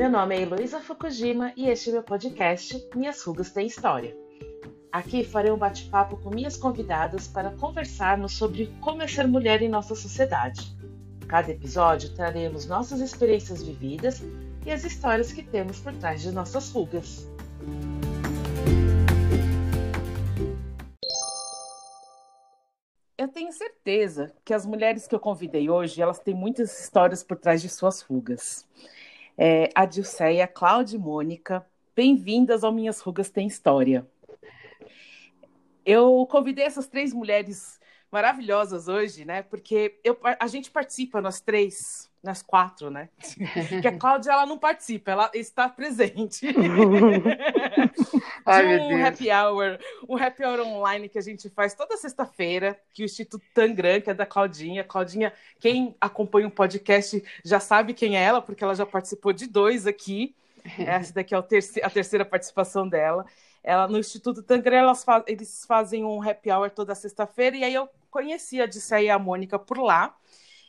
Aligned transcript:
Meu 0.00 0.08
nome 0.08 0.34
é 0.34 0.40
Heloísa 0.40 0.80
Fukujima 0.80 1.52
e 1.54 1.68
este 1.68 1.90
é 1.90 1.92
meu 1.92 2.02
podcast 2.02 2.88
Minhas 2.96 3.22
Rugas 3.22 3.50
Têm 3.50 3.66
História. 3.66 4.16
Aqui 4.90 5.22
farei 5.22 5.52
um 5.52 5.58
bate-papo 5.58 6.16
com 6.16 6.30
minhas 6.30 6.56
convidadas 6.56 7.28
para 7.28 7.50
conversarmos 7.50 8.32
sobre 8.32 8.74
como 8.80 9.02
é 9.02 9.06
ser 9.06 9.28
mulher 9.28 9.60
em 9.60 9.68
nossa 9.68 9.94
sociedade. 9.94 10.74
Cada 11.28 11.50
episódio 11.50 12.14
traremos 12.14 12.64
nossas 12.64 13.00
experiências 13.00 13.62
vividas 13.62 14.22
e 14.64 14.70
as 14.70 14.84
histórias 14.84 15.34
que 15.34 15.42
temos 15.42 15.80
por 15.80 15.92
trás 15.92 16.22
de 16.22 16.32
nossas 16.32 16.70
rugas. 16.70 17.28
Eu 23.18 23.28
tenho 23.28 23.52
certeza 23.52 24.32
que 24.46 24.54
as 24.54 24.64
mulheres 24.64 25.06
que 25.06 25.14
eu 25.14 25.20
convidei 25.20 25.68
hoje, 25.68 26.00
elas 26.00 26.18
têm 26.18 26.34
muitas 26.34 26.80
histórias 26.80 27.22
por 27.22 27.36
trás 27.36 27.60
de 27.60 27.68
suas 27.68 28.00
rugas. 28.00 28.66
É, 29.42 29.70
a 29.74 29.86
Dilceia, 29.86 30.46
Cláudia 30.46 30.96
e 30.96 31.00
Mônica, 31.00 31.66
bem-vindas 31.96 32.62
ao 32.62 32.70
Minhas 32.70 33.00
Rugas 33.00 33.30
Tem 33.30 33.46
História. 33.46 34.06
Eu 35.82 36.28
convidei 36.30 36.66
essas 36.66 36.86
três 36.86 37.14
mulheres 37.14 37.80
maravilhosas 38.12 38.86
hoje, 38.86 39.24
né? 39.24 39.42
Porque 39.42 39.98
eu, 40.04 40.18
a 40.38 40.46
gente 40.46 40.70
participa, 40.70 41.22
nós 41.22 41.40
três, 41.40 42.09
nas 42.22 42.42
quatro, 42.42 42.90
né? 42.90 43.08
Que 43.80 43.88
a 43.88 43.96
Cláudia, 43.96 44.32
ela 44.32 44.44
não 44.44 44.58
participa, 44.58 45.10
ela 45.10 45.30
está 45.34 45.68
presente. 45.68 46.46
Ai, 48.44 48.78
um 48.78 49.04
happy 49.04 49.30
hour, 49.30 49.78
um 50.08 50.16
happy 50.16 50.44
hour 50.44 50.60
online 50.60 51.08
que 51.08 51.18
a 51.18 51.22
gente 51.22 51.48
faz 51.48 51.74
toda 51.74 51.96
sexta-feira, 51.96 52.78
que 52.92 53.02
o 53.02 53.06
Instituto 53.06 53.44
Tangram, 53.54 54.00
que 54.00 54.10
é 54.10 54.14
da 54.14 54.26
Claudinha. 54.26 54.84
Claudinha, 54.84 55.32
quem 55.58 55.94
acompanha 56.00 56.48
o 56.48 56.50
podcast 56.50 57.22
já 57.44 57.58
sabe 57.58 57.94
quem 57.94 58.16
é 58.16 58.22
ela, 58.22 58.42
porque 58.42 58.62
ela 58.62 58.74
já 58.74 58.84
participou 58.84 59.32
de 59.32 59.46
dois 59.46 59.86
aqui. 59.86 60.34
Essa 60.78 61.14
daqui 61.14 61.34
é 61.34 61.38
a 61.38 61.42
terceira, 61.42 61.86
a 61.86 61.90
terceira 61.90 62.24
participação 62.24 62.86
dela. 62.86 63.24
Ela, 63.62 63.88
no 63.88 63.98
Instituto 63.98 64.42
Tangram, 64.42 64.94
faz, 64.94 65.24
eles 65.26 65.64
fazem 65.66 66.04
um 66.04 66.22
happy 66.22 66.50
hour 66.50 66.70
toda 66.70 66.94
sexta-feira, 66.94 67.56
e 67.56 67.64
aí 67.64 67.74
eu 67.74 67.88
conheci 68.10 68.60
a 68.60 68.66
Disseia 68.66 69.06
e 69.06 69.10
a 69.10 69.18
Mônica 69.18 69.58
por 69.58 69.78
lá. 69.78 70.14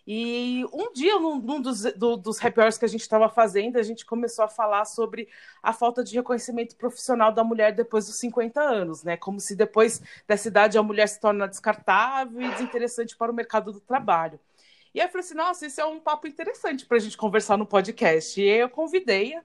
E 0.05 0.65
um 0.73 0.91
dia, 0.93 1.19
num, 1.19 1.39
num 1.39 1.61
dos, 1.61 1.83
do, 1.93 2.17
dos 2.17 2.43
happy 2.43 2.59
hours 2.59 2.77
que 2.77 2.85
a 2.85 2.87
gente 2.87 3.01
estava 3.01 3.29
fazendo, 3.29 3.77
a 3.77 3.83
gente 3.83 4.05
começou 4.05 4.43
a 4.43 4.47
falar 4.47 4.85
sobre 4.85 5.27
a 5.61 5.71
falta 5.73 6.03
de 6.03 6.15
reconhecimento 6.15 6.75
profissional 6.75 7.31
da 7.31 7.43
mulher 7.43 7.73
depois 7.73 8.07
dos 8.07 8.15
50 8.15 8.59
anos, 8.59 9.03
né? 9.03 9.15
Como 9.15 9.39
se 9.39 9.55
depois 9.55 10.01
dessa 10.27 10.47
idade 10.47 10.77
a 10.77 10.83
mulher 10.83 11.07
se 11.07 11.19
torna 11.19 11.47
descartável 11.47 12.41
e 12.41 12.49
desinteressante 12.49 13.15
para 13.15 13.31
o 13.31 13.35
mercado 13.35 13.71
do 13.71 13.79
trabalho. 13.79 14.39
E 14.93 14.99
aí 14.99 15.07
eu 15.07 15.09
falei 15.09 15.25
assim, 15.25 15.35
nossa, 15.35 15.65
isso 15.65 15.79
é 15.79 15.85
um 15.85 15.99
papo 15.99 16.27
interessante 16.27 16.85
para 16.85 16.97
a 16.97 16.99
gente 16.99 17.15
conversar 17.15 17.57
no 17.57 17.65
podcast. 17.65 18.41
E 18.41 18.45
eu 18.45 18.69
convidei 18.69 19.39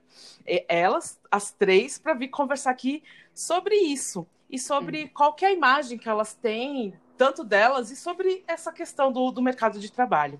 elas, 0.67 1.19
as 1.31 1.51
três, 1.51 1.97
para 1.97 2.13
vir 2.13 2.27
conversar 2.27 2.71
aqui 2.71 3.01
sobre 3.33 3.75
isso. 3.75 4.27
E 4.49 4.59
sobre 4.59 5.05
hum. 5.05 5.09
qual 5.13 5.35
é 5.41 5.45
a 5.45 5.51
imagem 5.51 5.97
que 5.97 6.09
elas 6.09 6.33
têm 6.33 6.93
tanto 7.17 7.43
delas 7.43 7.91
e 7.91 7.95
sobre 7.95 8.43
essa 8.47 8.71
questão 8.71 9.11
do, 9.11 9.31
do 9.31 9.41
mercado 9.41 9.79
de 9.79 9.91
trabalho. 9.91 10.39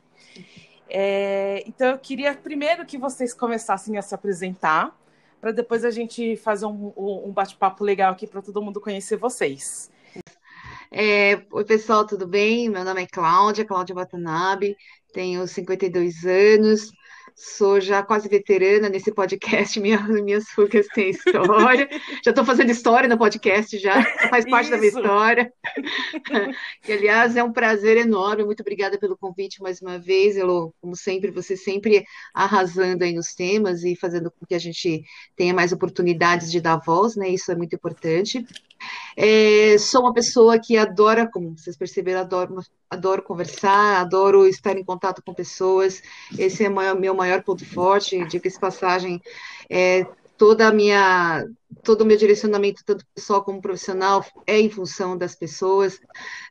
É, 0.89 1.64
então, 1.67 1.89
eu 1.89 1.97
queria 1.97 2.33
primeiro 2.33 2.86
que 2.86 2.97
vocês 2.97 3.33
começassem 3.33 3.97
a 3.97 4.02
se 4.02 4.16
apresentar, 4.16 4.98
para 5.42 5.52
depois 5.52 5.83
a 5.83 5.92
gente 5.92 6.38
fazer 6.38 6.66
um, 6.66 6.94
um 6.95 7.31
bate-papo 7.31 7.83
legal 7.83 8.14
aqui 8.14 8.25
para 8.25 8.42
todo 8.42 8.61
mundo 8.61 8.80
conhecer 8.80 9.17
vocês. 9.17 9.92
É, 10.89 11.42
Oi, 11.52 11.66
pessoal, 11.66 12.05
tudo 12.05 12.25
bem? 12.25 12.70
Meu 12.70 12.83
nome 12.83 13.03
é 13.03 13.08
Cláudia, 13.08 13.66
Cláudia 13.66 13.94
Watanabe, 13.94 14.78
tenho 15.11 15.45
52 15.45 16.25
anos, 16.25 16.92
sou 17.38 17.80
já 17.80 18.02
quase 18.02 18.27
veterana 18.27 18.89
nesse 18.89 19.11
podcast, 19.11 19.80
minha, 19.80 20.02
minhas 20.07 20.45
rugas 20.57 20.88
têm 20.88 21.11
história. 21.11 21.88
já 22.25 22.31
estou 22.31 22.43
fazendo 22.43 22.71
história 22.71 23.08
no 23.08 23.17
podcast, 23.17 23.77
já 23.77 24.03
faz 24.27 24.43
parte 24.49 24.65
Isso. 24.65 24.71
da 24.71 24.77
minha 24.77 24.89
história. 24.89 25.53
e, 26.87 26.92
aliás, 26.92 27.36
é 27.36 27.43
um 27.43 27.53
prazer 27.53 27.95
enorme. 27.97 28.43
Muito 28.43 28.61
obrigada 28.61 28.97
pelo 28.97 29.15
convite 29.15 29.61
mais 29.61 29.80
uma 29.81 29.99
vez, 29.99 30.36
Elo. 30.36 30.73
Como 30.81 30.95
sempre, 30.95 31.30
você 31.30 31.55
sempre 31.55 32.03
arrasando 32.33 33.03
aí 33.03 33.14
nos 33.14 33.36
temas 33.36 33.83
e 33.83 33.95
fazendo 33.95 34.31
com 34.31 34.45
que 34.45 34.55
a 34.55 34.59
gente 34.59 35.03
tenha 35.36 35.53
mais 35.53 35.71
oportunidades 35.71 36.52
de 36.52 36.59
dar 36.59 36.77
voz, 36.77 37.15
né? 37.15 37.30
Isso 37.30 37.52
é 37.52 37.55
muito 37.55 37.76
importante. 37.76 38.43
É, 39.15 39.77
sou 39.77 40.02
uma 40.02 40.14
pessoa 40.14 40.60
que 40.60 40.77
adora, 40.77 41.30
como 41.30 41.58
vocês 41.58 41.76
perceberam, 41.76 42.21
adoro, 42.21 42.60
adoro 42.89 43.23
conversar, 43.23 44.02
adoro 44.02 44.48
estar 44.48 44.77
em 44.77 44.83
contato 44.83 45.21
com 45.26 45.33
pessoas. 45.33 46.02
Esse 46.38 46.65
é 46.65 46.70
o 46.70 46.99
meu 46.99 47.15
maior 47.15 47.43
ponto 47.43 47.65
forte. 47.65 48.26
Diga-se 48.26 48.60
passagem, 48.60 49.21
é, 49.70 50.05
toda 50.38 50.67
a 50.67 50.73
minha 50.73 51.45
todo 51.83 52.02
o 52.02 52.05
meu 52.05 52.17
direcionamento, 52.17 52.83
tanto 52.86 53.05
pessoal 53.14 53.44
como 53.44 53.61
profissional, 53.61 54.26
é 54.45 54.60
em 54.60 54.70
função 54.70 55.17
das 55.17 55.36
pessoas. 55.36 56.00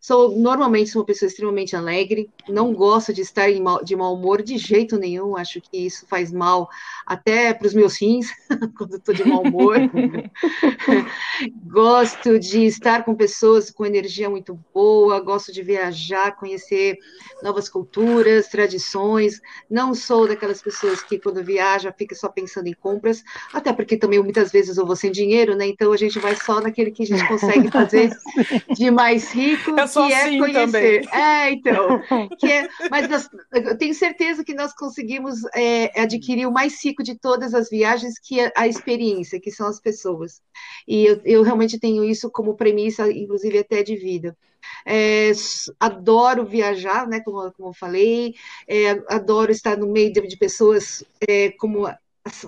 Sou 0.01 0.37
normalmente 0.37 0.91
sou 0.91 1.01
uma 1.01 1.07
pessoa 1.07 1.29
extremamente 1.29 1.75
alegre, 1.75 2.31
não 2.49 2.73
gosto 2.73 3.13
de 3.13 3.23
estar 3.23 3.51
mal, 3.61 3.83
de 3.83 3.97
mau 3.97 4.15
humor 4.15 4.43
de 4.43 4.59
jeito 4.59 4.99
nenhum, 4.99 5.37
acho 5.37 5.61
que 5.61 5.87
isso 5.87 6.07
faz 6.07 6.31
mal 6.33 6.69
até 7.07 7.55
para 7.55 7.67
os 7.67 7.75
meus 7.75 8.01
rins, 8.01 8.29
quando 8.77 8.97
estou 8.97 9.15
de 9.15 9.25
mau 9.25 9.43
humor. 9.43 9.77
gosto 11.67 12.39
de 12.39 12.67
estar 12.67 13.05
com 13.05 13.15
pessoas 13.15 13.71
com 13.71 13.85
energia 13.85 14.29
muito 14.29 14.59
boa, 14.73 15.21
gosto 15.21 15.53
de 15.53 15.63
viajar, 15.63 16.37
conhecer 16.37 16.99
novas 17.43 17.69
culturas, 17.69 18.49
tradições. 18.49 19.41
Não 19.71 19.95
sou 19.95 20.29
daquelas 20.29 20.63
pessoas 20.63 21.03
que 21.03 21.19
quando 21.19 21.43
viaja 21.43 21.93
fica 21.93 22.15
só 22.15 22.29
pensando 22.29 22.69
em 22.69 22.75
compras, 22.75 23.23
até 23.53 23.73
porque 23.73 23.97
também 23.97 24.23
muitas 24.23 24.51
vezes 24.51 24.77
eu 24.77 24.87
vou 24.87 24.97
sem 25.07 25.13
dinheiro, 25.13 25.55
né? 25.55 25.67
Então 25.67 25.93
a 25.93 25.97
gente 25.97 26.19
vai 26.19 26.35
só 26.37 26.61
naquele 26.61 26.91
que 26.91 27.05
a 27.05 27.07
gente 27.07 27.27
consegue 27.29 27.71
fazer 27.71 28.11
de 28.77 28.91
mais 28.91 29.33
rico, 29.33 29.75
que 29.75 29.81
assim 29.81 30.13
é 30.13 30.39
conhecer. 30.39 31.03
Também. 31.03 31.09
É, 31.13 31.51
então. 31.51 32.03
Que 32.39 32.51
é, 32.51 32.69
mas 32.91 33.09
nós, 33.09 33.29
eu 33.53 33.79
tenho 33.79 33.95
certeza 33.95 34.45
que 34.45 34.55
nós 34.55 34.73
conseguimos 34.75 35.45
é, 35.55 36.01
adquirir 36.01 36.47
o 36.47 36.53
mais 36.53 36.85
rico 36.85 37.03
de 37.03 37.19
todas 37.19 37.55
as 37.55 37.71
viagens, 37.71 38.19
que 38.19 38.41
é 38.41 38.53
a 38.57 38.67
experiência, 38.67 39.41
que 39.41 39.51
são 39.51 39.67
as 39.69 39.81
pessoas. 39.81 40.41
E 40.87 41.05
eu, 41.05 41.21
eu 41.25 41.43
realmente 41.43 41.79
tenho 41.79 42.05
isso 42.05 42.31
como 42.31 42.57
premissa, 42.57 43.11
inclusive 43.11 43.59
até 43.59 43.83
de 43.83 43.97
vida. 43.97 44.37
É, 44.85 45.31
adoro 45.79 46.45
viajar, 46.45 47.07
né, 47.07 47.21
como, 47.21 47.53
como 47.53 47.69
eu 47.69 47.75
falei, 47.75 48.35
é, 48.67 48.91
adoro 49.09 49.53
estar 49.53 49.77
no 49.77 49.87
meio 49.87 50.13
de, 50.13 50.21
de 50.27 50.37
pessoas 50.37 51.05
é, 51.29 51.51
como 51.53 51.87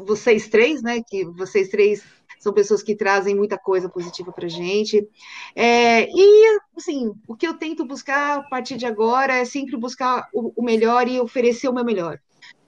vocês 0.05 0.49
três, 0.49 0.83
né, 0.83 1.01
que 1.09 1.25
vocês 1.25 1.69
três 1.69 2.03
são 2.39 2.53
pessoas 2.53 2.83
que 2.83 2.95
trazem 2.95 3.35
muita 3.35 3.59
coisa 3.59 3.89
positiva 3.89 4.33
para 4.33 4.49
gente. 4.49 5.07
É, 5.55 6.09
e, 6.09 6.61
assim, 6.77 7.13
o 7.27 7.37
que 7.37 7.47
eu 7.47 7.55
tento 7.55 7.85
buscar 7.85 8.39
a 8.39 8.43
partir 8.43 8.77
de 8.77 8.87
agora 8.87 9.37
é 9.37 9.45
sempre 9.45 9.77
buscar 9.77 10.29
o, 10.33 10.53
o 10.57 10.63
melhor 10.63 11.09
e 11.09 11.21
oferecer 11.21 11.69
o 11.69 11.73
meu 11.73 11.85
melhor. 11.85 12.19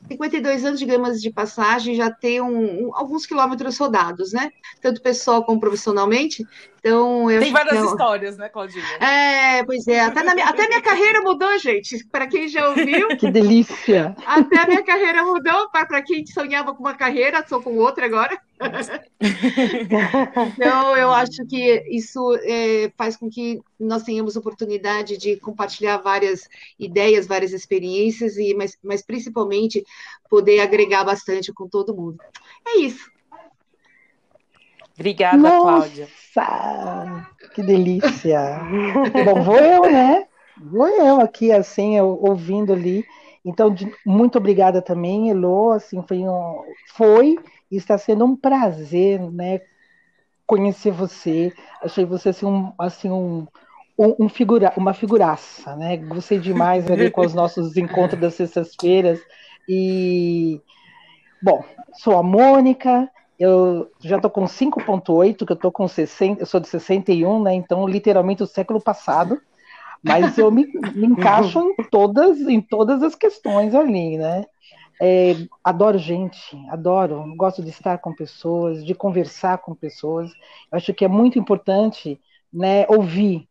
52 0.09 0.64
anos 0.64 0.80
de 0.80 0.86
gramas 0.86 1.20
de 1.20 1.30
passagem, 1.30 1.94
já 1.94 2.10
tem 2.10 2.41
um, 2.41 2.86
um, 2.86 2.97
alguns 2.97 3.26
quilômetros 3.26 3.76
rodados, 3.78 4.32
né? 4.32 4.50
Tanto 4.80 5.03
pessoal 5.03 5.44
como 5.44 5.60
profissionalmente. 5.60 6.44
Então, 6.80 7.30
eu 7.30 7.41
tem 7.41 7.52
várias 7.52 7.76
eu... 7.76 7.84
histórias, 7.84 8.38
né, 8.38 8.48
Claudinha? 8.48 8.82
É, 9.00 9.62
pois 9.64 9.86
é. 9.86 10.00
Até, 10.00 10.22
na 10.22 10.34
minha, 10.34 10.46
até 10.46 10.66
minha 10.66 10.80
carreira 10.80 11.20
mudou, 11.20 11.58
gente. 11.58 12.02
Para 12.06 12.26
quem 12.26 12.48
já 12.48 12.70
ouviu. 12.70 13.08
Que 13.18 13.30
delícia! 13.30 14.16
Até 14.24 14.60
a 14.60 14.66
minha 14.66 14.82
carreira 14.82 15.22
mudou. 15.22 15.68
Para 15.70 16.00
quem 16.02 16.26
sonhava 16.26 16.74
com 16.74 16.82
uma 16.82 16.94
carreira, 16.94 17.44
sou 17.46 17.60
com 17.60 17.76
outra 17.76 18.06
agora. 18.06 18.41
então, 20.56 20.96
eu 20.96 21.10
acho 21.10 21.44
que 21.46 21.84
isso 21.91 22.34
é, 22.42 22.91
faz 22.97 23.14
com 23.14 23.28
que 23.28 23.60
nós 23.78 24.02
tenhamos 24.02 24.36
oportunidade 24.36 25.18
de 25.18 25.36
compartilhar 25.36 25.98
várias 25.98 26.48
ideias, 26.78 27.26
várias 27.26 27.52
experiências, 27.52 28.38
e 28.38 28.54
mas, 28.54 28.78
mas 28.83 29.03
principalmente 29.03 29.84
poder 30.30 30.60
agregar 30.60 31.04
bastante 31.04 31.53
com 31.53 31.68
todo 31.68 31.94
mundo. 31.94 32.18
É 32.66 32.78
isso. 32.78 33.10
Obrigada, 35.00 35.38
Nossa, 35.38 35.62
Cláudia. 35.62 36.08
Que 37.54 37.62
delícia! 37.62 38.60
Bom, 39.24 39.42
vou 39.42 39.56
eu, 39.56 39.91
né? 39.91 40.26
Vou 40.60 40.88
eu 40.88 41.22
aqui, 41.22 41.50
assim, 41.50 41.97
eu, 41.97 42.18
ouvindo 42.20 42.74
ali. 42.74 43.02
Então, 43.42 43.72
de, 43.72 43.91
muito 44.04 44.36
obrigada 44.36 44.82
também, 44.82 45.30
Elo. 45.30 45.72
Assim, 45.72 46.04
foi, 46.06 46.18
um, 46.18 46.62
foi 46.94 47.38
e 47.70 47.76
está 47.76 47.97
sendo 47.97 48.26
um 48.26 48.36
prazer, 48.36 49.18
né? 49.18 49.62
Conhecer 50.47 50.91
você. 50.91 51.50
Achei 51.82 52.04
você 52.04 52.28
assim, 52.28 52.44
um, 52.44 52.70
assim, 52.78 53.10
um, 53.10 53.47
um, 53.98 54.28
figura, 54.28 54.70
uma 54.76 54.92
figuraça, 54.92 55.74
né? 55.76 55.97
Gostei 55.97 56.38
demais 56.38 56.91
ali 56.91 57.10
com 57.10 57.22
os 57.22 57.32
nossos 57.32 57.74
encontros 57.78 58.20
das 58.20 58.34
sextas-feiras. 58.34 59.18
E, 59.66 60.60
bom, 61.42 61.64
sou 61.94 62.18
a 62.18 62.22
Mônica, 62.22 63.10
eu 63.41 63.91
já 64.01 64.16
estou 64.16 64.31
com 64.31 64.45
5.8, 64.45 65.45
que 65.45 65.53
eu 65.53 65.54
estou 65.54 65.72
com 65.72 65.89
60, 65.89 66.42
eu 66.42 66.47
sou 66.47 66.60
de 66.60 66.69
61, 66.69 67.42
né? 67.42 67.54
Então, 67.54 67.89
literalmente, 67.89 68.42
o 68.42 68.47
século 68.47 68.81
passado. 68.81 69.41
Mas 70.03 70.39
eu 70.39 70.51
me, 70.51 70.66
me 70.95 71.07
encaixo 71.07 71.60
em 71.60 71.75
todas, 71.91 72.41
em 72.41 72.60
todas 72.60 73.03
as 73.03 73.15
questões 73.15 73.75
ali, 73.75 74.16
né? 74.16 74.45
é, 75.01 75.34
adoro 75.65 75.97
gente, 75.97 76.54
adoro, 76.69 77.25
gosto 77.34 77.63
de 77.63 77.71
estar 77.71 77.97
com 77.98 78.13
pessoas, 78.13 78.84
de 78.84 78.95
conversar 78.95 79.57
com 79.59 79.75
pessoas. 79.75 80.31
Eu 80.71 80.77
acho 80.77 80.93
que 80.93 81.07
é 81.07 81.09
muito 81.09 81.39
importante, 81.39 82.21
né, 82.53 82.84
ouvir. 82.86 83.48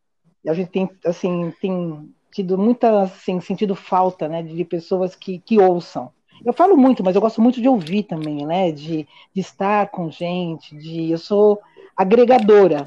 A 0.47 0.53
gente 0.53 0.69
tem, 0.69 0.89
assim, 1.03 1.51
tem 1.59 2.13
tido 2.31 2.55
muita, 2.55 3.01
assim, 3.01 3.41
sentido 3.41 3.75
falta, 3.75 4.27
né, 4.27 4.43
de 4.43 4.63
pessoas 4.63 5.15
que, 5.15 5.39
que 5.39 5.59
ouçam. 5.59 6.11
Eu 6.43 6.53
falo 6.53 6.77
muito, 6.77 7.03
mas 7.03 7.15
eu 7.15 7.21
gosto 7.21 7.41
muito 7.41 7.61
de 7.61 7.67
ouvir 7.67 8.03
também, 8.03 8.45
né, 8.45 8.71
de, 8.71 9.07
de 9.33 9.41
estar 9.41 9.89
com 9.89 10.09
gente, 10.09 10.75
de, 10.75 11.11
eu 11.11 11.17
sou 11.17 11.59
agregadora, 11.95 12.85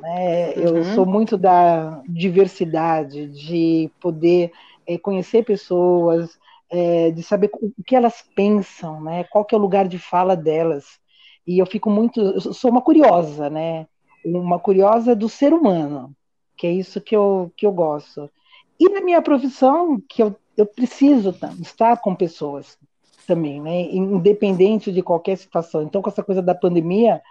né, 0.00 0.54
uhum. 0.54 0.62
eu 0.62 0.84
sou 0.94 1.04
muito 1.04 1.36
da 1.36 2.02
diversidade, 2.08 3.26
de 3.28 3.90
poder 4.00 4.52
é, 4.86 4.98
conhecer 4.98 5.44
pessoas, 5.44 6.38
é, 6.70 7.10
de 7.10 7.22
saber 7.22 7.50
o 7.54 7.82
que 7.84 7.94
elas 7.94 8.22
pensam, 8.34 9.00
né? 9.00 9.24
Qual 9.24 9.44
que 9.44 9.54
é 9.54 9.58
o 9.58 9.60
lugar 9.60 9.86
de 9.86 9.98
fala 9.98 10.36
delas. 10.36 10.98
E 11.46 11.58
eu 11.58 11.66
fico 11.66 11.90
muito, 11.90 12.20
eu 12.20 12.40
sou 12.40 12.70
uma 12.70 12.82
curiosa, 12.82 13.50
né? 13.50 13.86
Uma 14.24 14.58
curiosa 14.58 15.14
do 15.14 15.28
ser 15.28 15.52
humano, 15.52 16.14
que 16.56 16.66
é 16.66 16.72
isso 16.72 17.00
que 17.00 17.14
eu, 17.14 17.52
que 17.56 17.66
eu 17.66 17.72
gosto. 17.72 18.30
E 18.78 18.88
na 18.88 19.00
minha 19.00 19.22
profissão, 19.22 20.00
que 20.08 20.22
eu, 20.22 20.34
eu 20.56 20.66
preciso 20.66 21.34
estar 21.60 22.00
com 22.00 22.14
pessoas 22.14 22.78
também, 23.26 23.60
né? 23.60 23.82
Independente 23.82 24.92
de 24.92 25.02
qualquer 25.02 25.36
situação. 25.36 25.82
Então, 25.82 26.02
com 26.02 26.10
essa 26.10 26.22
coisa 26.22 26.42
da 26.42 26.54
pandemia, 26.54 27.22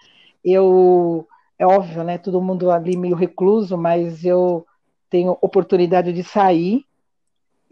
eu 0.44 1.28
é 1.58 1.66
óbvio, 1.66 2.04
né? 2.04 2.18
Todo 2.18 2.42
mundo 2.42 2.72
ali 2.72 2.98
meio 2.98 3.16
recluso, 3.16 3.78
mas 3.78 4.26
eu 4.26 4.66
tenho 5.10 5.38
oportunidade 5.42 6.12
de 6.12 6.24
sair 6.24 6.86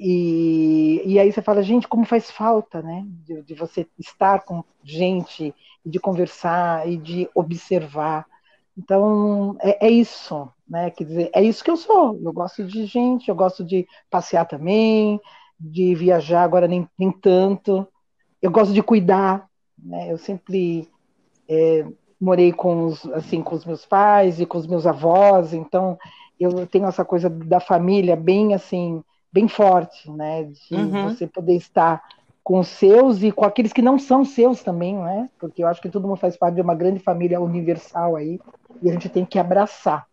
e, 0.04 1.00
e 1.06 1.20
aí 1.20 1.32
você 1.32 1.44
fala, 1.44 1.62
gente, 1.62 1.88
como 1.88 2.06
faz 2.06 2.32
falta, 2.32 2.82
né? 2.82 3.06
De, 3.24 3.44
de, 3.44 3.54
você 3.54 3.88
estar 4.00 4.44
com 4.44 4.64
gente, 4.84 5.54
de 5.86 6.00
conversar 6.00 6.90
e 6.90 6.98
de 6.98 7.30
observar. 7.36 8.26
Então, 8.78 9.56
é, 9.60 9.88
é, 9.88 9.90
isso, 9.90 10.50
né? 10.68 10.90
Quer 10.92 11.04
dizer, 11.04 11.32
é 11.34 11.44
isso 11.44 11.64
que 11.64 11.72
eu 11.72 11.78
sou. 11.78 12.20
Eu 12.24 12.34
gosto 12.34 12.64
de 12.64 12.86
gente, 12.86 13.30
eu 13.30 13.36
gosto 13.36 13.64
de 13.64 13.88
passear 14.10 14.46
também, 14.46 15.20
de 15.60 15.94
viajar, 15.96 16.44
agora 16.44 16.68
nem, 16.68 16.88
nem 16.98 17.12
tanto. 17.12 17.88
Eu 18.42 18.52
gosto 18.52 18.74
de 18.74 18.82
cuidar, 18.82 19.48
né? 19.78 20.12
Eu 20.12 20.18
sempre 20.18 20.90
é, 21.48 21.86
morei 22.20 22.52
com 22.52 22.86
os, 22.86 23.06
assim, 23.08 23.42
com 23.42 23.56
os 23.56 23.66
meus 23.66 23.86
pais 23.86 24.40
e 24.40 24.46
com 24.46 24.58
os 24.58 24.68
meus 24.68 24.88
avós, 24.88 25.54
então 25.54 25.98
eu 26.40 26.66
tenho 26.66 26.86
essa 26.86 27.06
coisa 27.06 27.30
da 27.30 27.60
família 27.60 28.16
bem 28.16 28.54
assim 28.54 29.04
bem 29.32 29.48
forte, 29.48 30.12
né? 30.12 30.44
De 30.44 30.76
uhum. 30.76 31.04
você 31.04 31.26
poder 31.26 31.56
estar 31.56 32.04
com 32.44 32.64
seus 32.64 33.22
e 33.22 33.32
com 33.32 33.46
aqueles 33.46 33.72
que 33.72 33.82
não 33.82 34.00
são 34.00 34.26
seus 34.26 34.64
também, 34.64 34.98
né? 34.98 35.30
Porque 35.40 35.64
eu 35.64 35.68
acho 35.68 35.82
que 35.82 35.90
todo 35.90 36.08
mundo 36.08 36.18
faz 36.18 36.36
parte 36.36 36.56
de 36.56 36.62
uma 36.62 36.76
grande 36.76 37.00
família 37.00 37.40
universal 37.40 38.16
aí 38.16 38.40
e 38.82 38.90
a 38.90 38.94
gente 38.94 39.10
tem 39.10 39.26
que 39.26 39.38
abraçar. 39.38 40.08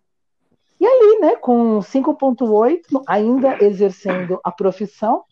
E 0.81 0.87
aí, 0.87 1.19
né, 1.21 1.37
com 1.37 1.81
5.8, 1.81 3.03
ainda 3.07 3.63
exercendo 3.65 4.39
a 4.45 4.53
profissão, 4.53 5.25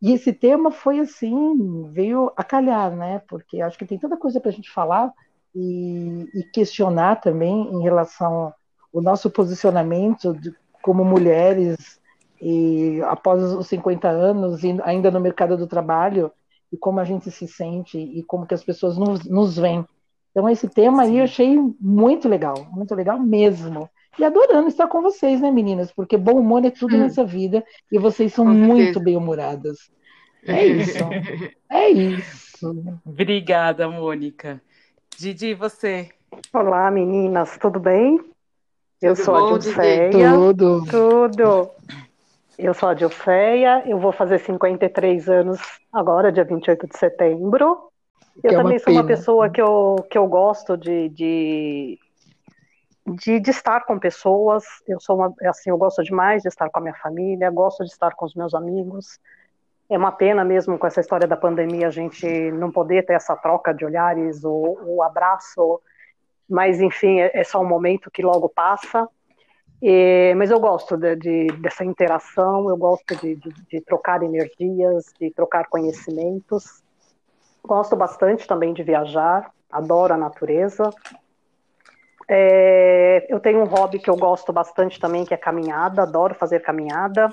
e 0.00 0.12
esse 0.12 0.32
tema 0.32 0.70
foi 0.70 1.00
assim, 1.00 1.90
veio 1.90 2.32
a 2.36 2.44
calhar, 2.44 2.94
né? 2.94 3.20
Porque 3.28 3.60
acho 3.60 3.76
que 3.76 3.84
tem 3.84 3.98
tanta 3.98 4.16
coisa 4.16 4.40
para 4.40 4.50
a 4.50 4.52
gente 4.52 4.70
falar 4.70 5.12
e, 5.54 6.26
e, 6.34 6.42
questionar 6.52 7.16
também 7.16 7.68
em 7.72 7.82
relação 7.82 8.52
ao 8.94 9.02
nosso 9.02 9.28
posicionamento 9.28 10.32
de, 10.34 10.54
como 10.82 11.04
mulheres 11.04 12.00
e 12.40 13.00
após 13.02 13.42
os 13.42 13.66
50 13.66 14.08
anos, 14.08 14.60
ainda 14.84 15.10
no 15.10 15.20
mercado 15.20 15.56
do 15.56 15.66
trabalho, 15.66 16.30
e 16.72 16.76
como 16.76 17.00
a 17.00 17.04
gente 17.04 17.30
se 17.30 17.48
sente 17.48 17.98
e 17.98 18.22
como 18.22 18.46
que 18.46 18.54
as 18.54 18.62
pessoas 18.62 18.96
nos, 18.98 19.24
nos 19.24 19.56
veem. 19.56 19.84
Então, 20.30 20.48
esse 20.48 20.68
tema 20.68 21.04
Sim. 21.04 21.10
aí 21.10 21.18
eu 21.18 21.24
achei 21.24 21.58
muito 21.80 22.28
legal, 22.28 22.66
muito 22.70 22.94
legal 22.94 23.18
mesmo. 23.18 23.88
E 24.18 24.24
adorando 24.24 24.68
estar 24.68 24.86
com 24.86 25.00
vocês, 25.00 25.40
né, 25.40 25.50
meninas? 25.50 25.92
Porque 25.92 26.16
bom 26.16 26.38
humor 26.38 26.64
é 26.64 26.70
tudo 26.70 26.96
hum. 26.96 27.00
nessa 27.00 27.24
vida 27.24 27.64
e 27.90 27.98
vocês 27.98 28.32
são 28.34 28.44
muito 28.44 29.00
bem-humoradas. 29.00 29.90
É 30.44 30.66
isso. 30.66 30.98
é 31.70 31.88
isso. 31.90 33.00
Obrigada, 33.04 33.88
Mônica. 33.88 34.60
Didi, 35.16 35.54
você? 35.54 36.10
Olá, 36.52 36.90
meninas, 36.90 37.56
tudo 37.58 37.80
bem? 37.80 38.20
Eu 39.00 39.14
tudo 39.14 39.24
sou 39.24 39.34
bom, 39.34 39.54
a 39.54 39.58
Dilceia. 39.58 40.10
Tudo. 40.10 40.84
Tudo. 40.90 41.70
Eu 42.58 42.74
sou 42.74 42.88
a 42.88 42.94
Dilceia, 42.94 43.84
eu 43.86 44.00
vou 44.00 44.10
fazer 44.10 44.40
53 44.40 45.28
anos 45.28 45.60
agora, 45.92 46.32
dia 46.32 46.42
28 46.42 46.88
de 46.88 46.98
setembro. 46.98 47.88
Eu 48.42 48.50
é 48.50 48.56
também 48.56 48.80
sou 48.80 48.92
uma 48.92 49.06
pessoa 49.06 49.48
que 49.48 49.62
eu, 49.62 49.94
que 50.10 50.18
eu 50.18 50.26
gosto 50.26 50.76
de, 50.76 51.08
de, 51.10 51.98
de, 53.06 53.38
de, 53.38 53.50
estar 53.50 53.86
com 53.86 53.96
pessoas. 53.96 54.64
Eu 54.88 54.98
sou 54.98 55.16
uma, 55.16 55.32
assim, 55.44 55.70
eu 55.70 55.78
gosto 55.78 56.02
demais 56.02 56.42
de 56.42 56.48
estar 56.48 56.68
com 56.68 56.80
a 56.80 56.82
minha 56.82 56.96
família, 56.96 57.48
gosto 57.48 57.84
de 57.84 57.92
estar 57.92 58.12
com 58.16 58.26
os 58.26 58.34
meus 58.34 58.52
amigos. 58.52 59.20
É 59.88 59.96
uma 59.96 60.10
pena 60.10 60.44
mesmo 60.44 60.76
com 60.76 60.86
essa 60.86 61.00
história 61.00 61.28
da 61.28 61.36
pandemia 61.36 61.86
a 61.86 61.92
gente 61.92 62.26
não 62.50 62.72
poder 62.72 63.06
ter 63.06 63.14
essa 63.14 63.36
troca 63.36 63.72
de 63.72 63.84
olhares, 63.84 64.42
o, 64.42 64.78
o 64.84 65.02
abraço, 65.04 65.80
mas 66.50 66.80
enfim, 66.80 67.20
é, 67.20 67.30
é 67.32 67.44
só 67.44 67.60
um 67.60 67.68
momento 67.68 68.10
que 68.10 68.20
logo 68.20 68.48
passa. 68.48 69.08
É, 69.80 70.34
mas 70.34 70.50
eu 70.50 70.58
gosto 70.58 70.96
de, 70.96 71.14
de, 71.16 71.46
dessa 71.58 71.84
interação, 71.84 72.68
eu 72.68 72.76
gosto 72.76 73.14
de, 73.16 73.36
de, 73.36 73.80
trocar 73.80 74.22
energias, 74.22 75.12
de 75.20 75.30
trocar 75.30 75.68
conhecimentos. 75.68 76.82
Gosto 77.64 77.94
bastante 77.94 78.46
também 78.46 78.72
de 78.72 78.82
viajar, 78.82 79.52
adoro 79.70 80.14
a 80.14 80.16
natureza. 80.16 80.90
É, 82.26 83.26
eu 83.28 83.38
tenho 83.38 83.60
um 83.60 83.66
hobby 83.66 84.00
que 84.00 84.10
eu 84.10 84.16
gosto 84.16 84.52
bastante 84.52 84.98
também, 84.98 85.24
que 85.24 85.32
é 85.32 85.36
caminhada, 85.36 86.02
adoro 86.02 86.34
fazer 86.34 86.60
caminhada. 86.60 87.32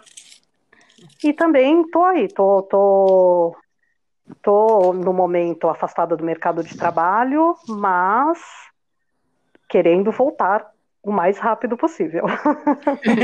E 1.23 1.33
também 1.33 1.83
tô 1.89 2.03
aí, 2.03 2.27
tô, 2.27 2.61
tô, 2.63 3.57
tô 4.41 4.93
no 4.93 5.11
momento 5.11 5.67
afastada 5.67 6.15
do 6.15 6.23
mercado 6.23 6.63
de 6.63 6.77
trabalho, 6.77 7.55
mas 7.67 8.39
querendo 9.67 10.11
voltar 10.11 10.74
o 11.05 11.11
mais 11.11 11.37
rápido 11.37 11.77
possível. 11.77 12.25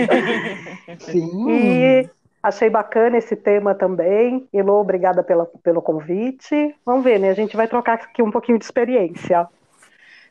Sim. 1.01 1.49
E 1.49 2.09
achei 2.41 2.69
bacana 2.69 3.17
esse 3.17 3.35
tema 3.35 3.73
também. 3.73 4.47
Elô, 4.53 4.79
obrigada 4.79 5.23
pela, 5.23 5.45
pelo 5.63 5.81
convite. 5.81 6.75
Vamos 6.85 7.03
ver, 7.03 7.19
né? 7.19 7.29
A 7.29 7.33
gente 7.33 7.57
vai 7.57 7.67
trocar 7.67 7.95
aqui 7.95 8.21
um 8.21 8.29
pouquinho 8.29 8.59
de 8.59 8.65
experiência. 8.65 9.49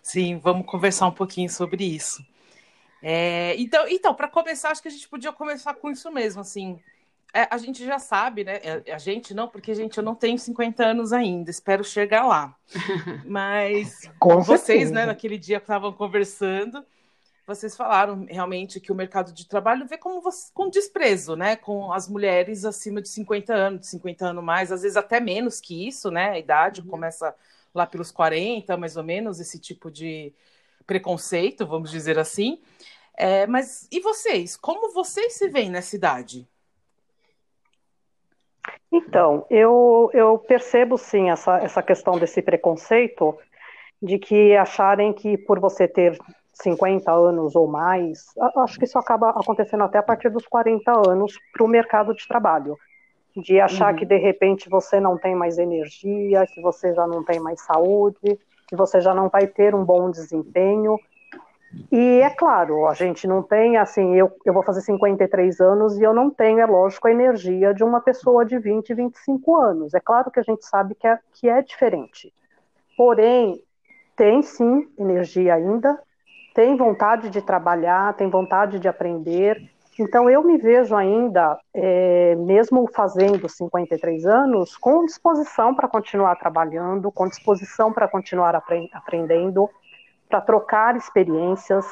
Sim, 0.00 0.38
vamos 0.38 0.64
conversar 0.64 1.08
um 1.08 1.12
pouquinho 1.12 1.50
sobre 1.50 1.84
isso. 1.84 2.24
É, 3.02 3.56
então, 3.58 3.86
então 3.88 4.14
para 4.14 4.28
começar, 4.28 4.70
acho 4.70 4.80
que 4.80 4.88
a 4.88 4.92
gente 4.92 5.08
podia 5.08 5.32
começar 5.32 5.74
com 5.74 5.90
isso 5.90 6.10
mesmo, 6.12 6.40
assim. 6.40 6.78
É, 7.34 7.48
a 7.50 7.58
gente 7.58 7.84
já 7.84 7.98
sabe, 7.98 8.44
né? 8.44 8.60
É, 8.62 8.92
a 8.92 8.98
gente 8.98 9.34
não, 9.34 9.48
porque, 9.48 9.74
gente, 9.74 9.98
eu 9.98 10.04
não 10.04 10.14
tenho 10.14 10.38
50 10.38 10.84
anos 10.84 11.12
ainda, 11.12 11.50
espero 11.50 11.82
chegar 11.82 12.24
lá. 12.24 12.54
Mas 13.26 14.08
com 14.20 14.40
vocês, 14.40 14.90
né, 14.90 15.04
naquele 15.06 15.38
dia 15.38 15.58
que 15.58 15.64
estavam 15.64 15.92
conversando, 15.92 16.84
vocês 17.50 17.76
falaram 17.76 18.26
realmente 18.28 18.78
que 18.78 18.92
o 18.92 18.94
mercado 18.94 19.32
de 19.32 19.44
trabalho 19.44 19.84
vê 19.84 19.98
como 19.98 20.20
você, 20.20 20.52
com 20.54 20.70
desprezo, 20.70 21.34
né? 21.34 21.56
Com 21.56 21.92
as 21.92 22.08
mulheres 22.08 22.64
acima 22.64 23.02
de 23.02 23.08
50 23.08 23.52
anos, 23.52 23.80
de 23.80 23.86
50 23.88 24.26
anos 24.26 24.44
mais, 24.44 24.70
às 24.70 24.82
vezes 24.82 24.96
até 24.96 25.18
menos 25.18 25.60
que 25.60 25.88
isso, 25.88 26.12
né? 26.12 26.30
A 26.30 26.38
idade 26.38 26.80
uhum. 26.80 26.86
começa 26.86 27.34
lá 27.74 27.86
pelos 27.86 28.12
40, 28.12 28.76
mais 28.76 28.96
ou 28.96 29.02
menos, 29.02 29.40
esse 29.40 29.58
tipo 29.58 29.90
de 29.90 30.32
preconceito, 30.86 31.66
vamos 31.66 31.90
dizer 31.90 32.20
assim. 32.20 32.60
É, 33.16 33.46
mas 33.48 33.88
e 33.90 33.98
vocês? 34.00 34.56
Como 34.56 34.92
vocês 34.92 35.34
se 35.34 35.48
veem 35.48 35.70
nessa 35.70 35.96
idade? 35.96 36.48
Então, 38.92 39.44
eu, 39.50 40.08
eu 40.14 40.38
percebo 40.38 40.96
sim 40.96 41.30
essa, 41.30 41.58
essa 41.58 41.82
questão 41.82 42.16
desse 42.16 42.40
preconceito 42.42 43.36
de 44.00 44.18
que 44.18 44.56
acharem 44.56 45.12
que 45.12 45.36
por 45.36 45.58
você 45.58 45.88
ter 45.88 46.16
50 46.62 47.10
anos 47.10 47.56
ou 47.56 47.66
mais, 47.66 48.26
acho 48.56 48.78
que 48.78 48.84
isso 48.84 48.98
acaba 48.98 49.30
acontecendo 49.30 49.84
até 49.84 49.98
a 49.98 50.02
partir 50.02 50.30
dos 50.30 50.46
40 50.46 51.10
anos 51.10 51.38
para 51.52 51.64
o 51.64 51.68
mercado 51.68 52.14
de 52.14 52.26
trabalho. 52.26 52.76
De 53.36 53.60
achar 53.60 53.92
uhum. 53.92 53.98
que 53.98 54.04
de 54.04 54.16
repente 54.16 54.68
você 54.68 54.98
não 54.98 55.16
tem 55.16 55.34
mais 55.34 55.56
energia, 55.58 56.46
que 56.46 56.60
você 56.60 56.92
já 56.92 57.06
não 57.06 57.24
tem 57.24 57.38
mais 57.38 57.60
saúde, 57.60 58.38
que 58.68 58.76
você 58.76 59.00
já 59.00 59.14
não 59.14 59.28
vai 59.28 59.46
ter 59.46 59.74
um 59.74 59.84
bom 59.84 60.10
desempenho. 60.10 60.98
E 61.90 62.20
é 62.20 62.30
claro, 62.30 62.86
a 62.88 62.94
gente 62.94 63.28
não 63.28 63.42
tem, 63.42 63.76
assim, 63.76 64.16
eu, 64.16 64.32
eu 64.44 64.52
vou 64.52 64.62
fazer 64.64 64.80
53 64.80 65.60
anos 65.60 65.96
e 65.96 66.02
eu 66.02 66.12
não 66.12 66.28
tenho, 66.28 66.58
é 66.58 66.66
lógico, 66.66 67.06
a 67.06 67.12
energia 67.12 67.72
de 67.72 67.84
uma 67.84 68.00
pessoa 68.00 68.44
de 68.44 68.58
20, 68.58 68.92
25 68.92 69.56
anos. 69.56 69.94
É 69.94 70.00
claro 70.00 70.30
que 70.30 70.40
a 70.40 70.42
gente 70.42 70.66
sabe 70.66 70.96
que 70.96 71.06
é, 71.06 71.18
que 71.32 71.48
é 71.48 71.62
diferente. 71.62 72.32
Porém, 72.96 73.62
tem 74.16 74.42
sim 74.42 74.88
energia 74.98 75.54
ainda, 75.54 75.98
tem 76.54 76.76
vontade 76.76 77.30
de 77.30 77.40
trabalhar, 77.40 78.14
tem 78.14 78.28
vontade 78.28 78.78
de 78.78 78.88
aprender, 78.88 79.70
Então, 79.98 80.30
eu 80.30 80.42
me 80.42 80.56
vejo 80.56 80.96
ainda, 80.96 81.58
é, 81.74 82.34
mesmo 82.36 82.88
fazendo 82.94 83.46
53 83.46 84.24
anos, 84.24 84.74
com 84.76 85.04
disposição 85.04 85.74
para 85.74 85.88
continuar 85.88 86.36
trabalhando, 86.36 87.12
com 87.12 87.28
disposição 87.28 87.92
para 87.92 88.08
continuar 88.08 88.54
apre 88.54 88.88
aprendendo, 88.94 89.68
para 90.26 90.40
trocar 90.40 90.96
experiências. 90.96 91.84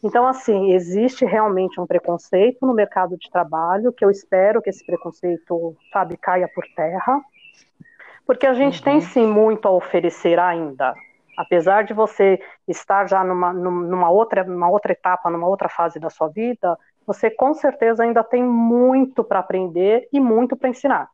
Então, 0.00 0.28
assim, 0.28 0.74
existe 0.74 1.24
realmente 1.24 1.80
um 1.80 1.86
preconceito 1.86 2.64
no 2.64 2.72
mercado 2.72 3.16
de 3.16 3.28
trabalho, 3.28 3.92
que 3.92 4.04
eu 4.04 4.10
espero 4.10 4.62
que 4.62 4.70
esse 4.70 4.86
preconceito, 4.86 5.74
sabe, 5.92 6.16
caia 6.16 6.48
por 6.54 6.64
terra, 6.76 7.20
porque 8.24 8.46
a 8.46 8.54
gente 8.54 8.78
uhum. 8.78 8.84
tem 8.84 9.00
sim 9.00 9.26
muito 9.26 9.66
a 9.66 9.72
oferecer 9.72 10.38
ainda. 10.38 10.94
Apesar 11.36 11.84
de 11.84 11.92
você 11.92 12.40
estar 12.68 13.08
já 13.08 13.24
numa, 13.24 13.52
numa, 13.52 14.10
outra, 14.10 14.44
numa 14.44 14.68
outra 14.68 14.92
etapa, 14.92 15.30
numa 15.30 15.46
outra 15.46 15.68
fase 15.68 15.98
da 15.98 16.10
sua 16.10 16.28
vida, 16.28 16.78
você 17.06 17.30
com 17.30 17.52
certeza 17.54 18.02
ainda 18.02 18.22
tem 18.22 18.42
muito 18.42 19.22
para 19.24 19.40
aprender 19.40 20.08
e 20.12 20.20
muito 20.20 20.56
para 20.56 20.68
ensinar. 20.68 21.08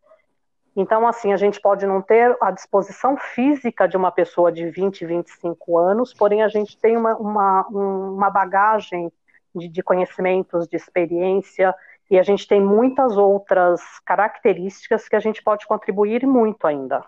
Então, 0.77 1.07
assim, 1.07 1.33
a 1.33 1.37
gente 1.37 1.61
pode 1.61 1.87
não 1.87 2.01
ter 2.01 2.37
a 2.41 2.51
disposição 2.51 3.17
física 3.17 3.89
de 3.89 3.97
uma 3.97 4.13
pessoa 4.13 4.53
de 4.53 4.71
20, 4.71 5.05
25 5.05 5.77
anos, 5.77 6.15
porém 6.15 6.43
a 6.43 6.49
gente 6.49 6.79
tem 6.79 6.97
uma, 6.97 7.17
uma, 7.17 7.67
uma 7.69 8.31
bagagem 8.31 9.11
de, 9.55 9.69
de 9.69 9.83
conhecimentos, 9.83 10.69
de 10.69 10.77
experiência, 10.77 11.75
e 12.11 12.19
a 12.19 12.23
gente 12.23 12.47
tem 12.47 12.61
muitas 12.61 13.17
outras 13.17 13.81
características 14.05 15.09
que 15.09 15.17
a 15.17 15.21
gente 15.21 15.43
pode 15.43 15.67
contribuir 15.67 16.27
muito 16.27 16.67
ainda. 16.67 17.05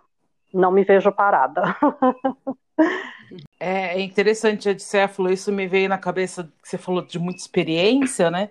Não 0.52 0.70
me 0.70 0.84
vejo 0.84 1.10
parada. 1.12 1.76
É, 3.58 3.98
é 3.98 4.00
interessante, 4.00 4.68
Odisseia 4.68 5.08
falou, 5.08 5.32
isso 5.32 5.52
me 5.52 5.66
veio 5.66 5.88
na 5.88 5.98
cabeça 5.98 6.44
que 6.62 6.68
você 6.68 6.76
falou 6.76 7.02
de 7.02 7.18
muita 7.18 7.40
experiência, 7.40 8.30
né? 8.30 8.50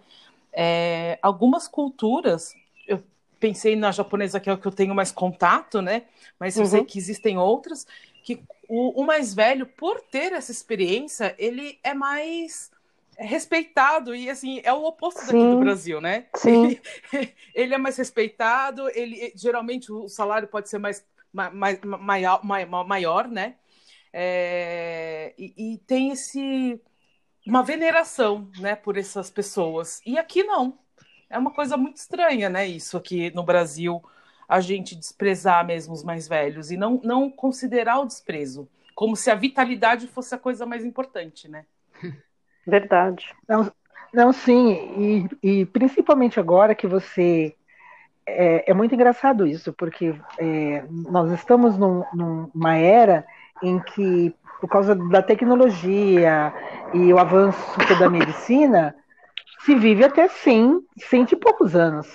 É, 0.53 1.19
algumas 1.21 1.67
culturas, 1.67 2.53
eu 2.87 3.01
pensei 3.39 3.75
na 3.75 3.91
japonesa, 3.91 4.39
que 4.39 4.49
é 4.49 4.53
o 4.53 4.57
que 4.57 4.67
eu 4.67 4.71
tenho 4.71 4.95
mais 4.95 5.11
contato, 5.11 5.81
né? 5.81 6.03
Mas 6.39 6.57
eu 6.57 6.63
uhum. 6.63 6.69
sei 6.69 6.83
que 6.83 6.97
existem 6.97 7.37
outras, 7.37 7.85
que 8.23 8.41
o, 8.67 9.01
o, 9.01 9.05
mais 9.05 9.33
velho, 9.33 9.65
por 9.65 10.01
ter 10.01 10.33
essa 10.33 10.51
experiência, 10.51 11.35
ele 11.37 11.77
é 11.83 11.93
mais 11.93 12.71
respeitado 13.17 14.15
e 14.15 14.29
assim 14.29 14.61
é 14.63 14.73
o 14.73 14.83
oposto 14.83 15.21
Sim. 15.21 15.27
daqui 15.27 15.55
do 15.55 15.59
Brasil, 15.59 16.01
né? 16.01 16.25
Sim. 16.35 16.79
Ele, 17.11 17.33
ele, 17.53 17.73
é 17.75 17.77
mais 17.77 17.97
respeitado, 17.97 18.89
ele 18.89 19.31
geralmente 19.35 19.91
o 19.91 20.07
salário 20.07 20.47
pode 20.47 20.69
ser 20.69 20.79
mais, 20.79 21.05
mais 21.33 21.79
maior, 21.81 22.43
maior, 22.85 23.27
né? 23.27 23.55
É, 24.13 25.33
e, 25.37 25.73
e, 25.73 25.77
tem 25.79 26.11
esse 26.11 26.79
uma 27.47 27.63
veneração, 27.63 28.49
né, 28.59 28.75
por 28.75 28.97
essas 28.97 29.29
pessoas. 29.29 30.01
E 30.05 30.17
aqui 30.17 30.43
não. 30.43 30.77
É 31.29 31.37
uma 31.37 31.51
coisa 31.51 31.77
muito 31.77 31.97
estranha, 31.97 32.49
né? 32.49 32.67
Isso 32.67 32.97
aqui 32.97 33.33
no 33.33 33.43
Brasil, 33.43 34.03
a 34.47 34.59
gente 34.59 34.95
desprezar 34.95 35.65
mesmo 35.65 35.93
os 35.93 36.03
mais 36.03 36.27
velhos 36.27 36.71
e 36.71 36.77
não, 36.77 36.99
não 37.03 37.31
considerar 37.31 37.99
o 37.99 38.05
desprezo, 38.05 38.67
como 38.93 39.15
se 39.15 39.31
a 39.31 39.35
vitalidade 39.35 40.07
fosse 40.07 40.35
a 40.35 40.37
coisa 40.37 40.65
mais 40.65 40.83
importante, 40.83 41.47
né? 41.47 41.65
Verdade. 42.67 43.33
Não, 43.47 43.71
não 44.13 44.33
sim, 44.33 45.29
e, 45.41 45.61
e 45.61 45.65
principalmente 45.65 46.39
agora 46.39 46.75
que 46.75 46.85
você 46.85 47.55
é, 48.25 48.69
é, 48.69 48.73
muito 48.73 48.93
engraçado 48.93 49.45
isso, 49.45 49.73
porque 49.73 50.15
é, 50.37 50.83
nós 50.89 51.31
estamos 51.31 51.77
num, 51.77 52.03
numa 52.13 52.75
era 52.75 53.25
em 53.61 53.79
que, 53.79 54.33
por 54.59 54.69
causa 54.69 54.95
da 54.95 55.21
tecnologia 55.21 56.53
e 56.93 57.13
o 57.13 57.19
avanço 57.19 57.77
da 57.99 58.09
medicina, 58.09 58.95
se 59.65 59.75
vive 59.75 60.03
até 60.03 60.27
100, 60.27 60.81
cento 60.97 61.33
e 61.33 61.35
poucos 61.35 61.75
anos, 61.75 62.07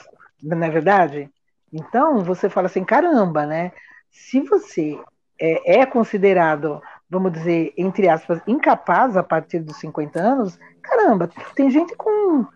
não 0.42 0.62
é 0.64 0.70
verdade? 0.70 1.30
Então, 1.72 2.18
você 2.20 2.48
fala 2.48 2.66
assim, 2.66 2.84
caramba, 2.84 3.46
né? 3.46 3.72
Se 4.10 4.40
você 4.40 4.98
é, 5.40 5.80
é 5.80 5.86
considerado, 5.86 6.80
vamos 7.08 7.32
dizer, 7.32 7.72
entre 7.76 8.08
aspas, 8.08 8.40
incapaz 8.46 9.16
a 9.16 9.22
partir 9.22 9.60
dos 9.60 9.76
50 9.76 10.18
anos, 10.18 10.58
caramba, 10.82 11.28
tem 11.54 11.70
gente 11.70 11.94
com, 11.96 12.46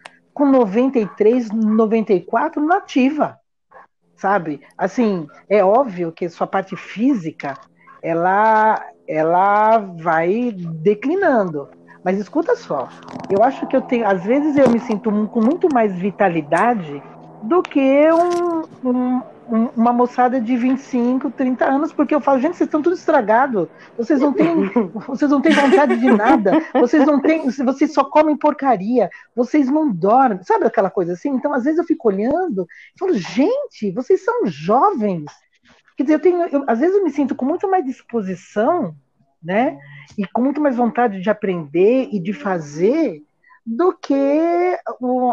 com 0.41 0.47
93, 0.47 1.51
94 1.51 2.65
nativa, 2.65 3.39
sabe? 4.17 4.63
Assim, 4.79 5.27
é 5.51 5.63
óbvio 5.63 6.11
que 6.13 6.31
sua 6.31 6.47
parte 6.47 6.75
física 6.77 7.59
ela, 8.03 8.83
ela 9.07 9.77
vai 9.77 10.51
declinando. 10.57 11.69
Mas 12.03 12.19
escuta 12.19 12.57
só, 12.57 12.89
eu 13.29 13.45
acho 13.45 13.67
que 13.67 13.77
eu 13.77 13.83
tenho, 13.83 14.09
às 14.09 14.25
vezes 14.25 14.57
eu 14.57 14.71
me 14.71 14.81
sinto 14.81 15.13
com 15.29 15.43
muito 15.43 15.69
mais 15.71 15.95
vitalidade 15.95 17.03
do 17.43 17.61
que 17.63 18.09
um, 18.11 18.89
um, 18.89 19.23
uma 19.77 19.93
moçada 19.93 20.41
de 20.41 20.57
25, 20.57 21.31
30 21.31 21.65
anos, 21.65 21.93
porque 21.93 22.15
eu 22.15 22.21
falo, 22.21 22.41
gente, 22.41 22.57
vocês 22.57 22.67
estão 22.67 22.83
tudo 22.83 22.95
estragados, 22.95 23.69
vocês 23.97 24.21
não 24.21 24.33
têm, 24.33 24.71
vocês 25.07 25.31
não 25.31 25.41
têm 25.41 25.53
vontade 25.53 25.97
de 25.97 26.11
nada, 26.11 26.53
vocês 26.75 27.05
não 27.07 27.21
têm, 27.21 27.51
vocês 27.51 27.93
só 27.93 28.05
comem 28.05 28.37
porcaria, 28.37 29.11
vocês 29.35 29.69
não 29.69 29.91
dormem, 29.91 30.43
sabe 30.43 30.67
aquela 30.67 30.91
coisa 30.91 31.15
assim? 31.15 31.31
Então, 31.31 31.53
às 31.53 31.65
vezes 31.65 31.79
eu 31.79 31.85
fico 31.85 32.09
olhando 32.09 32.67
e 32.95 32.99
falo, 32.99 33.15
gente, 33.15 33.91
vocês 33.93 34.25
são 34.25 34.47
jovens, 34.47 35.25
Quer 36.01 36.05
dizer, 36.05 36.15
eu 36.15 36.21
tenho, 36.21 36.43
eu, 36.47 36.65
às 36.67 36.81
vezes 36.81 36.97
eu 36.97 37.05
me 37.05 37.11
sinto 37.11 37.35
com 37.35 37.45
muito 37.45 37.71
mais 37.71 37.85
disposição, 37.85 38.97
né? 39.43 39.79
E 40.17 40.27
com 40.27 40.41
muito 40.41 40.59
mais 40.59 40.75
vontade 40.75 41.21
de 41.21 41.29
aprender 41.29 42.09
e 42.11 42.19
de 42.19 42.33
fazer 42.33 43.23
do 43.67 43.93
que 43.93 44.79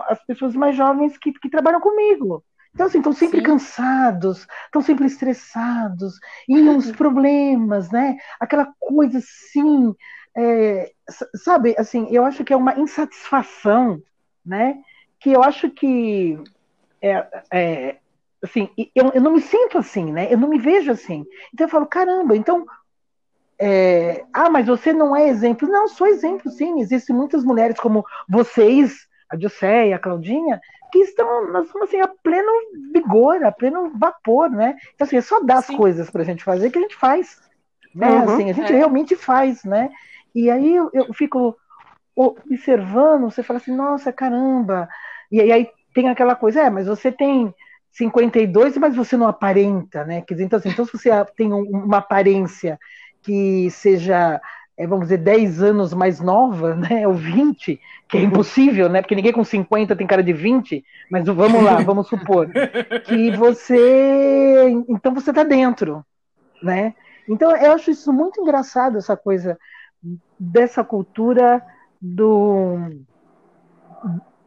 as 0.08 0.22
pessoas 0.26 0.54
mais 0.56 0.76
jovens 0.76 1.18
que, 1.18 1.32
que 1.32 1.50
trabalham 1.50 1.80
comigo. 1.80 2.44
Então, 2.78 2.86
assim, 2.86 3.00
estão 3.00 3.12
sempre 3.12 3.40
Sim. 3.40 3.44
cansados, 3.44 4.48
estão 4.66 4.84
sempre 4.84 5.08
estressados, 5.08 6.20
e 6.48 6.62
uns 6.62 6.92
problemas, 6.92 7.90
né? 7.90 8.18
Aquela 8.40 8.72
coisa 8.80 9.18
assim, 9.18 9.96
é, 10.36 10.92
sabe, 11.38 11.74
assim, 11.76 12.08
eu 12.12 12.24
acho 12.24 12.44
que 12.44 12.54
é 12.54 12.56
uma 12.56 12.80
insatisfação, 12.80 14.00
né? 14.46 14.78
Que 15.20 15.32
eu 15.32 15.42
acho 15.42 15.72
que 15.72 16.38
é, 17.02 17.28
é, 17.52 17.98
assim, 18.44 18.70
eu, 18.94 19.12
eu 19.12 19.22
não 19.22 19.34
me 19.34 19.42
sinto 19.42 19.80
assim, 19.80 20.12
né? 20.12 20.32
Eu 20.32 20.38
não 20.38 20.48
me 20.48 20.60
vejo 20.60 20.92
assim. 20.92 21.26
Então 21.52 21.66
eu 21.66 21.72
falo, 21.72 21.88
caramba, 21.88 22.38
então. 22.38 22.64
É, 23.60 24.24
ah, 24.32 24.52
mas 24.52 24.68
você 24.68 24.94
não 24.94 25.16
é 25.16 25.28
exemplo. 25.28 25.68
Não, 25.68 25.88
sou 25.88 26.06
exemplo, 26.06 26.52
sim. 26.52 26.80
Existem 26.80 27.16
muitas 27.16 27.44
mulheres 27.44 27.80
como 27.80 28.06
vocês, 28.30 29.08
a 29.30 29.36
Dilceia, 29.36 29.96
a 29.96 30.00
Claudinha, 30.00 30.60
que 30.92 31.00
estão, 31.00 31.52
nós 31.52 31.66
estamos 31.66 31.88
assim, 31.88 32.00
a 32.00 32.08
pleno 32.08 32.52
vigor, 32.94 33.44
a 33.44 33.52
pleno 33.52 33.92
vapor, 33.98 34.50
né? 34.50 34.76
Então, 34.94 35.06
assim, 35.06 35.18
é 35.18 35.22
só 35.22 35.40
dar 35.42 35.62
sim. 35.62 35.74
as 35.74 35.78
coisas 35.78 36.10
para 36.10 36.22
a 36.22 36.26
gente 36.26 36.44
fazer 36.44 36.70
que 36.70 36.78
a 36.78 36.82
gente 36.82 36.96
faz. 36.96 37.42
Né? 37.94 38.10
Uhum, 38.10 38.34
assim, 38.34 38.50
a 38.50 38.54
gente 38.54 38.72
é. 38.72 38.76
realmente 38.76 39.16
faz, 39.16 39.64
né? 39.64 39.90
E 40.34 40.50
aí 40.50 40.76
eu, 40.76 40.90
eu 40.94 41.14
fico 41.14 41.58
observando, 42.16 43.24
você 43.24 43.44
fala 43.44 43.58
assim, 43.58 43.76
nossa, 43.76 44.12
caramba. 44.12 44.88
E 45.32 45.40
aí 45.40 45.70
tem 45.94 46.10
aquela 46.10 46.36
coisa, 46.36 46.62
é, 46.62 46.70
mas 46.70 46.88
você 46.88 47.12
tem 47.12 47.54
52, 47.92 48.78
mas 48.78 48.96
você 48.96 49.18
não 49.18 49.28
aparenta, 49.28 50.04
né? 50.04 50.22
Quer 50.22 50.36
dizer, 50.36 50.46
então, 50.46 50.60
assim, 50.60 50.70
então 50.70 50.86
se 50.86 50.92
você 50.92 51.10
tem 51.36 51.52
uma 51.52 51.98
aparência 51.98 52.80
que 53.22 53.70
seja, 53.72 54.40
é, 54.78 54.86
vamos 54.86 55.06
dizer, 55.06 55.18
10 55.18 55.62
anos 55.64 55.94
mais 55.94 56.20
nova, 56.20 56.76
né? 56.76 57.08
Ou 57.08 57.14
20, 57.14 57.80
que 58.08 58.18
é 58.18 58.22
impossível, 58.22 58.88
né? 58.88 59.02
Porque 59.02 59.16
ninguém 59.16 59.32
com 59.32 59.44
50 59.44 59.96
tem 59.96 60.08
cara 60.08 60.24
de 60.24 60.34
20, 60.34 60.84
mas 61.10 61.26
vamos 61.26 61.64
lá, 61.64 61.78
vamos 61.82 62.08
supor 62.08 62.50
que 63.06 63.32
você, 63.32 64.70
então 64.88 65.14
você 65.14 65.32
está 65.32 65.44
dentro, 65.44 66.06
né? 66.62 66.94
Então 67.28 67.56
eu 67.56 67.74
acho 67.74 67.92
isso 67.92 68.14
muito 68.14 68.40
engraçado 68.40 68.98
essa 68.98 69.18
coisa 69.18 69.58
dessa 70.40 70.84
cultura 70.84 71.62
do 72.02 72.78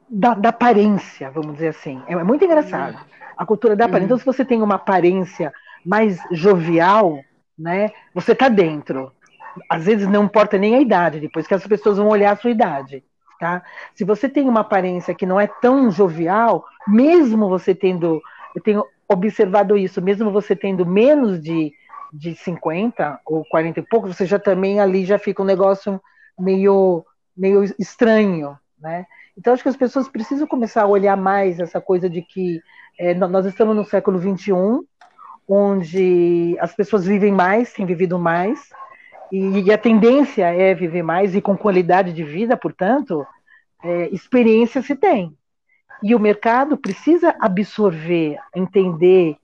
da, 0.08 0.34
da 0.34 0.49
aparência, 0.49 1.30
vamos 1.30 1.54
dizer 1.54 1.68
assim. 1.68 2.02
É, 2.06 2.14
é 2.14 2.25
muito 2.25 2.44
engraçado 2.44 2.99
a 3.40 3.46
cultura 3.46 3.75
da 3.75 3.87
aparência. 3.87 4.04
Então, 4.04 4.18
se 4.18 4.25
você 4.26 4.44
tem 4.44 4.60
uma 4.60 4.75
aparência 4.75 5.50
mais 5.84 6.20
jovial, 6.30 7.18
né, 7.58 7.90
você 8.14 8.32
está 8.32 8.50
dentro. 8.50 9.12
Às 9.69 9.85
vezes 9.85 10.09
não 10.09 10.25
importa 10.25 10.59
nem 10.59 10.75
a 10.75 10.80
idade, 10.80 11.21
depois 11.21 11.47
que 11.47 11.54
as 11.54 11.66
pessoas 11.66 11.99
vão 11.99 12.09
olhar 12.09 12.33
a 12.33 12.37
sua 12.37 12.50
idade. 12.50 13.04
Tá? 13.38 13.62
Se 13.95 14.04
você 14.04 14.28
tem 14.28 14.49
uma 14.49 14.61
aparência 14.61 15.14
que 15.14 15.25
não 15.25 15.40
é 15.40 15.47
tão 15.47 15.90
jovial, 15.90 16.64
mesmo 16.87 17.49
você 17.49 17.75
tendo, 17.75 18.21
eu 18.54 18.62
tenho 18.62 18.85
observado 19.09 19.76
isso, 19.78 20.02
mesmo 20.02 20.30
você 20.30 20.54
tendo 20.54 20.85
menos 20.85 21.40
de, 21.40 21.73
de 22.12 22.35
50 22.35 23.21
ou 23.25 23.45
40 23.47 23.80
e 23.80 23.83
pouco, 23.83 24.09
você 24.09 24.26
já 24.26 24.38
também 24.38 24.78
ali 24.78 25.04
já 25.07 25.19
fica 25.19 25.42
um 25.42 25.47
negócio 25.47 26.00
meio, 26.38 27.04
meio 27.37 27.64
estranho, 27.78 28.59
né? 28.78 29.07
Então 29.37 29.54
acho 29.54 29.62
que 29.62 29.69
as 29.71 29.76
pessoas 29.76 30.07
precisam 30.07 30.47
começar 30.47 30.83
a 30.83 30.87
olhar 30.87 31.16
mais 31.16 31.59
essa 31.59 31.80
coisa 31.80 32.11
de 32.11 32.21
que 32.21 32.61
é, 32.99 33.14
nós 33.14 33.47
estamos 33.47 33.75
no 33.75 33.87
século 33.87 34.21
XXI, 34.21 34.52
onde 35.49 36.57
as 36.61 36.75
pessoas 36.75 37.07
vivem 37.07 37.33
mais, 37.33 37.73
têm 37.73 37.87
vivido 37.87 38.19
mais, 38.19 38.69
e, 39.32 39.60
e 39.60 39.72
a 39.72 39.78
tendência 39.78 40.46
é 40.46 40.75
viver 40.75 41.02
mais 41.02 41.34
e 41.34 41.40
com 41.40 41.56
qualidade 41.56 42.12
de 42.12 42.25
vida, 42.25 42.56
portanto, 42.56 43.26
é, 43.82 44.08
experiência 44.08 44.82
se 44.82 44.94
tem. 44.94 45.37
E 46.02 46.14
o 46.14 46.20
mercado 46.20 46.76
precisa 46.76 47.34
absorver, 47.38 48.38
entender 48.54 49.37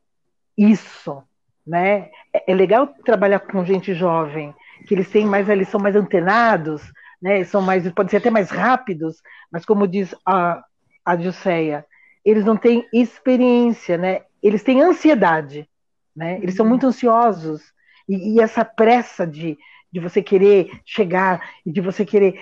isso, 0.56 1.22
né? 1.66 2.10
É, 2.32 2.52
é 2.52 2.54
legal 2.54 2.86
trabalhar 3.04 3.40
com 3.40 3.64
gente 3.64 3.94
jovem, 3.94 4.54
que 4.86 4.94
eles 4.94 5.10
têm 5.10 5.26
mais, 5.26 5.48
eles 5.48 5.68
são 5.68 5.80
mais 5.80 5.94
antenados, 5.94 6.82
né? 7.20 7.44
São 7.44 7.60
mais, 7.60 7.90
podem 7.92 8.10
ser 8.10 8.18
até 8.18 8.30
mais 8.30 8.50
rápidos, 8.50 9.22
mas 9.50 9.64
como 9.64 9.86
diz 9.86 10.14
a, 10.24 10.64
a 11.04 11.14
Dilceia, 11.14 11.84
eles 12.24 12.44
não 12.44 12.56
têm 12.56 12.86
experiência, 12.92 13.96
né? 13.96 14.22
Eles 14.42 14.62
têm 14.62 14.82
ansiedade, 14.82 15.68
né? 16.14 16.38
Eles 16.42 16.54
são 16.54 16.64
uhum. 16.64 16.70
muito 16.70 16.86
ansiosos 16.86 17.62
e, 18.08 18.34
e 18.34 18.40
essa 18.40 18.64
pressa 18.64 19.26
de, 19.26 19.58
de 19.96 20.02
você 20.02 20.20
querer 20.20 20.70
chegar 20.84 21.40
e 21.64 21.72
de 21.72 21.80
você 21.80 22.04
querer 22.04 22.38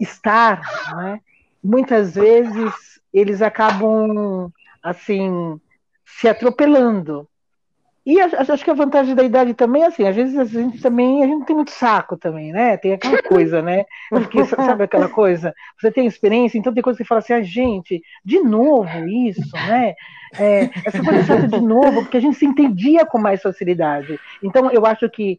estar, 0.00 0.60
né? 0.96 1.20
Muitas 1.62 2.16
vezes 2.16 3.00
eles 3.14 3.40
acabam 3.40 4.50
assim 4.82 5.60
se 6.04 6.26
atropelando, 6.28 7.28
e 8.04 8.20
acho 8.20 8.64
que 8.64 8.70
a 8.70 8.74
vantagem 8.74 9.14
da 9.14 9.22
idade 9.22 9.54
também 9.54 9.82
é 9.82 9.86
assim, 9.86 10.08
às 10.08 10.16
vezes 10.16 10.36
a 10.36 10.44
gente 10.44 10.80
também, 10.80 11.22
a 11.22 11.26
gente 11.26 11.44
tem 11.44 11.54
muito 11.54 11.70
saco 11.70 12.16
também, 12.16 12.52
né? 12.52 12.76
Tem 12.78 12.94
aquela 12.94 13.22
coisa, 13.22 13.62
né? 13.62 13.84
Porque, 14.08 14.44
sabe 14.44 14.82
aquela 14.84 15.08
coisa? 15.08 15.54
Você 15.78 15.92
tem 15.92 16.06
experiência, 16.06 16.58
então 16.58 16.74
tem 16.74 16.82
coisa 16.82 16.96
que 16.96 17.04
você 17.04 17.06
fala 17.08 17.20
assim, 17.20 17.34
ah, 17.34 17.42
gente, 17.42 18.02
de 18.24 18.40
novo 18.40 19.06
isso, 19.06 19.54
né? 19.54 19.94
É, 20.36 20.70
essa 20.84 21.04
coisa 21.04 21.48
de 21.48 21.60
novo, 21.60 22.00
porque 22.00 22.16
a 22.16 22.20
gente 22.20 22.36
se 22.36 22.46
entendia 22.46 23.06
com 23.06 23.18
mais 23.18 23.40
facilidade. 23.40 24.18
Então, 24.42 24.70
eu 24.70 24.84
acho 24.84 25.08
que, 25.10 25.38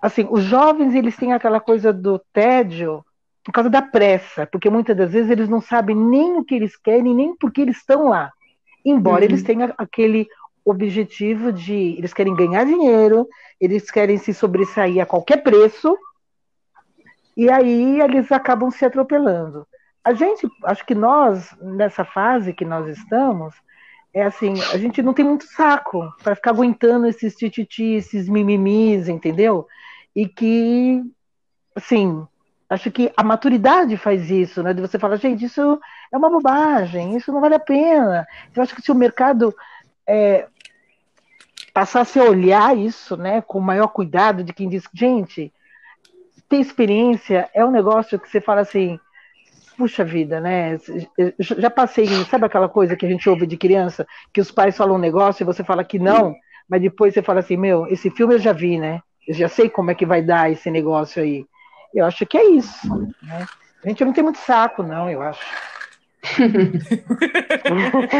assim, 0.00 0.26
os 0.30 0.42
jovens, 0.42 0.94
eles 0.94 1.16
têm 1.16 1.32
aquela 1.32 1.60
coisa 1.60 1.92
do 1.92 2.18
tédio 2.32 3.04
por 3.44 3.52
causa 3.52 3.70
da 3.70 3.82
pressa, 3.82 4.46
porque 4.46 4.68
muitas 4.70 4.96
das 4.96 5.12
vezes 5.12 5.30
eles 5.30 5.48
não 5.48 5.60
sabem 5.60 5.96
nem 5.96 6.36
o 6.36 6.44
que 6.44 6.54
eles 6.54 6.76
querem, 6.76 7.14
nem 7.14 7.36
por 7.36 7.50
que 7.52 7.62
eles 7.62 7.78
estão 7.78 8.08
lá. 8.08 8.30
Embora 8.84 9.20
uhum. 9.20 9.24
eles 9.24 9.42
tenham 9.42 9.72
aquele 9.76 10.26
objetivo 10.64 11.52
de 11.52 11.96
eles 11.98 12.12
querem 12.12 12.34
ganhar 12.34 12.64
dinheiro, 12.64 13.26
eles 13.60 13.90
querem 13.90 14.18
se 14.18 14.32
sobressair 14.32 15.02
a 15.02 15.06
qualquer 15.06 15.42
preço, 15.42 15.96
e 17.36 17.50
aí 17.50 18.00
eles 18.00 18.30
acabam 18.30 18.70
se 18.70 18.84
atropelando. 18.84 19.66
A 20.04 20.12
gente, 20.12 20.48
acho 20.64 20.84
que 20.86 20.94
nós, 20.94 21.54
nessa 21.60 22.04
fase 22.04 22.52
que 22.52 22.64
nós 22.64 22.86
estamos, 22.88 23.54
é 24.12 24.22
assim, 24.22 24.54
a 24.72 24.78
gente 24.78 25.02
não 25.02 25.14
tem 25.14 25.24
muito 25.24 25.44
saco 25.44 26.10
para 26.22 26.34
ficar 26.34 26.50
aguentando 26.50 27.06
esses 27.06 27.34
tititi, 27.36 27.94
esses 27.94 28.28
mimimis, 28.28 29.08
entendeu? 29.08 29.66
E 30.14 30.26
que, 30.26 31.02
assim, 31.74 32.26
acho 32.68 32.90
que 32.90 33.12
a 33.16 33.22
maturidade 33.22 33.96
faz 33.96 34.30
isso, 34.30 34.62
né? 34.62 34.72
De 34.72 34.80
você 34.80 34.98
falar, 34.98 35.16
gente, 35.16 35.44
isso 35.44 35.80
é 36.12 36.16
uma 36.16 36.30
bobagem, 36.30 37.16
isso 37.16 37.32
não 37.32 37.40
vale 37.40 37.54
a 37.54 37.60
pena. 37.60 38.26
Eu 38.54 38.62
acho 38.62 38.74
que 38.74 38.82
se 38.82 38.92
o 38.92 38.94
mercado 38.94 39.54
é, 40.06 40.46
passasse 41.72 42.18
a 42.18 42.24
olhar 42.24 42.76
isso 42.76 43.16
né, 43.16 43.40
com 43.40 43.60
maior 43.60 43.88
cuidado 43.88 44.44
de 44.44 44.52
quem 44.52 44.68
diz, 44.68 44.84
gente, 44.92 45.52
ter 46.48 46.56
experiência 46.56 47.48
é 47.54 47.64
um 47.64 47.70
negócio 47.70 48.18
que 48.18 48.28
você 48.28 48.40
fala 48.40 48.62
assim, 48.62 48.98
puxa 49.76 50.04
vida, 50.04 50.40
né? 50.40 50.78
Já 51.38 51.70
passei, 51.70 52.06
sabe 52.24 52.44
aquela 52.44 52.68
coisa 52.68 52.96
que 52.96 53.06
a 53.06 53.08
gente 53.08 53.28
ouve 53.30 53.46
de 53.46 53.56
criança, 53.56 54.06
que 54.32 54.40
os 54.40 54.50
pais 54.50 54.76
falam 54.76 54.96
um 54.96 54.98
negócio 54.98 55.42
e 55.42 55.46
você 55.46 55.64
fala 55.64 55.84
que 55.84 55.98
não, 55.98 56.34
mas 56.68 56.82
depois 56.82 57.14
você 57.14 57.22
fala 57.22 57.40
assim, 57.40 57.56
meu, 57.56 57.86
esse 57.86 58.10
filme 58.10 58.34
eu 58.34 58.38
já 58.38 58.52
vi, 58.52 58.78
né? 58.78 59.00
Eu 59.30 59.34
já 59.34 59.48
sei 59.48 59.70
como 59.70 59.92
é 59.92 59.94
que 59.94 60.04
vai 60.04 60.20
dar 60.20 60.50
esse 60.50 60.68
negócio 60.72 61.22
aí. 61.22 61.46
Eu 61.94 62.04
acho 62.04 62.26
que 62.26 62.36
é 62.36 62.50
isso. 62.50 62.88
Né? 63.22 63.46
A 63.84 63.88
gente 63.88 64.04
não 64.04 64.12
tem 64.12 64.24
muito 64.24 64.40
saco, 64.40 64.82
não, 64.82 65.08
eu 65.08 65.22
acho. 65.22 65.40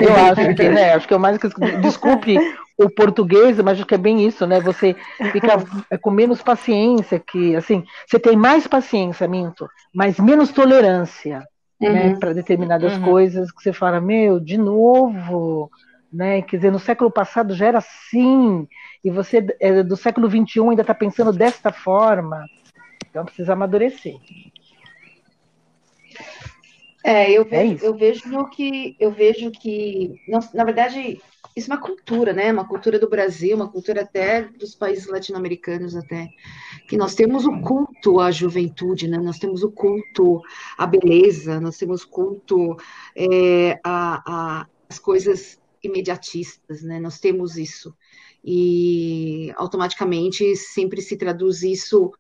eu 0.00 0.14
acho 0.14 0.54
que, 0.54 0.68
né? 0.68 0.94
Acho 0.94 1.08
que 1.08 1.14
é 1.14 1.18
mais 1.18 1.36
que. 1.36 1.48
Desculpe 1.80 2.38
o 2.78 2.88
português, 2.88 3.56
mas 3.56 3.76
acho 3.76 3.84
que 3.84 3.96
é 3.96 3.98
bem 3.98 4.24
isso, 4.24 4.46
né? 4.46 4.60
Você 4.60 4.94
fica 5.32 5.58
com 6.00 6.12
menos 6.12 6.40
paciência, 6.42 7.18
que 7.18 7.56
assim, 7.56 7.84
você 8.06 8.20
tem 8.20 8.36
mais 8.36 8.68
paciência, 8.68 9.26
minto, 9.26 9.68
mas 9.92 10.20
menos 10.20 10.52
tolerância, 10.52 11.44
né, 11.80 11.88
uhum. 11.88 11.92
né, 11.92 12.16
para 12.20 12.32
determinadas 12.32 12.94
uhum. 12.94 13.02
coisas 13.02 13.50
que 13.50 13.60
você 13.60 13.72
fala, 13.72 14.00
meu, 14.00 14.38
de 14.38 14.56
novo, 14.56 15.68
né? 16.12 16.42
Quer 16.42 16.56
dizer, 16.56 16.72
no 16.72 16.78
século 16.78 17.10
passado 17.10 17.54
já 17.54 17.66
era 17.66 17.78
assim, 17.78 18.66
e 19.04 19.10
você 19.10 19.46
é, 19.60 19.82
do 19.82 19.96
século 19.96 20.28
XXI 20.28 20.60
ainda 20.70 20.82
está 20.82 20.94
pensando 20.94 21.32
desta 21.32 21.72
forma, 21.72 22.44
então 23.08 23.24
precisa 23.24 23.52
amadurecer. 23.52 24.16
É, 27.04 27.30
eu 27.30 27.42
é 27.42 27.44
vejo, 27.44 27.84
é 27.84 27.88
eu 27.88 27.94
vejo 27.94 28.48
que 28.50 28.96
eu 29.00 29.10
vejo 29.10 29.50
que, 29.50 30.20
na 30.54 30.64
verdade, 30.64 31.18
isso 31.56 31.70
é 31.70 31.74
uma 31.74 31.80
cultura, 31.80 32.32
né? 32.32 32.52
Uma 32.52 32.66
cultura 32.66 32.98
do 32.98 33.08
Brasil, 33.08 33.56
uma 33.56 33.68
cultura 33.68 34.02
até 34.02 34.42
dos 34.42 34.74
países 34.74 35.06
latino-americanos 35.06 35.96
até, 35.96 36.28
que 36.88 36.96
nós 36.96 37.14
temos 37.14 37.46
o 37.46 37.60
culto 37.60 38.20
à 38.20 38.30
juventude, 38.30 39.08
né? 39.08 39.18
Nós 39.18 39.38
temos 39.38 39.62
o 39.62 39.70
culto 39.70 40.42
à 40.76 40.86
beleza, 40.86 41.60
nós 41.60 41.76
temos 41.76 42.04
culto 42.04 42.76
é, 43.16 43.80
a, 43.82 44.22
a, 44.26 44.66
as 44.88 44.98
coisas 44.98 45.58
imediatistas, 45.82 46.82
né? 46.82 46.98
Nós 47.00 47.18
temos 47.18 47.56
isso 47.56 47.94
e 48.44 49.52
automaticamente 49.56 50.56
sempre 50.56 51.02
se 51.02 51.16
traduz 51.16 51.62
isso 51.62 52.12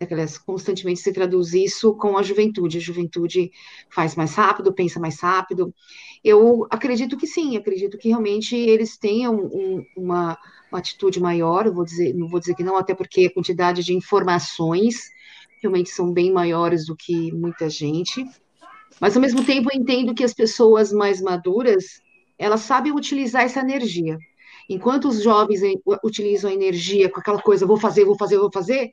aliás, 0.00 0.38
constantemente 0.38 1.00
se 1.00 1.12
traduz 1.12 1.52
isso 1.54 1.94
com 1.94 2.16
a 2.16 2.22
juventude. 2.22 2.78
A 2.78 2.80
juventude 2.80 3.50
faz 3.90 4.14
mais 4.14 4.34
rápido, 4.34 4.72
pensa 4.72 5.00
mais 5.00 5.20
rápido. 5.20 5.74
Eu 6.22 6.66
acredito 6.70 7.16
que 7.16 7.26
sim, 7.26 7.56
acredito 7.56 7.98
que 7.98 8.08
realmente 8.08 8.54
eles 8.54 8.96
tenham 8.96 9.34
um, 9.34 9.84
uma, 9.96 10.38
uma, 10.70 10.78
atitude 10.78 11.20
maior, 11.20 11.70
vou 11.70 11.84
dizer, 11.84 12.14
não 12.14 12.28
vou 12.28 12.38
dizer 12.38 12.54
que 12.54 12.62
não, 12.62 12.76
até 12.76 12.94
porque 12.94 13.26
a 13.26 13.34
quantidade 13.34 13.82
de 13.82 13.94
informações 13.94 15.10
realmente 15.60 15.90
são 15.90 16.12
bem 16.12 16.32
maiores 16.32 16.86
do 16.86 16.94
que 16.94 17.32
muita 17.32 17.68
gente. 17.68 18.24
Mas 19.00 19.16
ao 19.16 19.22
mesmo 19.22 19.44
tempo 19.44 19.68
eu 19.72 19.80
entendo 19.80 20.14
que 20.14 20.24
as 20.24 20.34
pessoas 20.34 20.92
mais 20.92 21.20
maduras, 21.20 22.00
elas 22.38 22.60
sabem 22.60 22.92
utilizar 22.92 23.42
essa 23.42 23.60
energia. 23.60 24.18
Enquanto 24.68 25.08
os 25.08 25.22
jovens 25.22 25.60
utilizam 26.04 26.50
a 26.50 26.54
energia 26.54 27.10
com 27.10 27.20
aquela 27.20 27.40
coisa, 27.40 27.66
vou 27.66 27.78
fazer, 27.78 28.04
vou 28.04 28.16
fazer, 28.16 28.38
vou 28.38 28.50
fazer, 28.52 28.90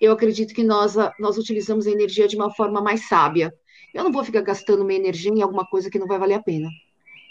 eu 0.00 0.12
acredito 0.12 0.52
que 0.52 0.64
nós, 0.64 0.94
nós 1.18 1.38
utilizamos 1.38 1.86
a 1.86 1.90
energia 1.90 2.28
de 2.28 2.36
uma 2.36 2.50
forma 2.50 2.80
mais 2.80 3.08
sábia. 3.08 3.54
Eu 3.94 4.04
não 4.04 4.12
vou 4.12 4.24
ficar 4.24 4.42
gastando 4.42 4.84
minha 4.84 4.98
energia 4.98 5.32
em 5.32 5.42
alguma 5.42 5.64
coisa 5.64 5.88
que 5.88 5.98
não 5.98 6.06
vai 6.06 6.18
valer 6.18 6.34
a 6.34 6.42
pena. 6.42 6.68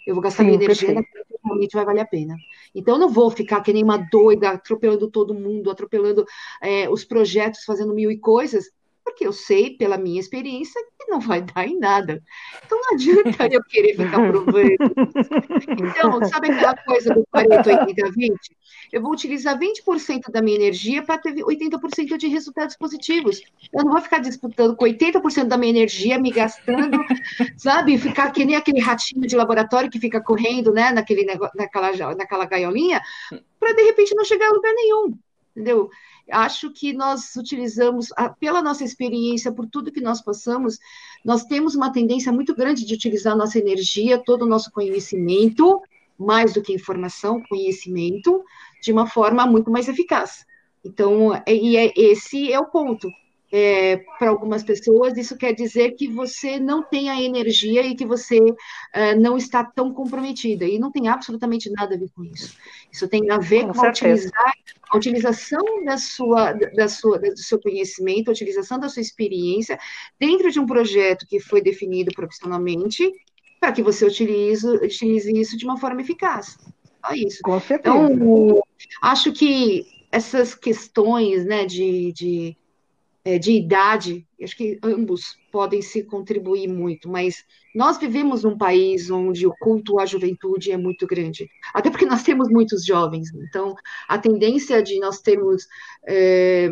Eu 0.07 0.15
vou 0.15 0.23
gastar 0.23 0.43
Sim, 0.43 0.51
minha 0.51 0.63
energia 0.63 0.93
naquilo 0.93 1.25
que 1.25 1.35
realmente 1.43 1.73
vai 1.73 1.85
valer 1.85 2.01
a 2.01 2.07
pena. 2.07 2.35
Então, 2.73 2.95
eu 2.95 2.99
não 2.99 3.09
vou 3.09 3.29
ficar 3.29 3.61
que 3.61 3.73
nem 3.73 3.83
uma 3.83 3.97
doida, 3.97 4.51
atropelando 4.51 5.09
todo 5.09 5.33
mundo, 5.33 5.69
atropelando 5.69 6.25
é, 6.61 6.89
os 6.89 7.03
projetos, 7.03 7.63
fazendo 7.65 7.93
mil 7.93 8.09
e 8.09 8.17
coisas, 8.17 8.65
porque 9.03 9.25
eu 9.25 9.33
sei, 9.33 9.77
pela 9.77 9.97
minha 9.97 10.19
experiência, 10.19 10.81
não 11.07 11.19
vai 11.19 11.41
dar 11.41 11.67
em 11.67 11.77
nada. 11.79 12.21
Então 12.65 12.79
não 12.81 12.93
adianta 12.93 13.47
eu 13.51 13.63
querer 13.63 13.95
ficar 13.95 14.27
provando. 14.29 14.59
Então, 15.67 16.25
sabe 16.25 16.51
aquela 16.51 16.75
coisa 16.75 17.13
do 17.13 17.25
40, 17.31 17.69
80, 17.69 18.11
20? 18.11 18.39
Eu 18.91 19.01
vou 19.01 19.11
utilizar 19.11 19.57
20% 19.59 20.31
da 20.31 20.41
minha 20.41 20.57
energia 20.57 21.03
para 21.03 21.17
ter 21.17 21.33
80% 21.33 22.17
de 22.17 22.27
resultados 22.27 22.75
positivos. 22.75 23.41
Eu 23.73 23.83
não 23.83 23.91
vou 23.91 24.01
ficar 24.01 24.19
disputando 24.19 24.75
com 24.75 24.85
80% 24.85 25.47
da 25.47 25.57
minha 25.57 25.71
energia, 25.71 26.19
me 26.19 26.31
gastando, 26.31 26.97
sabe? 27.57 27.97
Ficar 27.97 28.31
que 28.31 28.45
nem 28.45 28.55
aquele 28.55 28.79
ratinho 28.79 29.27
de 29.27 29.35
laboratório 29.35 29.89
que 29.89 29.99
fica 29.99 30.21
correndo, 30.21 30.71
né, 30.71 30.91
naquele, 30.91 31.25
naquela, 31.25 32.15
naquela 32.15 32.45
gaiolinha, 32.45 33.01
para 33.59 33.73
de 33.73 33.83
repente 33.83 34.15
não 34.15 34.23
chegar 34.23 34.47
a 34.47 34.53
lugar 34.53 34.73
nenhum. 34.73 35.17
Entendeu? 35.55 35.89
Acho 36.31 36.71
que 36.71 36.91
nós 36.91 37.35
utilizamos, 37.35 38.09
pela 38.39 38.61
nossa 38.61 38.83
experiência, 38.83 39.51
por 39.51 39.67
tudo 39.67 39.91
que 39.91 40.01
nós 40.01 40.21
passamos, 40.21 40.79
nós 41.23 41.43
temos 41.43 41.75
uma 41.75 41.91
tendência 41.91 42.31
muito 42.31 42.55
grande 42.55 42.85
de 42.85 42.93
utilizar 42.93 43.37
nossa 43.37 43.59
energia, 43.59 44.17
todo 44.17 44.43
o 44.43 44.47
nosso 44.47 44.71
conhecimento, 44.71 45.81
mais 46.17 46.53
do 46.53 46.61
que 46.61 46.73
informação, 46.73 47.43
conhecimento, 47.47 48.43
de 48.81 48.91
uma 48.91 49.07
forma 49.07 49.45
muito 49.45 49.69
mais 49.69 49.87
eficaz. 49.87 50.45
Então, 50.83 51.33
é, 51.33 51.53
e 51.53 51.77
é, 51.77 51.93
esse 51.95 52.51
é 52.51 52.59
o 52.59 52.65
ponto. 52.65 53.09
É, 53.57 54.03
para 54.19 54.29
algumas 54.29 54.63
pessoas, 54.63 55.15
isso 55.15 55.37
quer 55.37 55.53
dizer 55.53 55.91
que 55.91 56.09
você 56.09 56.59
não 56.59 56.83
tem 56.83 57.09
a 57.09 57.21
energia 57.21 57.83
e 57.83 57.95
que 57.95 58.05
você 58.05 58.37
é, 58.91 59.15
não 59.15 59.37
está 59.37 59.63
tão 59.63 59.93
comprometida. 59.93 60.65
E 60.65 60.77
não 60.77 60.91
tem 60.91 61.07
absolutamente 61.07 61.71
nada 61.71 61.95
a 61.95 61.97
ver 61.97 62.09
com 62.13 62.25
isso. 62.25 62.57
Isso 62.91 63.07
tem 63.07 63.31
a 63.31 63.37
ver 63.37 63.65
com, 63.65 63.71
com 63.71 63.85
a, 63.85 63.89
utilizar, 63.89 64.53
a 64.89 64.97
utilização 64.97 65.85
da 65.85 65.97
sua, 65.97 66.51
da 66.51 66.89
sua, 66.89 67.17
do 67.17 67.37
seu 67.37 67.57
conhecimento, 67.57 68.27
a 68.27 68.33
utilização 68.33 68.77
da 68.77 68.89
sua 68.89 69.01
experiência 69.01 69.79
dentro 70.19 70.51
de 70.51 70.59
um 70.59 70.65
projeto 70.65 71.25
que 71.25 71.39
foi 71.39 71.61
definido 71.61 72.11
profissionalmente 72.13 73.09
para 73.57 73.71
que 73.71 73.81
você 73.81 74.05
utilize, 74.05 74.67
utilize 74.67 75.31
isso 75.31 75.55
de 75.55 75.63
uma 75.63 75.77
forma 75.77 76.01
eficaz. 76.01 76.57
Só 77.05 77.13
isso. 77.13 77.39
Com 77.41 77.57
certeza. 77.61 77.95
Então, 77.95 78.61
acho 79.01 79.31
que 79.31 79.85
essas 80.11 80.53
questões 80.53 81.45
né, 81.45 81.65
de, 81.65 82.11
de 82.11 82.57
é, 83.25 83.39
de 83.39 83.51
idade, 83.51 84.25
acho 84.39 84.55
que 84.55 84.77
ambos 84.83 85.35
podem 85.51 85.81
se 85.81 86.03
contribuir 86.03 86.67
muito, 86.67 87.09
mas 87.09 87.43
nós 87.73 87.97
vivemos 87.97 88.43
num 88.43 88.55
país 88.55 89.09
onde 89.09 89.47
o 89.47 89.55
culto 89.59 89.99
à 89.99 90.05
juventude 90.05 90.71
é 90.71 90.77
muito 90.77 91.07
grande, 91.07 91.49
até 91.73 91.89
porque 91.89 92.05
nós 92.05 92.21
temos 92.21 92.47
muitos 92.49 92.85
jovens, 92.85 93.33
então 93.33 93.75
a 94.07 94.19
tendência 94.19 94.81
de 94.83 94.99
nós 94.99 95.21
termos, 95.21 95.67
é, 96.07 96.69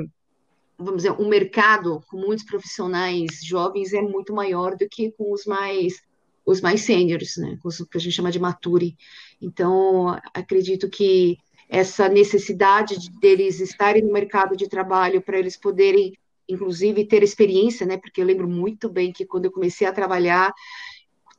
vamos 0.77 0.97
dizer, 0.97 1.19
um 1.19 1.27
mercado 1.27 2.01
com 2.07 2.17
muitos 2.17 2.45
profissionais 2.45 3.43
jovens 3.43 3.91
é 3.91 4.01
muito 4.01 4.31
maior 4.31 4.77
do 4.77 4.87
que 4.87 5.11
com 5.11 5.33
os 5.33 5.45
mais 5.45 6.01
os 6.45 6.59
mais 6.59 6.81
seniors, 6.81 7.37
né, 7.37 7.57
com 7.63 7.69
os 7.69 7.77
que 7.77 7.97
a 7.97 8.01
gente 8.01 8.11
chama 8.11 8.29
de 8.29 8.37
mature. 8.37 8.97
Então, 9.41 10.19
acredito 10.33 10.89
que 10.89 11.37
essa 11.69 12.09
necessidade 12.09 13.09
deles 13.21 13.61
estarem 13.61 14.03
no 14.03 14.11
mercado 14.11 14.53
de 14.53 14.67
trabalho 14.67 15.21
para 15.21 15.39
eles 15.39 15.55
poderem 15.55 16.13
inclusive 16.47 17.07
ter 17.07 17.23
experiência, 17.23 17.85
né? 17.85 17.97
Porque 17.97 18.21
eu 18.21 18.25
lembro 18.25 18.47
muito 18.47 18.89
bem 18.89 19.11
que 19.11 19.25
quando 19.25 19.45
eu 19.45 19.51
comecei 19.51 19.87
a 19.87 19.93
trabalhar, 19.93 20.53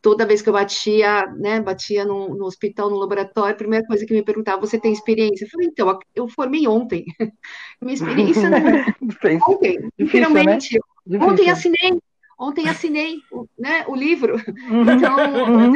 toda 0.05 0.27
vez 0.27 0.43
que 0.43 0.51
eu 0.51 0.53
batia, 0.53 1.27
né, 1.29 1.63
batia 1.63 2.05
no, 2.05 2.37
no, 2.37 2.45
hospital, 2.45 2.91
no 2.91 2.97
laboratório, 2.97 3.55
a 3.55 3.57
primeira 3.57 3.87
coisa 3.87 4.05
que 4.05 4.13
me 4.13 4.23
perguntava, 4.23 4.61
você 4.61 4.79
tem 4.79 4.93
experiência? 4.93 5.47
Eu 5.47 5.49
falei, 5.49 5.69
então, 5.69 5.99
eu 6.15 6.29
formei 6.29 6.69
ontem. 6.69 7.07
Minha 7.81 7.95
experiência 7.95 8.51
não 8.51 8.59
é 8.59 8.95
ontem, 9.49 9.89
finalmente. 10.07 10.79
Né? 11.07 11.19
Ontem 11.25 11.49
assinei, 11.49 11.99
ontem 12.39 12.69
assinei 12.69 13.17
né, 13.59 13.87
o 13.89 13.97
livro. 13.97 14.35
Uhum. 14.35 14.85
Então, 14.95 15.17
uhum. 15.17 15.73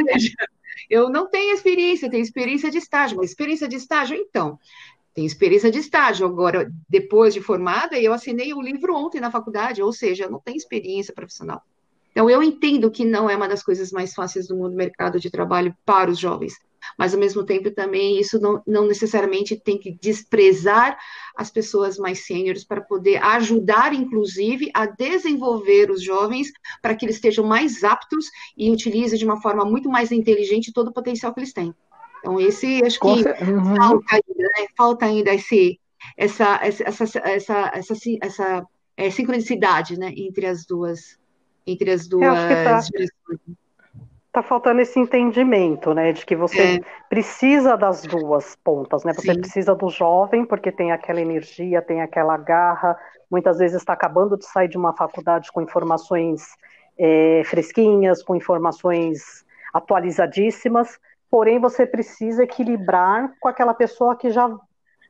eu 0.91 1.09
não 1.09 1.27
tenho 1.27 1.51
experiência, 1.51 2.07
tenho 2.07 2.21
experiência 2.21 2.69
de 2.69 2.77
estágio, 2.77 3.17
mas 3.17 3.31
experiência 3.31 3.67
de 3.67 3.77
estágio, 3.77 4.15
então, 4.15 4.59
tenho 5.19 5.27
experiência 5.27 5.69
de 5.69 5.79
estágio. 5.79 6.25
Agora, 6.25 6.71
depois 6.87 7.33
de 7.33 7.41
formada, 7.41 7.99
eu 7.99 8.13
assinei 8.13 8.53
o 8.53 8.61
livro 8.61 8.95
ontem 8.95 9.19
na 9.19 9.29
faculdade, 9.29 9.83
ou 9.83 9.91
seja, 9.91 10.23
eu 10.23 10.31
não 10.31 10.39
tenho 10.39 10.55
experiência 10.55 11.13
profissional. 11.13 11.61
Então, 12.11 12.29
eu 12.29 12.41
entendo 12.41 12.89
que 12.89 13.05
não 13.05 13.29
é 13.29 13.35
uma 13.35 13.47
das 13.47 13.61
coisas 13.61 13.91
mais 13.91 14.13
fáceis 14.13 14.47
do 14.47 14.55
mundo 14.55 14.75
mercado 14.75 15.19
de 15.19 15.29
trabalho 15.29 15.75
para 15.85 16.09
os 16.09 16.17
jovens, 16.17 16.53
mas, 16.97 17.13
ao 17.13 17.19
mesmo 17.19 17.43
tempo, 17.45 17.69
também 17.69 18.19
isso 18.19 18.39
não, 18.39 18.63
não 18.65 18.87
necessariamente 18.87 19.55
tem 19.57 19.77
que 19.77 19.91
desprezar 19.91 20.97
as 21.35 21.51
pessoas 21.51 21.97
mais 21.97 22.25
sêniores 22.25 22.63
para 22.63 22.81
poder 22.81 23.21
ajudar, 23.21 23.93
inclusive, 23.93 24.71
a 24.73 24.85
desenvolver 24.85 25.91
os 25.91 26.01
jovens 26.01 26.49
para 26.81 26.95
que 26.95 27.05
eles 27.05 27.15
estejam 27.17 27.45
mais 27.45 27.83
aptos 27.83 28.27
e 28.57 28.71
utilizem 28.71 29.19
de 29.19 29.25
uma 29.25 29.41
forma 29.41 29.65
muito 29.65 29.89
mais 29.89 30.11
inteligente 30.11 30.73
todo 30.73 30.87
o 30.87 30.93
potencial 30.93 31.33
que 31.33 31.41
eles 31.41 31.53
têm. 31.53 31.73
Então, 32.19 32.39
esse 32.39 32.83
acho 32.83 32.99
que 32.99 33.07
uhum. 33.07 33.75
falta 33.75 34.15
ainda, 34.15 34.43
né? 34.43 34.67
Falta 34.77 35.05
ainda 35.05 35.33
esse, 35.33 35.79
essa, 36.17 36.59
essa, 36.61 36.83
essa, 36.83 37.19
essa, 37.19 37.71
essa, 37.73 37.99
essa 38.21 38.67
é, 38.97 39.09
sincronicidade 39.09 39.97
né? 39.97 40.13
entre 40.15 40.45
as 40.45 40.65
duas, 40.65 41.17
entre 41.65 41.91
as 41.91 42.07
duas 42.07 42.89
Está 44.27 44.43
faltando 44.43 44.79
esse 44.79 44.99
entendimento, 44.99 45.91
né, 45.91 46.13
de 46.13 46.23
que 46.23 46.35
você 46.35 46.75
é. 46.75 46.79
precisa 47.09 47.75
das 47.75 48.03
duas 48.03 48.55
pontas, 48.57 49.03
né? 49.03 49.11
Você 49.11 49.33
Sim. 49.33 49.39
precisa 49.39 49.73
do 49.73 49.89
jovem 49.89 50.45
porque 50.45 50.71
tem 50.71 50.91
aquela 50.91 51.19
energia, 51.19 51.81
tem 51.81 52.03
aquela 52.03 52.37
garra. 52.37 52.95
Muitas 53.29 53.57
vezes 53.57 53.77
está 53.77 53.93
acabando 53.93 54.37
de 54.37 54.45
sair 54.45 54.67
de 54.67 54.77
uma 54.77 54.93
faculdade 54.93 55.51
com 55.51 55.63
informações 55.63 56.43
é, 56.95 57.41
fresquinhas, 57.43 58.21
com 58.21 58.35
informações 58.35 59.43
atualizadíssimas, 59.73 60.99
porém 61.29 61.59
você 61.59 61.85
precisa 61.85 62.43
equilibrar 62.43 63.33
com 63.39 63.47
aquela 63.47 63.73
pessoa 63.73 64.15
que 64.15 64.31
já 64.31 64.49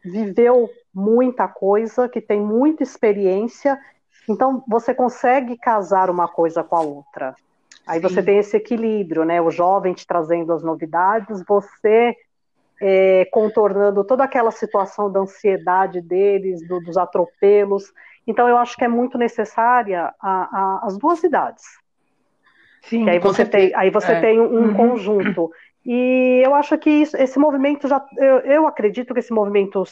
viveu 0.03 0.69
muita 0.93 1.47
coisa, 1.47 2.09
que 2.09 2.21
tem 2.21 2.41
muita 2.41 2.83
experiência, 2.83 3.79
então 4.27 4.63
você 4.67 4.93
consegue 4.93 5.57
casar 5.57 6.09
uma 6.09 6.27
coisa 6.27 6.63
com 6.63 6.75
a 6.75 6.81
outra. 6.81 7.35
Aí 7.87 7.99
Sim. 7.99 8.07
você 8.07 8.21
tem 8.21 8.37
esse 8.37 8.55
equilíbrio, 8.55 9.23
né? 9.23 9.41
O 9.41 9.49
jovem 9.49 9.93
te 9.93 10.05
trazendo 10.05 10.53
as 10.53 10.61
novidades, 10.61 11.43
você 11.47 12.15
é, 12.81 13.25
contornando 13.31 14.03
toda 14.03 14.23
aquela 14.23 14.51
situação 14.51 15.11
da 15.11 15.21
ansiedade 15.21 15.99
deles, 16.01 16.65
do, 16.67 16.79
dos 16.79 16.97
atropelos. 16.97 17.91
Então 18.27 18.47
eu 18.47 18.57
acho 18.57 18.77
que 18.77 18.85
é 18.85 18.87
muito 18.87 19.17
necessária 19.17 20.13
a, 20.21 20.31
a, 20.31 20.79
as 20.83 20.97
duas 20.97 21.23
idades. 21.23 21.63
Sim, 22.83 23.09
aí 23.09 23.19
você 23.19 23.45
tem, 23.45 23.75
aí 23.75 23.89
você 23.89 24.13
é. 24.13 24.21
tem 24.21 24.39
um, 24.39 24.45
um 24.45 24.67
uhum. 24.67 24.73
conjunto 24.73 25.51
e 25.91 26.43
eu 26.45 26.53
acho 26.53 26.77
que 26.77 26.87
isso, 26.87 27.17
esse 27.17 27.39
movimento 27.39 27.87
já, 27.87 28.05
eu, 28.15 28.37
eu, 28.41 28.67
acredito 28.67 29.11
que 29.11 29.21
esse 29.21 29.33
movimento 29.33 29.83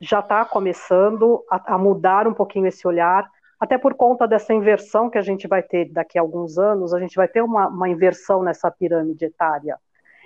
já 0.00 0.20
está 0.20 0.44
começando 0.44 1.44
a, 1.50 1.74
a, 1.74 1.76
mudar 1.78 2.28
um 2.28 2.32
pouquinho 2.32 2.68
esse 2.68 2.86
olhar, 2.86 3.28
até 3.58 3.76
por 3.76 3.94
conta 3.94 4.28
dessa 4.28 4.54
inversão 4.54 5.10
que 5.10 5.18
a 5.18 5.22
gente 5.22 5.48
vai 5.48 5.64
ter 5.64 5.90
daqui 5.90 6.16
a 6.16 6.22
alguns 6.22 6.58
anos, 6.58 6.94
a 6.94 7.00
gente 7.00 7.16
vai 7.16 7.26
ter 7.26 7.42
uma, 7.42 7.66
uma 7.66 7.88
inversão 7.88 8.40
nessa 8.40 8.70
pirâmide 8.70 9.24
etária. 9.24 9.76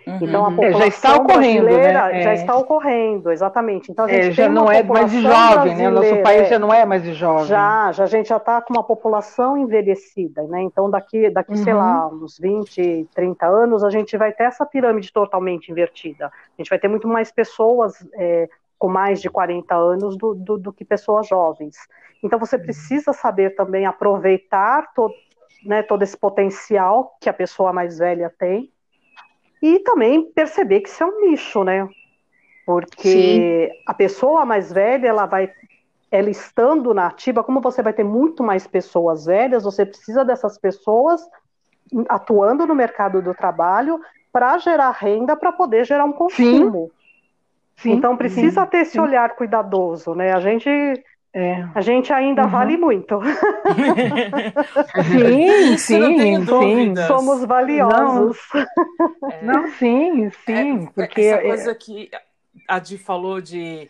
Uhum. 0.06 0.18
Então 0.22 0.46
a 0.46 0.50
população 0.50 0.78
é, 0.78 0.80
já 0.80 0.86
está 0.86 1.16
ocorrendo, 1.16 1.66
né? 1.66 1.92
já 2.22 2.30
é. 2.30 2.34
está 2.34 2.56
ocorrendo, 2.56 3.30
exatamente. 3.30 3.92
Então 3.92 4.04
a 4.06 4.08
gente 4.08 4.28
é, 4.28 4.30
já 4.32 4.48
não 4.48 4.70
é 4.70 4.82
mais 4.82 5.10
de 5.10 5.20
jovem, 5.20 5.76
né? 5.76 5.88
O 5.88 5.92
nosso 5.92 6.16
país 6.22 6.48
já 6.48 6.58
não 6.58 6.72
é 6.72 6.84
mais 6.84 7.02
de 7.02 7.12
jovem. 7.12 7.46
Já, 7.46 7.92
já 7.92 8.04
a 8.04 8.06
gente 8.06 8.28
já 8.28 8.38
está 8.38 8.60
com 8.62 8.72
uma 8.72 8.82
população 8.82 9.56
envelhecida, 9.56 10.42
né? 10.44 10.62
Então 10.62 10.90
daqui, 10.90 11.28
daqui 11.30 11.52
uhum. 11.52 11.64
sei 11.64 11.74
lá, 11.74 12.08
uns 12.08 12.38
20, 12.38 13.08
30 13.14 13.46
anos, 13.46 13.84
a 13.84 13.90
gente 13.90 14.16
vai 14.16 14.32
ter 14.32 14.44
essa 14.44 14.64
pirâmide 14.64 15.12
totalmente 15.12 15.70
invertida. 15.70 16.26
A 16.26 16.62
gente 16.62 16.70
vai 16.70 16.78
ter 16.78 16.88
muito 16.88 17.06
mais 17.06 17.30
pessoas 17.30 17.94
é, 18.14 18.48
com 18.78 18.88
mais 18.88 19.20
de 19.20 19.28
40 19.28 19.74
anos 19.74 20.16
do, 20.16 20.34
do, 20.34 20.56
do, 20.56 20.72
que 20.72 20.84
pessoas 20.84 21.28
jovens. 21.28 21.76
Então 22.22 22.38
você 22.38 22.56
uhum. 22.56 22.62
precisa 22.62 23.12
saber 23.12 23.54
também 23.54 23.84
aproveitar 23.84 24.92
todo, 24.94 25.14
né, 25.64 25.82
todo 25.82 26.02
esse 26.02 26.16
potencial 26.16 27.16
que 27.20 27.28
a 27.28 27.34
pessoa 27.34 27.72
mais 27.72 27.98
velha 27.98 28.32
tem 28.38 28.72
e 29.62 29.78
também 29.80 30.30
perceber 30.32 30.80
que 30.80 30.88
isso 30.88 31.02
é 31.02 31.06
um 31.06 31.20
nicho, 31.30 31.64
né? 31.64 31.88
Porque 32.64 33.72
Sim. 33.72 33.82
a 33.86 33.94
pessoa 33.94 34.44
mais 34.44 34.72
velha, 34.72 35.08
ela 35.08 35.26
vai, 35.26 35.52
ela 36.10 36.30
estando 36.30 36.94
na 36.94 37.08
ativa, 37.08 37.42
como 37.42 37.60
você 37.60 37.82
vai 37.82 37.92
ter 37.92 38.04
muito 38.04 38.42
mais 38.42 38.66
pessoas 38.66 39.26
velhas, 39.26 39.64
você 39.64 39.84
precisa 39.84 40.24
dessas 40.24 40.58
pessoas 40.58 41.20
atuando 42.08 42.66
no 42.66 42.74
mercado 42.74 43.20
do 43.20 43.34
trabalho 43.34 44.00
para 44.32 44.56
gerar 44.58 44.90
renda, 44.92 45.36
para 45.36 45.52
poder 45.52 45.84
gerar 45.84 46.04
um 46.04 46.12
consumo. 46.12 46.86
Sim. 46.86 47.00
Sim. 47.76 47.92
Então 47.92 48.16
precisa 48.16 48.66
ter 48.66 48.78
esse 48.78 49.00
olhar 49.00 49.34
cuidadoso, 49.36 50.14
né? 50.14 50.32
A 50.32 50.40
gente 50.40 50.68
é. 51.32 51.68
A 51.74 51.80
gente 51.80 52.12
ainda 52.12 52.42
uhum. 52.42 52.50
vale 52.50 52.76
muito. 52.76 53.20
sim, 55.04 55.76
sim, 55.78 56.44
sim. 56.44 56.96
Somos 57.06 57.44
valiosos. 57.44 58.38
Não, 59.20 59.30
é. 59.30 59.42
não 59.42 59.70
sim, 59.72 60.30
sim. 60.44 60.84
É, 60.84 60.90
porque 60.92 61.20
essa 61.20 61.42
coisa 61.42 61.74
que 61.74 62.10
a 62.66 62.80
Di 62.80 62.98
falou 62.98 63.40
de 63.40 63.88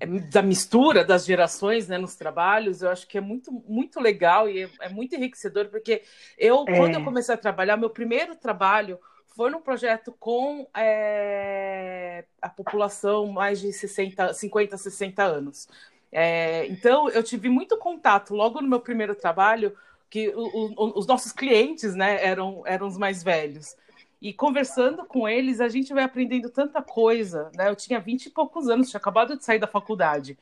é, 0.00 0.06
da 0.06 0.40
mistura 0.40 1.04
das 1.04 1.26
gerações 1.26 1.88
né, 1.88 1.98
nos 1.98 2.16
trabalhos, 2.16 2.80
eu 2.80 2.90
acho 2.90 3.06
que 3.06 3.18
é 3.18 3.20
muito, 3.20 3.52
muito 3.52 4.00
legal 4.00 4.48
e 4.48 4.62
é, 4.62 4.70
é 4.80 4.88
muito 4.88 5.14
enriquecedor, 5.14 5.66
porque 5.66 6.02
eu, 6.38 6.64
é. 6.66 6.76
quando 6.76 6.94
eu 6.94 7.04
comecei 7.04 7.34
a 7.34 7.38
trabalhar, 7.38 7.76
meu 7.76 7.90
primeiro 7.90 8.34
trabalho 8.34 8.98
foi 9.36 9.50
num 9.50 9.60
projeto 9.60 10.12
com 10.18 10.66
é, 10.74 12.24
a 12.40 12.48
população 12.48 13.26
mais 13.26 13.60
de 13.60 13.72
60, 13.72 14.32
50, 14.32 14.76
60 14.76 15.22
anos. 15.22 15.68
É, 16.10 16.66
então, 16.68 17.08
eu 17.10 17.22
tive 17.22 17.48
muito 17.48 17.76
contato 17.76 18.34
logo 18.34 18.60
no 18.60 18.68
meu 18.68 18.80
primeiro 18.80 19.14
trabalho, 19.14 19.74
que 20.10 20.28
o, 20.30 20.40
o, 20.40 20.98
os 20.98 21.06
nossos 21.06 21.32
clientes 21.32 21.94
né, 21.94 22.24
eram, 22.24 22.62
eram 22.66 22.86
os 22.86 22.96
mais 22.96 23.22
velhos. 23.22 23.76
E 24.20 24.32
conversando 24.32 25.04
com 25.04 25.28
eles, 25.28 25.60
a 25.60 25.68
gente 25.68 25.92
vai 25.94 26.02
aprendendo 26.02 26.50
tanta 26.50 26.82
coisa. 26.82 27.50
Né? 27.54 27.68
Eu 27.68 27.76
tinha 27.76 28.00
vinte 28.00 28.26
e 28.26 28.30
poucos 28.30 28.68
anos, 28.68 28.90
tinha 28.90 28.98
acabado 28.98 29.36
de 29.36 29.44
sair 29.44 29.58
da 29.58 29.66
faculdade. 29.66 30.36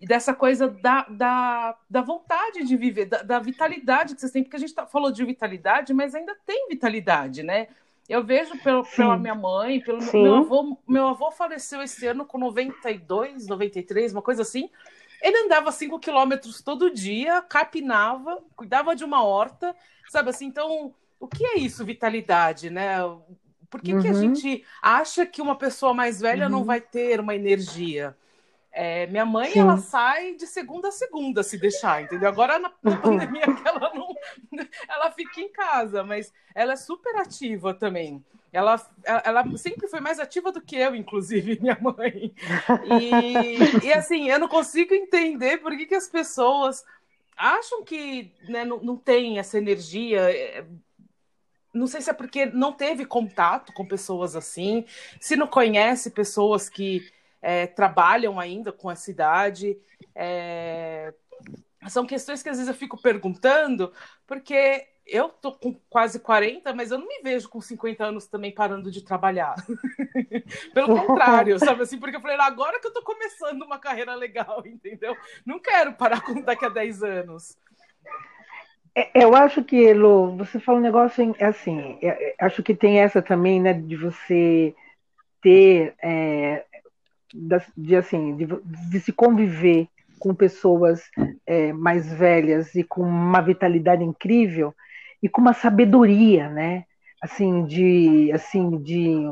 E 0.00 0.06
dessa 0.06 0.34
coisa 0.34 0.68
da, 0.68 1.06
da, 1.08 1.76
da 1.88 2.00
vontade 2.00 2.64
de 2.64 2.76
viver, 2.76 3.06
da, 3.06 3.22
da 3.22 3.38
vitalidade 3.38 4.14
que 4.14 4.20
vocês 4.20 4.32
têm, 4.32 4.42
porque 4.42 4.56
a 4.56 4.60
gente 4.60 4.74
tá, 4.74 4.86
falou 4.86 5.10
de 5.10 5.24
vitalidade, 5.24 5.92
mas 5.92 6.14
ainda 6.14 6.36
tem 6.46 6.68
vitalidade, 6.68 7.42
né? 7.42 7.68
Eu 8.08 8.24
vejo 8.24 8.58
pelo, 8.58 8.84
pela 8.84 9.16
minha 9.16 9.36
mãe, 9.36 9.80
pelo 9.80 9.98
meu, 9.98 10.12
meu 10.12 10.34
avô. 10.36 10.78
Meu 10.86 11.08
avô 11.08 11.30
faleceu 11.30 11.80
esse 11.80 12.04
ano 12.08 12.24
com 12.24 12.38
92, 12.38 13.46
93, 13.46 14.12
uma 14.12 14.22
coisa 14.22 14.42
assim. 14.42 14.68
Ele 15.22 15.44
andava 15.44 15.70
5 15.70 15.98
quilômetros 15.98 16.62
todo 16.62 16.92
dia, 16.92 17.42
capinava, 17.42 18.42
cuidava 18.56 18.96
de 18.96 19.04
uma 19.04 19.22
horta, 19.22 19.74
sabe 20.08 20.30
assim? 20.30 20.46
Então, 20.46 20.94
o 21.18 21.28
que 21.28 21.44
é 21.44 21.58
isso, 21.58 21.84
vitalidade, 21.84 22.70
né? 22.70 22.96
Por 23.68 23.80
que, 23.80 23.94
uhum. 23.94 24.00
que 24.00 24.08
a 24.08 24.12
uhum. 24.12 24.34
gente 24.34 24.64
acha 24.82 25.24
que 25.26 25.42
uma 25.42 25.56
pessoa 25.56 25.94
mais 25.94 26.20
velha 26.20 26.46
uhum. 26.46 26.52
não 26.52 26.64
vai 26.64 26.80
ter 26.80 27.20
uma 27.20 27.34
energia? 27.34 28.16
É, 28.72 29.06
minha 29.08 29.26
mãe, 29.26 29.50
Sim. 29.50 29.60
ela 29.60 29.76
sai 29.78 30.34
de 30.34 30.46
segunda 30.46 30.88
a 30.88 30.92
segunda, 30.92 31.42
se 31.42 31.58
deixar, 31.58 32.02
entendeu? 32.02 32.28
Agora, 32.28 32.58
na, 32.58 32.72
na 32.82 32.96
pandemia, 32.96 33.44
ela 33.64 33.92
não... 33.94 34.14
Ela 34.88 35.10
fica 35.10 35.40
em 35.40 35.50
casa, 35.50 36.04
mas 36.04 36.32
ela 36.54 36.72
é 36.72 36.76
super 36.76 37.16
ativa 37.16 37.72
também. 37.74 38.24
Ela, 38.52 38.80
ela 39.04 39.56
sempre 39.56 39.86
foi 39.86 40.00
mais 40.00 40.18
ativa 40.18 40.50
do 40.50 40.60
que 40.60 40.76
eu, 40.76 40.94
inclusive, 40.94 41.58
minha 41.62 41.78
mãe. 41.80 42.34
E, 42.84 43.86
e 43.86 43.92
assim, 43.92 44.28
eu 44.28 44.38
não 44.38 44.48
consigo 44.48 44.92
entender 44.92 45.58
por 45.58 45.76
que, 45.76 45.86
que 45.86 45.94
as 45.94 46.08
pessoas 46.08 46.84
acham 47.36 47.84
que 47.84 48.32
né, 48.48 48.64
não, 48.64 48.78
não 48.80 48.96
tem 48.96 49.38
essa 49.38 49.56
energia. 49.56 50.20
É, 50.30 50.64
não 51.72 51.86
sei 51.86 52.00
se 52.00 52.10
é 52.10 52.12
porque 52.12 52.46
não 52.46 52.72
teve 52.72 53.06
contato 53.06 53.72
com 53.72 53.86
pessoas 53.86 54.34
assim, 54.34 54.84
se 55.20 55.36
não 55.36 55.46
conhece 55.46 56.10
pessoas 56.10 56.68
que 56.68 57.08
é, 57.40 57.66
trabalham 57.68 58.38
ainda 58.40 58.72
com 58.72 58.88
a 58.88 58.96
cidade. 58.96 59.78
É, 60.14 61.14
são 61.88 62.04
questões 62.04 62.42
que 62.42 62.48
às 62.48 62.56
vezes 62.56 62.68
eu 62.68 62.78
fico 62.78 63.00
perguntando, 63.00 63.92
porque 64.26 64.86
eu 65.06 65.28
tô 65.28 65.52
com 65.52 65.74
quase 65.88 66.20
40, 66.20 66.72
mas 66.72 66.90
eu 66.90 66.98
não 66.98 67.06
me 67.06 67.20
vejo 67.22 67.48
com 67.48 67.60
50 67.60 68.04
anos 68.04 68.26
também 68.26 68.52
parando 68.52 68.90
de 68.90 69.04
trabalhar. 69.04 69.54
Pelo 70.72 71.06
contrário, 71.06 71.58
sabe 71.58 71.82
assim? 71.82 71.98
Porque 71.98 72.16
eu 72.16 72.20
falei, 72.20 72.36
agora 72.40 72.80
que 72.80 72.86
eu 72.86 72.92
tô 72.92 73.02
começando 73.02 73.62
uma 73.62 73.78
carreira 73.78 74.14
legal, 74.14 74.62
entendeu? 74.66 75.16
Não 75.44 75.58
quero 75.58 75.94
parar 75.94 76.20
com 76.20 76.40
daqui 76.40 76.64
a 76.64 76.68
10 76.68 77.02
anos. 77.02 77.56
É, 78.94 79.24
eu 79.24 79.34
acho 79.34 79.62
que, 79.64 79.92
Lu, 79.92 80.36
você 80.36 80.58
fala 80.58 80.78
um 80.78 80.82
negócio 80.82 81.34
é 81.38 81.44
assim, 81.46 81.98
é, 82.02 82.34
acho 82.40 82.62
que 82.62 82.74
tem 82.74 83.00
essa 83.00 83.22
também, 83.22 83.60
né, 83.60 83.72
de 83.72 83.96
você 83.96 84.74
ter, 85.40 85.94
é, 86.02 86.64
de, 87.76 87.96
assim, 87.96 88.36
de, 88.36 88.46
de 88.46 89.00
se 89.00 89.12
conviver 89.12 89.88
com 90.18 90.34
pessoas 90.34 91.08
é, 91.46 91.72
mais 91.72 92.12
velhas 92.12 92.74
e 92.74 92.84
com 92.84 93.02
uma 93.02 93.40
vitalidade 93.40 94.04
incrível 94.04 94.74
e 95.22 95.28
com 95.28 95.40
uma 95.40 95.52
sabedoria, 95.52 96.48
né? 96.48 96.84
Assim, 97.20 97.64
de, 97.64 98.30
assim, 98.32 98.78
de 98.78 99.30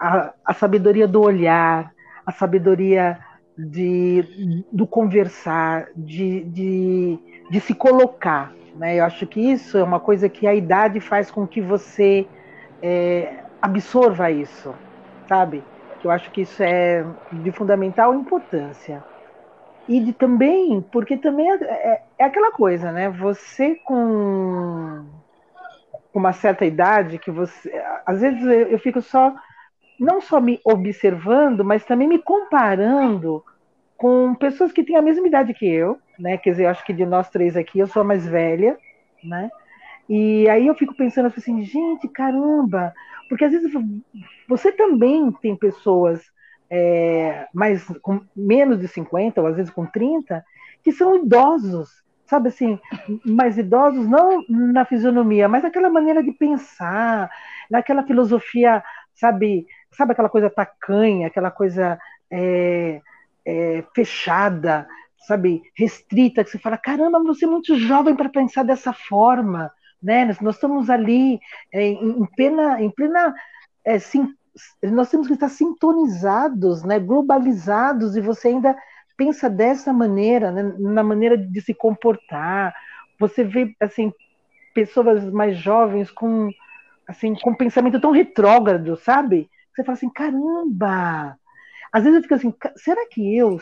a, 0.00 0.32
a 0.44 0.54
sabedoria 0.54 1.08
do 1.08 1.22
olhar, 1.22 1.92
a 2.24 2.32
sabedoria 2.32 3.18
de, 3.56 4.64
do 4.70 4.86
conversar, 4.86 5.88
de, 5.96 6.44
de, 6.44 7.18
de 7.50 7.60
se 7.60 7.74
colocar. 7.74 8.52
Né? 8.74 8.96
Eu 8.96 9.04
acho 9.04 9.26
que 9.26 9.40
isso 9.40 9.78
é 9.78 9.82
uma 9.82 10.00
coisa 10.00 10.28
que 10.28 10.46
a 10.46 10.54
idade 10.54 11.00
faz 11.00 11.30
com 11.30 11.46
que 11.46 11.60
você 11.60 12.26
é, 12.82 13.44
absorva 13.60 14.30
isso, 14.30 14.74
sabe? 15.26 15.64
Eu 16.04 16.10
acho 16.10 16.30
que 16.30 16.42
isso 16.42 16.62
é 16.62 17.04
de 17.32 17.50
fundamental 17.50 18.14
importância. 18.14 19.02
E 19.88 20.00
de, 20.00 20.12
também, 20.12 20.80
porque 20.92 21.16
também 21.16 21.50
é, 21.50 21.54
é, 21.62 22.02
é, 22.18 22.24
aquela 22.24 22.50
coisa, 22.50 22.90
né? 22.90 23.08
Você 23.10 23.76
com 23.76 25.04
uma 26.12 26.32
certa 26.32 26.64
idade, 26.64 27.18
que 27.18 27.30
você. 27.30 27.70
Às 28.04 28.20
vezes 28.20 28.42
eu, 28.42 28.68
eu 28.68 28.78
fico 28.78 29.00
só, 29.02 29.34
não 30.00 30.20
só 30.20 30.40
me 30.40 30.60
observando, 30.64 31.64
mas 31.64 31.84
também 31.84 32.08
me 32.08 32.18
comparando 32.18 33.44
com 33.96 34.34
pessoas 34.34 34.72
que 34.72 34.82
têm 34.82 34.96
a 34.96 35.02
mesma 35.02 35.26
idade 35.26 35.54
que 35.54 35.66
eu, 35.66 35.98
né? 36.18 36.36
Quer 36.38 36.50
dizer, 36.50 36.64
eu 36.64 36.70
acho 36.70 36.84
que 36.84 36.92
de 36.92 37.06
nós 37.06 37.30
três 37.30 37.56
aqui 37.56 37.78
eu 37.78 37.86
sou 37.86 38.02
a 38.02 38.04
mais 38.04 38.26
velha, 38.26 38.76
né? 39.22 39.50
E 40.08 40.48
aí 40.48 40.66
eu 40.66 40.74
fico 40.74 40.94
pensando 40.94 41.26
assim, 41.26 41.62
gente, 41.64 42.08
caramba, 42.08 42.94
porque 43.28 43.44
às 43.44 43.52
vezes 43.52 43.72
você 44.48 44.72
também 44.72 45.32
tem 45.32 45.56
pessoas 45.56 46.22
é, 46.70 47.46
mais, 47.52 47.84
com 48.02 48.20
menos 48.34 48.80
de 48.80 48.88
50, 48.88 49.40
ou 49.40 49.46
às 49.46 49.56
vezes 49.56 49.70
com 49.70 49.86
30, 49.86 50.44
que 50.82 50.92
são 50.92 51.16
idosos, 51.16 52.02
sabe 52.26 52.48
assim, 52.48 52.78
mais 53.24 53.56
idosos 53.56 54.06
não 54.06 54.44
na 54.48 54.84
fisionomia, 54.84 55.48
mas 55.48 55.62
naquela 55.62 55.88
maneira 55.88 56.22
de 56.22 56.32
pensar, 56.32 57.30
naquela 57.70 58.02
filosofia, 58.02 58.82
sabe, 59.14 59.66
sabe 59.92 60.12
aquela 60.12 60.28
coisa 60.28 60.50
tacanha, 60.50 61.28
aquela 61.28 61.50
coisa 61.50 61.98
é, 62.30 63.00
é, 63.44 63.84
fechada, 63.94 64.86
sabe, 65.26 65.62
restrita, 65.74 66.44
que 66.44 66.50
você 66.50 66.58
fala, 66.58 66.76
caramba, 66.76 67.22
você 67.22 67.44
é 67.44 67.48
muito 67.48 67.76
jovem 67.76 68.14
para 68.14 68.28
pensar 68.28 68.62
dessa 68.62 68.92
forma, 68.92 69.70
né? 70.02 70.24
Nós 70.40 70.54
estamos 70.56 70.90
ali 70.90 71.40
é, 71.72 71.82
em, 71.88 72.26
plena, 72.36 72.80
em 72.80 72.90
plena 72.90 73.34
é, 73.84 73.98
sim, 73.98 74.34
nós 74.82 75.10
temos 75.10 75.26
que 75.26 75.34
estar 75.34 75.48
sintonizados, 75.48 76.82
né, 76.82 76.98
globalizados, 76.98 78.16
e 78.16 78.20
você 78.20 78.48
ainda 78.48 78.76
pensa 79.16 79.48
dessa 79.48 79.92
maneira, 79.92 80.50
né, 80.50 80.74
na 80.78 81.02
maneira 81.02 81.36
de 81.36 81.60
se 81.60 81.74
comportar. 81.74 82.74
Você 83.18 83.44
vê 83.44 83.74
assim 83.80 84.12
pessoas 84.74 85.24
mais 85.30 85.56
jovens 85.56 86.10
com 86.10 86.50
assim 87.08 87.34
com 87.34 87.54
pensamento 87.54 88.00
tão 88.00 88.10
retrógrado, 88.10 88.96
sabe? 88.96 89.48
Você 89.74 89.84
fala 89.84 89.96
assim, 89.96 90.10
caramba! 90.10 91.38
Às 91.92 92.02
vezes 92.04 92.16
eu 92.16 92.22
fico 92.22 92.34
assim, 92.34 92.54
será 92.76 93.06
que 93.08 93.36
eu, 93.36 93.58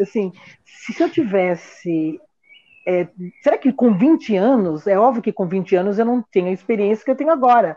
assim, 0.00 0.32
se 0.64 1.00
eu 1.02 1.08
tivesse 1.08 2.20
é, 2.86 3.08
será 3.42 3.58
que 3.58 3.72
com 3.72 3.96
20 3.96 4.36
anos, 4.36 4.86
é 4.86 4.98
óbvio 4.98 5.22
que 5.22 5.32
com 5.32 5.46
20 5.46 5.76
anos 5.76 5.98
eu 5.98 6.04
não 6.04 6.22
tenho 6.22 6.48
a 6.48 6.52
experiência 6.52 7.04
que 7.04 7.10
eu 7.10 7.16
tenho 7.16 7.30
agora, 7.30 7.76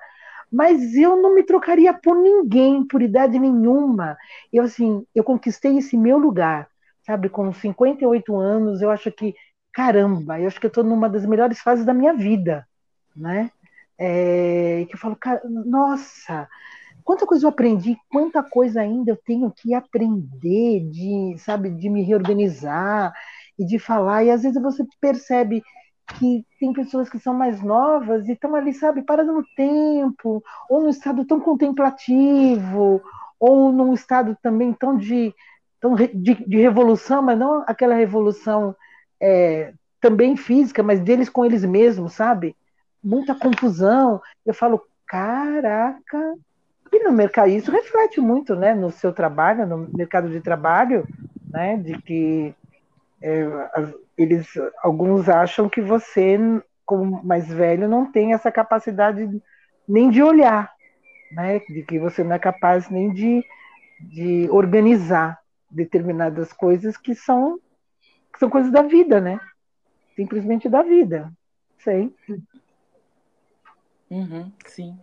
mas 0.53 0.95
eu 0.95 1.19
não 1.19 1.33
me 1.33 1.41
trocaria 1.41 1.91
por 1.91 2.15
ninguém, 2.15 2.85
por 2.85 3.01
idade 3.01 3.39
nenhuma. 3.39 4.15
Eu 4.51 4.63
assim, 4.63 5.03
eu 5.15 5.23
conquistei 5.23 5.77
esse 5.79 5.97
meu 5.97 6.19
lugar, 6.19 6.67
sabe, 7.03 7.27
com 7.27 7.51
58 7.51 8.37
anos, 8.37 8.79
eu 8.81 8.91
acho 8.91 9.11
que 9.11 9.33
caramba, 9.73 10.39
eu 10.39 10.45
acho 10.47 10.59
que 10.59 10.67
eu 10.67 10.69
estou 10.69 10.83
numa 10.83 11.09
das 11.09 11.25
melhores 11.25 11.59
fases 11.59 11.83
da 11.83 11.93
minha 11.93 12.13
vida, 12.13 12.67
né? 13.15 13.49
É, 13.97 14.85
que 14.87 14.95
eu 14.95 14.99
falo, 14.99 15.15
cara, 15.15 15.41
nossa, 15.45 16.47
quanta 17.03 17.25
coisa 17.25 17.45
eu 17.45 17.49
aprendi, 17.49 17.97
quanta 18.09 18.43
coisa 18.43 18.81
ainda 18.81 19.11
eu 19.11 19.17
tenho 19.25 19.51
que 19.51 19.73
aprender 19.73 20.81
de, 20.91 21.35
sabe, 21.39 21.71
de 21.71 21.89
me 21.89 22.03
reorganizar 22.03 23.11
e 23.57 23.65
de 23.65 23.79
falar, 23.79 24.23
e 24.23 24.29
às 24.29 24.43
vezes 24.43 24.61
você 24.61 24.85
percebe 25.01 25.63
que 26.05 26.45
tem 26.59 26.73
pessoas 26.73 27.09
que 27.09 27.19
são 27.19 27.33
mais 27.33 27.61
novas 27.61 28.27
e 28.27 28.33
estão 28.33 28.55
ali, 28.55 28.73
sabe, 28.73 29.01
paradas 29.01 29.33
no 29.33 29.43
tempo, 29.55 30.43
ou 30.69 30.81
num 30.81 30.89
estado 30.89 31.25
tão 31.25 31.39
contemplativo, 31.39 33.01
ou 33.39 33.71
num 33.71 33.93
estado 33.93 34.37
também 34.41 34.73
tão 34.73 34.97
de, 34.97 35.33
tão 35.79 35.95
de, 35.95 36.07
de 36.07 36.57
revolução, 36.57 37.21
mas 37.21 37.37
não 37.37 37.63
aquela 37.67 37.95
revolução 37.95 38.75
é, 39.19 39.73
também 39.99 40.35
física, 40.35 40.83
mas 40.83 40.99
deles 40.99 41.29
com 41.29 41.45
eles 41.45 41.63
mesmos, 41.63 42.13
sabe? 42.13 42.55
Muita 43.03 43.33
confusão. 43.33 44.21
Eu 44.45 44.53
falo, 44.53 44.85
caraca, 45.07 46.35
e 46.91 47.03
no 47.03 47.11
mercado, 47.11 47.49
isso 47.49 47.71
reflete 47.71 48.21
muito, 48.21 48.55
né, 48.55 48.75
no 48.75 48.91
seu 48.91 49.11
trabalho, 49.11 49.65
no 49.65 49.89
mercado 49.93 50.29
de 50.29 50.39
trabalho, 50.41 51.07
né, 51.49 51.77
de 51.77 51.99
que 52.01 52.53
é, 53.21 53.43
eles, 54.17 54.47
alguns 54.81 55.27
acham 55.27 55.67
que 55.67 55.81
você, 55.81 56.37
como 56.85 57.23
mais 57.23 57.47
velho, 57.47 57.87
não 57.87 58.11
tem 58.11 58.33
essa 58.33 58.51
capacidade 58.51 59.29
nem 59.87 60.09
de 60.09 60.21
olhar, 60.21 60.71
né? 61.31 61.59
De 61.59 61.83
que 61.83 61.99
você 61.99 62.23
não 62.23 62.35
é 62.35 62.39
capaz 62.39 62.89
nem 62.89 63.11
de, 63.11 63.43
de 63.99 64.47
organizar 64.51 65.39
determinadas 65.69 66.53
coisas 66.53 66.95
que 66.97 67.15
são 67.15 67.59
que 68.31 68.39
são 68.39 68.49
coisas 68.49 68.71
da 68.71 68.81
vida, 68.81 69.21
né? 69.21 69.39
Simplesmente 70.15 70.67
da 70.67 70.81
vida. 70.81 71.31
Sei. 71.77 72.11
Uhum, 74.09 74.51
sim. 74.65 74.97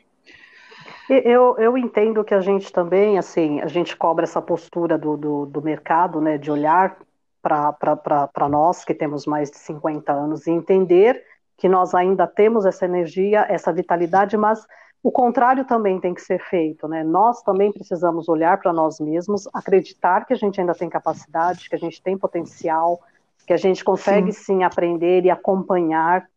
Eu, 1.08 1.56
eu 1.58 1.76
entendo 1.76 2.24
que 2.24 2.34
a 2.34 2.40
gente 2.40 2.72
também, 2.72 3.18
assim, 3.18 3.60
a 3.60 3.66
gente 3.66 3.96
cobra 3.96 4.24
essa 4.24 4.40
postura 4.40 4.96
do, 4.96 5.16
do, 5.16 5.46
do 5.46 5.62
mercado, 5.62 6.20
né, 6.20 6.38
de 6.38 6.50
olhar 6.50 6.96
para 7.42 8.48
nós 8.48 8.84
que 8.84 8.94
temos 8.94 9.26
mais 9.26 9.50
de 9.50 9.58
50 9.58 10.12
anos 10.12 10.46
e 10.46 10.50
entender 10.50 11.24
que 11.56 11.68
nós 11.68 11.94
ainda 11.94 12.26
temos 12.26 12.64
essa 12.64 12.84
energia, 12.84 13.46
essa 13.48 13.72
vitalidade, 13.72 14.36
mas 14.36 14.66
o 15.02 15.10
contrário 15.10 15.64
também 15.64 15.98
tem 16.00 16.12
que 16.14 16.20
ser 16.20 16.38
feito, 16.38 16.86
né? 16.86 17.02
Nós 17.02 17.42
também 17.42 17.72
precisamos 17.72 18.28
olhar 18.28 18.58
para 18.58 18.72
nós 18.72 19.00
mesmos, 19.00 19.48
acreditar 19.52 20.26
que 20.26 20.32
a 20.32 20.36
gente 20.36 20.60
ainda 20.60 20.74
tem 20.74 20.88
capacidade, 20.88 21.68
que 21.68 21.74
a 21.74 21.78
gente 21.78 22.02
tem 22.02 22.16
potencial, 22.16 23.00
que 23.46 23.52
a 23.52 23.56
gente 23.56 23.82
consegue 23.82 24.32
sim, 24.32 24.44
sim 24.58 24.62
aprender 24.62 25.24
e 25.24 25.30
acompanhar, 25.30 26.28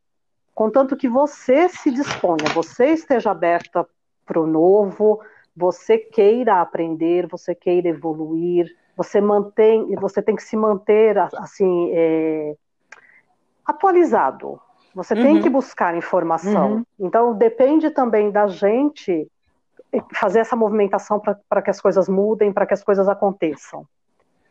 contanto 0.56 0.96
que 0.96 1.08
você 1.08 1.70
se 1.70 1.92
disponha, 1.92 2.46
você 2.54 2.88
esteja 2.88 3.32
aberta 3.32 3.88
para 4.26 4.40
o 4.40 4.48
novo, 4.48 5.20
você 5.56 5.98
queira 5.98 6.62
aprender, 6.62 7.28
você 7.28 7.54
queira 7.54 7.90
evoluir, 7.90 8.74
você 8.96 9.20
mantém, 9.20 9.96
você 9.96 10.22
tem 10.22 10.36
que 10.36 10.44
se 10.44 10.56
manter 10.56 11.18
assim 11.18 11.90
é, 11.94 12.56
atualizado. 13.66 14.60
Você 14.94 15.16
uhum. 15.16 15.24
tem 15.24 15.42
que 15.42 15.50
buscar 15.50 15.96
informação. 15.96 16.74
Uhum. 16.74 16.86
Então 17.00 17.34
depende 17.34 17.90
também 17.90 18.30
da 18.32 18.48
gente 18.48 19.28
fazer 20.14 20.40
essa 20.40 20.56
movimentação 20.56 21.22
para 21.50 21.62
que 21.62 21.70
as 21.70 21.82
coisas 21.82 22.08
mudem, 22.08 22.52
para 22.52 22.66
que 22.66 22.74
as 22.74 22.84
coisas 22.84 23.08
aconteçam. 23.08 23.86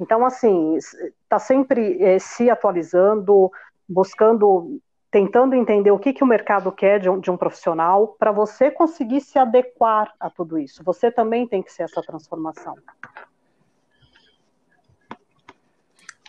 Então 0.00 0.24
assim 0.24 0.76
está 0.76 1.38
sempre 1.38 2.02
é, 2.02 2.18
se 2.18 2.50
atualizando, 2.50 3.50
buscando, 3.88 4.80
tentando 5.10 5.54
entender 5.54 5.90
o 5.92 5.98
que, 5.98 6.12
que 6.12 6.24
o 6.24 6.26
mercado 6.26 6.72
quer 6.72 6.98
de 6.98 7.08
um, 7.08 7.20
de 7.20 7.30
um 7.30 7.36
profissional 7.36 8.16
para 8.18 8.32
você 8.32 8.70
conseguir 8.70 9.20
se 9.20 9.38
adequar 9.38 10.12
a 10.18 10.28
tudo 10.28 10.58
isso. 10.58 10.82
Você 10.82 11.10
também 11.10 11.46
tem 11.46 11.62
que 11.62 11.72
ser 11.72 11.84
essa 11.84 12.02
transformação. 12.02 12.74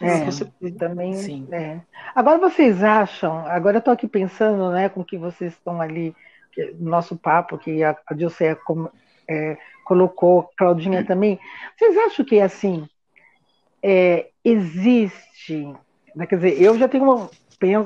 É, 0.01 0.25
você 0.25 0.45
também. 0.77 1.13
Sim. 1.13 1.47
É. 1.51 1.79
Agora 2.15 2.37
vocês 2.37 2.83
acham, 2.83 3.45
agora 3.47 3.77
eu 3.77 3.79
estou 3.79 3.93
aqui 3.93 4.07
pensando, 4.07 4.71
né, 4.71 4.89
com 4.89 5.03
que 5.03 5.17
vocês 5.17 5.53
estão 5.53 5.79
ali, 5.79 6.15
no 6.79 6.89
nosso 6.89 7.15
papo, 7.15 7.57
que 7.57 7.83
a, 7.83 7.95
a 8.07 8.13
Dilceia 8.13 8.57
é, 9.27 9.57
colocou, 9.85 10.49
Claudinha 10.57 11.05
também, 11.05 11.39
vocês 11.77 11.97
acham 11.97 12.25
que, 12.25 12.39
assim, 12.39 12.87
é, 13.81 14.29
existe, 14.43 15.73
né, 16.15 16.25
quer 16.25 16.35
dizer, 16.35 16.61
eu 16.61 16.77
já 16.77 16.87
tenho, 16.87 17.29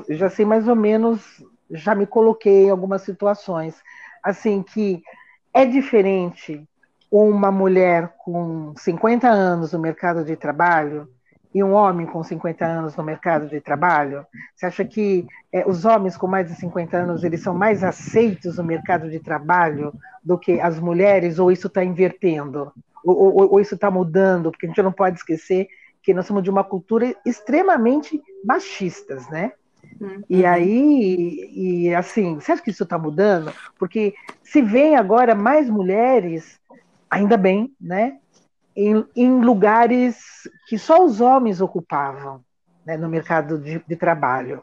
já 0.08 0.30
sei 0.30 0.44
mais 0.44 0.66
ou 0.66 0.76
menos, 0.76 1.44
já 1.70 1.94
me 1.94 2.06
coloquei 2.06 2.66
em 2.66 2.70
algumas 2.70 3.02
situações, 3.02 3.80
assim, 4.22 4.62
que 4.62 5.02
é 5.52 5.64
diferente 5.64 6.66
uma 7.10 7.50
mulher 7.50 8.14
com 8.18 8.74
50 8.76 9.28
anos 9.28 9.72
no 9.72 9.78
mercado 9.78 10.24
de 10.24 10.36
trabalho 10.36 11.08
e 11.54 11.62
um 11.62 11.72
homem 11.72 12.06
com 12.06 12.22
50 12.22 12.64
anos 12.64 12.96
no 12.96 13.02
mercado 13.02 13.48
de 13.48 13.60
trabalho? 13.60 14.26
Você 14.54 14.66
acha 14.66 14.84
que 14.84 15.26
é, 15.52 15.68
os 15.68 15.84
homens 15.84 16.16
com 16.16 16.26
mais 16.26 16.48
de 16.48 16.54
50 16.54 16.96
anos 16.96 17.24
eles 17.24 17.40
são 17.42 17.54
mais 17.54 17.82
aceitos 17.82 18.58
no 18.58 18.64
mercado 18.64 19.10
de 19.10 19.18
trabalho 19.18 19.92
do 20.22 20.38
que 20.38 20.60
as 20.60 20.78
mulheres, 20.78 21.38
ou 21.38 21.50
isso 21.50 21.66
está 21.68 21.84
invertendo? 21.84 22.72
Ou, 23.04 23.16
ou, 23.16 23.52
ou 23.52 23.60
isso 23.60 23.74
está 23.74 23.90
mudando? 23.90 24.50
Porque 24.50 24.66
a 24.66 24.68
gente 24.68 24.82
não 24.82 24.92
pode 24.92 25.16
esquecer 25.16 25.68
que 26.02 26.14
nós 26.14 26.26
somos 26.26 26.42
de 26.42 26.50
uma 26.50 26.64
cultura 26.64 27.14
extremamente 27.24 28.22
machistas, 28.44 29.28
né? 29.28 29.52
Uhum. 30.00 30.22
E 30.28 30.44
aí, 30.44 31.50
e 31.52 31.94
assim, 31.94 32.36
você 32.36 32.52
acha 32.52 32.62
que 32.62 32.70
isso 32.70 32.84
está 32.84 32.98
mudando? 32.98 33.52
Porque 33.78 34.14
se 34.42 34.62
vem 34.62 34.96
agora 34.96 35.34
mais 35.34 35.68
mulheres, 35.68 36.60
ainda 37.10 37.36
bem, 37.36 37.72
né? 37.80 38.18
Em, 38.80 39.04
em 39.16 39.40
lugares 39.40 40.48
que 40.68 40.78
só 40.78 41.04
os 41.04 41.20
homens 41.20 41.60
ocupavam 41.60 42.44
né, 42.86 42.96
no 42.96 43.08
mercado 43.08 43.58
de, 43.58 43.82
de 43.84 43.96
trabalho. 43.96 44.62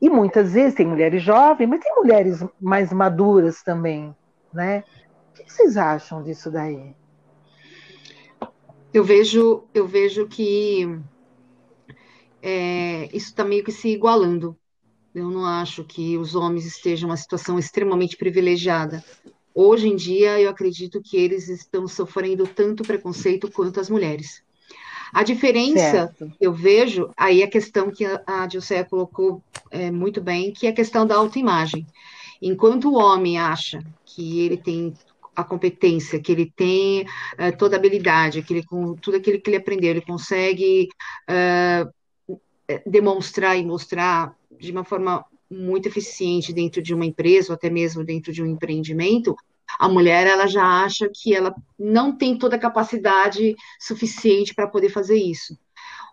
E 0.00 0.08
muitas 0.08 0.52
vezes 0.52 0.74
tem 0.74 0.86
mulheres 0.86 1.24
jovens, 1.24 1.68
mas 1.68 1.80
tem 1.80 1.92
mulheres 1.96 2.44
mais 2.60 2.92
maduras 2.92 3.60
também, 3.64 4.14
né? 4.54 4.84
O 5.30 5.32
que 5.34 5.52
vocês 5.52 5.76
acham 5.76 6.22
disso 6.22 6.52
daí? 6.52 6.94
Eu 8.94 9.02
vejo, 9.02 9.64
eu 9.74 9.88
vejo 9.88 10.28
que 10.28 11.00
é, 12.40 13.04
isso 13.06 13.30
está 13.30 13.42
meio 13.44 13.64
que 13.64 13.72
se 13.72 13.88
igualando. 13.88 14.56
Eu 15.12 15.28
não 15.28 15.44
acho 15.44 15.82
que 15.82 16.16
os 16.16 16.34
homens 16.36 16.64
estejam 16.64 17.08
em 17.08 17.10
uma 17.10 17.16
situação 17.16 17.58
extremamente 17.58 18.16
privilegiada. 18.16 19.02
Hoje 19.54 19.88
em 19.88 19.96
dia, 19.96 20.40
eu 20.40 20.50
acredito 20.50 21.00
que 21.02 21.16
eles 21.16 21.48
estão 21.48 21.86
sofrendo 21.86 22.46
tanto 22.46 22.82
preconceito 22.82 23.50
quanto 23.50 23.80
as 23.80 23.90
mulheres. 23.90 24.42
A 25.12 25.22
diferença 25.22 25.90
certo. 25.90 26.32
eu 26.40 26.52
vejo, 26.52 27.10
aí 27.16 27.42
a 27.42 27.48
questão 27.48 27.90
que 27.90 28.04
a 28.26 28.46
Dilceia 28.46 28.84
colocou 28.84 29.42
é, 29.70 29.90
muito 29.90 30.22
bem, 30.22 30.52
que 30.52 30.66
é 30.66 30.70
a 30.70 30.74
questão 30.74 31.06
da 31.06 31.16
autoimagem. 31.16 31.86
Enquanto 32.40 32.88
o 32.88 32.94
homem 32.94 33.38
acha 33.38 33.84
que 34.06 34.40
ele 34.40 34.56
tem 34.56 34.94
a 35.36 35.44
competência, 35.44 36.20
que 36.20 36.32
ele 36.32 36.50
tem 36.54 37.02
uh, 37.02 37.56
toda 37.58 37.76
a 37.76 37.78
habilidade, 37.78 38.42
que 38.42 38.54
ele 38.54 38.64
com 38.64 38.94
tudo 38.94 39.16
aquilo 39.18 39.40
que 39.40 39.50
ele 39.50 39.58
aprendeu, 39.58 39.90
ele 39.90 40.00
consegue 40.00 40.88
uh, 41.28 42.38
demonstrar 42.86 43.56
e 43.58 43.64
mostrar 43.64 44.34
de 44.58 44.72
uma 44.72 44.84
forma 44.84 45.24
muito 45.52 45.86
eficiente 45.86 46.52
dentro 46.52 46.82
de 46.82 46.94
uma 46.94 47.06
empresa 47.06 47.52
ou 47.52 47.54
até 47.54 47.70
mesmo 47.70 48.04
dentro 48.04 48.32
de 48.32 48.42
um 48.42 48.46
empreendimento, 48.46 49.36
a 49.78 49.88
mulher 49.88 50.26
ela 50.26 50.46
já 50.46 50.64
acha 50.84 51.08
que 51.12 51.34
ela 51.34 51.54
não 51.78 52.16
tem 52.16 52.36
toda 52.36 52.56
a 52.56 52.58
capacidade 52.58 53.56
suficiente 53.78 54.54
para 54.54 54.66
poder 54.66 54.88
fazer 54.90 55.16
isso. 55.16 55.58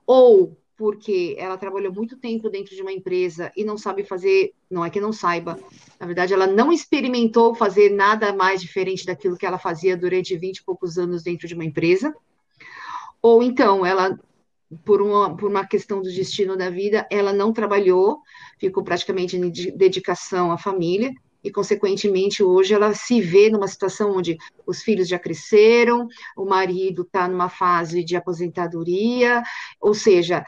Ou 0.06 0.58
porque 0.80 1.36
ela 1.38 1.58
trabalhou 1.58 1.93
muito 1.93 2.17
tempo 2.17 2.49
dentro 2.49 2.73
de 2.73 2.82
uma 2.82 2.93
empresa 2.93 3.52
e 3.54 3.65
não 3.65 3.78
sabe 3.78 4.06
fazer, 4.06 4.54
não 4.71 4.86
é 4.86 4.89
que 4.89 5.02
não 5.02 5.12
saiba, 5.12 5.60
na 5.99 6.06
verdade, 6.06 6.34
ela 6.34 6.47
não 6.47 6.71
experimentou 6.71 7.54
fazer 7.54 7.89
nada 7.89 8.32
mais 8.32 8.62
diferente 8.62 9.06
daquilo 9.06 9.36
que 9.36 9.45
ela 9.45 9.60
fazia 9.60 9.97
durante 9.97 10.38
20 10.38 10.58
e 10.60 10.63
poucos 10.63 10.97
anos 10.97 11.21
dentro 11.21 11.49
de 11.49 11.54
uma 11.54 11.65
empresa. 11.65 12.15
Ou 13.21 13.43
então, 13.43 13.86
ela, 13.86 14.17
por 14.86 15.02
uma, 15.02 15.36
por 15.36 15.50
uma 15.50 15.66
questão 15.66 16.02
do 16.02 16.12
destino 16.12 16.56
da 16.56 16.70
vida, 16.70 17.08
ela 17.12 17.34
não 17.34 17.52
trabalhou, 17.52 18.20
ficou 18.58 18.84
praticamente 18.84 19.36
em 19.36 19.50
dedicação 19.50 20.52
à 20.52 20.58
família, 20.58 21.12
e, 21.44 21.50
consequentemente, 21.50 22.44
hoje 22.44 22.74
ela 22.74 22.94
se 22.94 23.22
vê 23.22 23.50
numa 23.50 23.68
situação 23.68 24.18
onde 24.18 24.38
os 24.68 24.82
filhos 24.82 25.08
já 25.08 25.18
cresceram, 25.18 26.08
o 26.36 26.46
marido 26.46 27.04
está 27.04 27.28
numa 27.28 27.48
fase 27.48 28.04
de 28.04 28.16
aposentadoria, 28.16 29.42
ou 29.80 29.94
seja, 29.94 30.46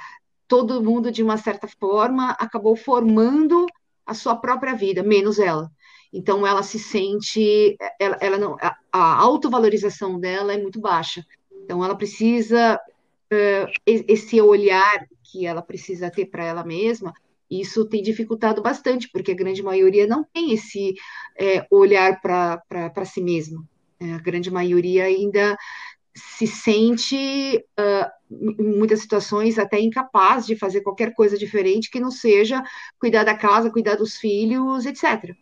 todo 0.47 0.83
mundo, 0.83 1.09
de 1.09 1.23
uma 1.23 1.37
certa 1.37 1.67
forma, 1.67 2.31
acabou 2.31 2.75
formando 2.75 3.65
a 4.05 4.13
sua 4.13 4.35
própria 4.35 4.75
vida, 4.75 5.01
menos 5.01 5.39
ela. 5.39 5.71
Então, 6.11 6.45
ela 6.45 6.61
se 6.61 6.77
sente, 6.77 7.77
ela, 7.97 8.17
ela 8.19 8.37
não, 8.37 8.57
a, 8.59 8.75
a 8.91 9.15
autovalorização 9.15 10.19
dela 10.19 10.53
é 10.53 10.61
muito 10.61 10.81
baixa. 10.81 11.25
Então, 11.63 11.85
ela 11.85 11.95
precisa, 11.95 12.77
esse 13.85 14.41
olhar 14.41 15.05
que 15.23 15.45
ela 15.45 15.61
precisa 15.61 16.09
ter 16.09 16.25
para 16.25 16.43
ela 16.43 16.63
mesma, 16.63 17.13
isso 17.49 17.85
tem 17.85 18.01
dificultado 18.01 18.61
bastante, 18.61 19.09
porque 19.09 19.31
a 19.31 19.35
grande 19.35 19.61
maioria 19.61 20.07
não 20.07 20.23
tem 20.23 20.53
esse 20.53 20.95
é, 21.37 21.65
olhar 21.69 22.21
para 22.21 23.05
si 23.05 23.21
mesma. 23.21 23.63
É, 23.99 24.13
a 24.13 24.17
grande 24.19 24.49
maioria 24.49 25.03
ainda 25.03 25.57
se 26.13 26.47
sente, 26.47 27.63
uh, 27.79 28.11
em 28.29 28.77
muitas 28.77 28.99
situações, 29.01 29.57
até 29.57 29.79
incapaz 29.79 30.45
de 30.45 30.55
fazer 30.55 30.81
qualquer 30.81 31.13
coisa 31.13 31.37
diferente 31.37 31.89
que 31.89 31.99
não 31.99 32.11
seja 32.11 32.63
cuidar 32.99 33.23
da 33.23 33.35
casa, 33.35 33.71
cuidar 33.71 33.95
dos 33.95 34.15
filhos, 34.15 34.85
etc. 34.85 35.35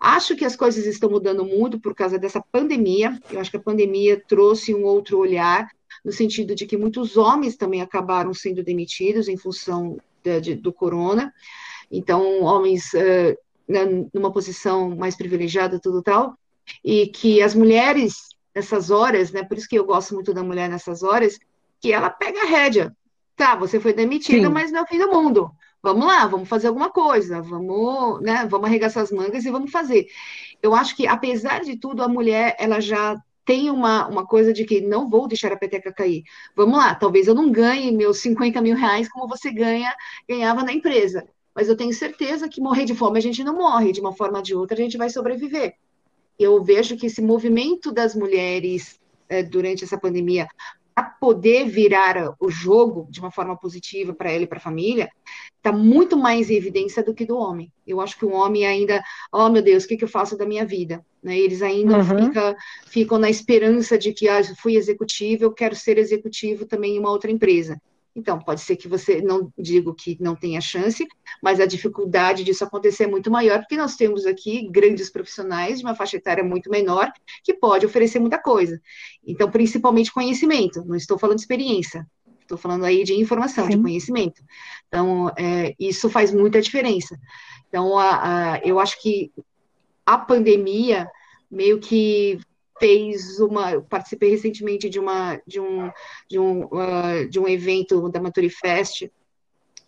Acho 0.00 0.36
que 0.36 0.44
as 0.44 0.56
coisas 0.56 0.86
estão 0.86 1.10
mudando 1.10 1.44
muito 1.44 1.80
por 1.80 1.94
causa 1.94 2.18
dessa 2.18 2.42
pandemia. 2.52 3.18
Eu 3.30 3.40
acho 3.40 3.50
que 3.50 3.56
a 3.56 3.62
pandemia 3.62 4.22
trouxe 4.26 4.74
um 4.74 4.84
outro 4.84 5.18
olhar, 5.18 5.68
no 6.04 6.12
sentido 6.12 6.54
de 6.54 6.66
que 6.66 6.76
muitos 6.76 7.16
homens 7.16 7.56
também 7.56 7.82
acabaram 7.82 8.32
sendo 8.32 8.62
demitidos 8.62 9.28
em 9.28 9.36
função 9.36 9.98
de, 10.22 10.40
de, 10.40 10.54
do 10.54 10.72
corona. 10.72 11.32
Então, 11.90 12.42
homens 12.42 12.92
uh, 12.94 13.36
numa 14.12 14.32
posição 14.32 14.94
mais 14.96 15.16
privilegiada, 15.16 15.80
tudo 15.80 16.02
tal, 16.02 16.36
e 16.84 17.06
que 17.08 17.42
as 17.42 17.54
mulheres 17.54 18.34
nessas 18.54 18.90
horas, 18.90 19.32
né? 19.32 19.42
Por 19.42 19.58
isso 19.58 19.68
que 19.68 19.78
eu 19.78 19.84
gosto 19.84 20.14
muito 20.14 20.32
da 20.32 20.42
mulher 20.42 20.68
nessas 20.68 21.02
horas, 21.02 21.38
que 21.80 21.92
ela 21.92 22.08
pega 22.08 22.42
a 22.42 22.46
rédea. 22.46 22.94
Tá, 23.36 23.56
você 23.56 23.80
foi 23.80 23.92
demitida, 23.92 24.48
mas 24.48 24.70
não 24.70 24.80
é 24.80 24.82
o 24.82 24.86
fim 24.86 24.98
do 24.98 25.10
mundo. 25.10 25.50
Vamos 25.82 26.06
lá, 26.06 26.24
vamos 26.26 26.48
fazer 26.48 26.68
alguma 26.68 26.88
coisa, 26.88 27.42
vamos, 27.42 28.22
né, 28.22 28.46
vamos 28.48 28.66
arregaçar 28.66 29.02
as 29.02 29.10
mangas 29.10 29.44
e 29.44 29.50
vamos 29.50 29.70
fazer. 29.70 30.06
Eu 30.62 30.74
acho 30.74 30.96
que, 30.96 31.06
apesar 31.06 31.60
de 31.60 31.76
tudo, 31.76 32.02
a 32.02 32.08
mulher, 32.08 32.56
ela 32.58 32.80
já 32.80 33.20
tem 33.44 33.70
uma, 33.70 34.06
uma 34.08 34.26
coisa 34.26 34.52
de 34.52 34.64
que 34.64 34.80
não 34.80 35.08
vou 35.08 35.28
deixar 35.28 35.52
a 35.52 35.56
peteca 35.56 35.92
cair. 35.92 36.22
Vamos 36.56 36.78
lá, 36.78 36.94
talvez 36.94 37.26
eu 37.26 37.34
não 37.34 37.50
ganhe 37.50 37.92
meus 37.92 38.18
50 38.18 38.60
mil 38.60 38.76
reais 38.76 39.08
como 39.08 39.28
você 39.28 39.52
ganha, 39.52 39.94
ganhava 40.28 40.62
na 40.62 40.72
empresa. 40.72 41.26
Mas 41.54 41.68
eu 41.68 41.76
tenho 41.76 41.92
certeza 41.92 42.48
que 42.48 42.60
morrer 42.60 42.84
de 42.84 42.94
fome 42.94 43.18
a 43.18 43.22
gente 43.22 43.44
não 43.44 43.54
morre, 43.54 43.92
de 43.92 44.00
uma 44.00 44.12
forma 44.12 44.38
ou 44.38 44.42
de 44.42 44.54
outra 44.54 44.76
a 44.76 44.80
gente 44.80 44.96
vai 44.96 45.10
sobreviver 45.10 45.74
eu 46.38 46.62
vejo 46.62 46.96
que 46.96 47.06
esse 47.06 47.22
movimento 47.22 47.92
das 47.92 48.14
mulheres 48.14 48.98
é, 49.28 49.42
durante 49.42 49.84
essa 49.84 49.98
pandemia 49.98 50.48
para 50.94 51.04
poder 51.04 51.68
virar 51.68 52.34
o 52.38 52.50
jogo 52.50 53.08
de 53.10 53.18
uma 53.18 53.30
forma 53.30 53.56
positiva 53.56 54.14
para 54.14 54.30
ela 54.30 54.44
e 54.44 54.46
para 54.46 54.58
a 54.58 54.62
família, 54.62 55.10
está 55.64 55.72
muito 55.72 56.14
mais 56.14 56.50
em 56.50 56.56
evidência 56.56 57.02
do 57.02 57.14
que 57.14 57.24
do 57.24 57.38
homem. 57.38 57.72
Eu 57.86 57.98
acho 57.98 58.18
que 58.18 58.26
o 58.26 58.32
homem 58.32 58.66
ainda, 58.66 59.02
oh 59.32 59.48
meu 59.48 59.62
Deus, 59.62 59.84
o 59.84 59.88
que, 59.88 59.96
que 59.96 60.04
eu 60.04 60.08
faço 60.08 60.36
da 60.36 60.44
minha 60.44 60.66
vida? 60.66 61.04
Né? 61.22 61.38
Eles 61.38 61.62
ainda 61.62 61.96
uhum. 61.96 62.26
fica, 62.26 62.56
ficam 62.86 63.18
na 63.18 63.30
esperança 63.30 63.96
de 63.96 64.12
que 64.12 64.28
ah, 64.28 64.42
fui 64.58 64.76
executivo, 64.76 65.44
eu 65.44 65.52
quero 65.52 65.74
ser 65.74 65.96
executivo 65.96 66.66
também 66.66 66.96
em 66.96 66.98
uma 66.98 67.10
outra 67.10 67.30
empresa. 67.30 67.80
Então, 68.14 68.38
pode 68.38 68.60
ser 68.60 68.76
que 68.76 68.86
você, 68.86 69.20
não 69.22 69.50
digo 69.58 69.92
que 69.92 70.16
não 70.20 70.36
tenha 70.36 70.60
chance, 70.60 71.04
mas 71.42 71.58
a 71.58 71.66
dificuldade 71.66 72.44
disso 72.44 72.62
acontecer 72.62 73.04
é 73.04 73.08
muito 73.08 73.28
maior, 73.28 73.58
porque 73.58 73.76
nós 73.76 73.96
temos 73.96 74.24
aqui 74.24 74.68
grandes 74.70 75.10
profissionais 75.10 75.78
de 75.78 75.84
uma 75.84 75.96
faixa 75.96 76.18
etária 76.18 76.44
muito 76.44 76.70
menor, 76.70 77.10
que 77.42 77.54
pode 77.54 77.84
oferecer 77.86 78.20
muita 78.20 78.38
coisa. 78.38 78.80
Então, 79.26 79.50
principalmente 79.50 80.12
conhecimento, 80.12 80.84
não 80.84 80.94
estou 80.94 81.18
falando 81.18 81.38
de 81.38 81.42
experiência, 81.42 82.06
estou 82.44 82.58
falando 82.58 82.84
aí 82.84 83.04
de 83.04 83.14
informação, 83.14 83.64
Sim. 83.64 83.76
de 83.76 83.82
conhecimento. 83.82 84.42
Então, 84.88 85.30
é, 85.36 85.74
isso 85.78 86.08
faz 86.08 86.32
muita 86.32 86.60
diferença. 86.60 87.18
Então, 87.68 87.98
a, 87.98 88.52
a, 88.52 88.58
eu 88.58 88.78
acho 88.78 89.00
que 89.02 89.32
a 90.06 90.16
pandemia 90.16 91.08
meio 91.50 91.80
que 91.80 92.38
fez 92.78 93.40
uma, 93.40 93.72
eu 93.72 93.82
participei 93.82 94.30
recentemente 94.30 94.88
de 94.88 94.98
uma 94.98 95.40
de 95.46 95.60
um 95.60 95.90
de 96.28 96.38
um, 96.38 96.64
uh, 96.64 97.28
de 97.30 97.38
um 97.38 97.48
evento 97.48 98.08
da 98.08 98.20
Maturifest, 98.20 99.10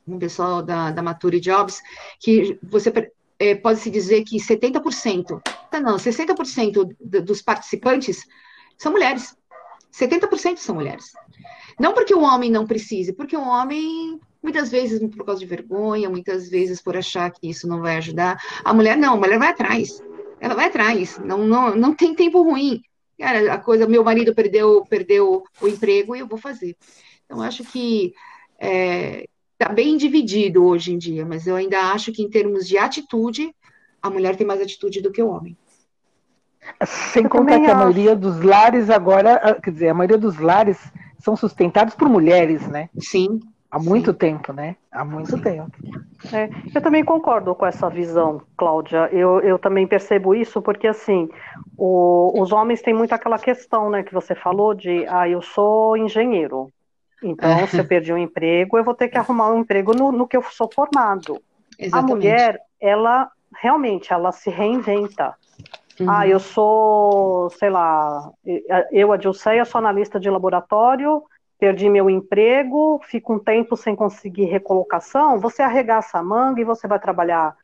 um 0.07 0.19
pessoal 0.19 0.63
da, 0.63 0.91
da 0.91 1.03
Maturi 1.03 1.41
Jobs, 1.41 1.83
que 2.21 2.59
você 2.63 2.93
é, 3.39 3.55
pode 3.55 3.81
se 3.81 3.91
dizer 3.91 4.25
que 4.25 4.37
70%, 4.39 5.43
tá, 5.71 5.81
não, 5.81 5.97
60% 5.97 6.97
dos 7.01 7.43
participantes 7.43 8.25
são 8.79 8.93
mulheres. 8.93 9.37
70% 9.93 10.59
são 10.59 10.75
mulheres. 10.75 11.13
Não 11.79 11.93
porque 11.93 12.15
o 12.15 12.23
homem 12.23 12.51
não 12.51 12.67
precise, 12.67 13.13
porque 13.13 13.37
o 13.37 13.43
homem 13.43 14.21
Muitas 14.47 14.71
vezes 14.71 15.01
por 15.11 15.27
causa 15.27 15.41
de 15.41 15.47
vergonha, 15.47 16.09
muitas 16.09 16.49
vezes 16.49 16.81
por 16.81 16.97
achar 16.97 17.29
que 17.33 17.51
isso 17.51 17.67
não 17.67 17.81
vai 17.81 17.97
ajudar. 17.97 18.41
A 18.65 18.73
mulher 18.73 18.97
não, 18.97 19.15
a 19.15 19.17
mulher 19.17 19.41
vai 19.41 19.49
atrás. 19.49 20.01
Ela 20.41 20.55
vai 20.55 20.67
atrás. 20.67 21.19
Não, 21.19 21.39
não, 21.39 21.75
não 21.75 21.93
tem 21.93 22.15
tempo 22.15 22.43
ruim. 22.43 22.81
Cara, 23.19 23.55
a 23.55 23.59
coisa, 23.59 23.89
meu 23.89 24.05
marido 24.05 24.33
perdeu, 24.33 24.87
perdeu 24.89 25.43
o 25.61 25.67
emprego 25.67 26.15
e 26.15 26.21
eu 26.21 26.29
vou 26.29 26.39
fazer. 26.39 26.77
Então, 27.25 27.43
acho 27.43 27.65
que 27.65 28.15
está 28.55 28.69
é, 28.69 29.25
tá 29.59 29.69
bem 29.71 29.97
dividido 29.97 30.65
hoje 30.65 30.93
em 30.93 30.99
dia, 30.99 31.27
mas 31.27 31.45
eu 31.49 31.57
ainda 31.57 31.81
acho 31.91 32.13
que 32.13 32.23
em 32.23 32.31
termos 32.31 32.69
de 32.69 32.79
atitude, 32.79 33.53
a 34.01 34.09
mulher 34.09 34.37
tem 34.37 34.47
mais 34.47 34.61
atitude 34.61 35.01
do 35.01 35.11
que 35.11 35.21
o 35.21 35.29
homem. 35.29 35.57
Sem 36.85 37.25
contar 37.25 37.59
que 37.59 37.67
a 37.67 37.75
maioria 37.75 38.15
dos 38.15 38.41
lares 38.43 38.91
agora, 38.91 39.41
ah, 39.43 39.61
quer 39.61 39.73
dizer, 39.73 39.89
a 39.89 39.95
maioria 39.95 40.19
dos 40.19 40.39
lares 40.39 40.79
são 41.19 41.37
sustentados 41.37 41.95
por 41.95 42.09
mulheres, 42.09 42.67
né? 42.69 42.89
Sim. 42.99 43.41
Há 43.71 43.79
muito 43.79 44.13
sim. 44.13 44.19
tempo, 44.19 44.53
né? 44.53 44.77
Há 44.93 45.05
muito 45.05 45.37
sim. 45.37 45.43
tempo. 45.43 45.71
É, 46.33 46.49
eu 46.75 46.81
também 46.81 47.05
concordo 47.05 47.55
com 47.55 47.67
essa 47.67 47.91
visão, 47.91 48.41
Cláudia. 48.57 49.09
Eu, 49.13 49.41
eu 49.41 49.59
também 49.59 49.87
percebo 49.87 50.35
isso 50.35 50.63
porque, 50.63 50.87
assim, 50.87 51.29
o, 51.77 52.41
os 52.41 52.53
homens 52.53 52.81
têm 52.81 52.95
muito 52.95 53.13
aquela 53.13 53.39
questão, 53.39 53.91
né, 53.91 54.03
que 54.03 54.15
você 54.15 54.35
falou 54.35 54.73
de, 54.73 55.05
ah, 55.09 55.29
eu 55.29 55.43
sou 55.43 55.97
engenheiro. 55.97 56.71
Então, 57.23 57.51
é. 57.51 57.67
se 57.67 57.79
eu 57.79 57.87
perdi 57.87 58.13
um 58.13 58.19
emprego, 58.19 58.79
eu 58.79 58.85
vou 58.85 58.95
ter 58.95 59.09
que 59.09 59.19
arrumar 59.19 59.51
um 59.51 59.61
emprego 59.61 59.93
no, 59.95 60.13
no 60.13 60.27
que 60.27 60.37
eu 60.37 60.43
sou 60.43 60.71
formado. 60.73 61.41
Exatamente. 61.79 62.13
A 62.13 62.15
mulher, 62.15 62.61
ela 62.81 63.31
realmente, 63.61 64.13
ela 64.13 64.33
se 64.33 64.51
reinventa. 64.51 65.35
Uhum. 65.99 66.11
Ah, 66.11 66.29
eu 66.29 66.39
sou, 66.39 67.49
sei 67.51 67.71
lá, 67.71 68.31
eu, 68.91 69.13
a 69.13 69.17
Dilceia, 69.17 69.65
sou 69.65 69.79
analista 69.79 70.21
de 70.21 70.29
laboratório, 70.29 71.23
perdi 71.59 71.89
meu 71.89 72.11
emprego, 72.11 73.01
fico 73.05 73.35
um 73.35 73.39
tempo 73.39 73.77
sem 73.77 73.97
conseguir 73.97 74.45
recolocação, 74.45 75.41
você 75.41 75.63
arregaça 75.63 76.19
a 76.19 76.23
manga 76.23 76.61
e 76.61 76.65
você 76.65 76.87
vai 76.87 76.99
trabalhar 76.99 77.57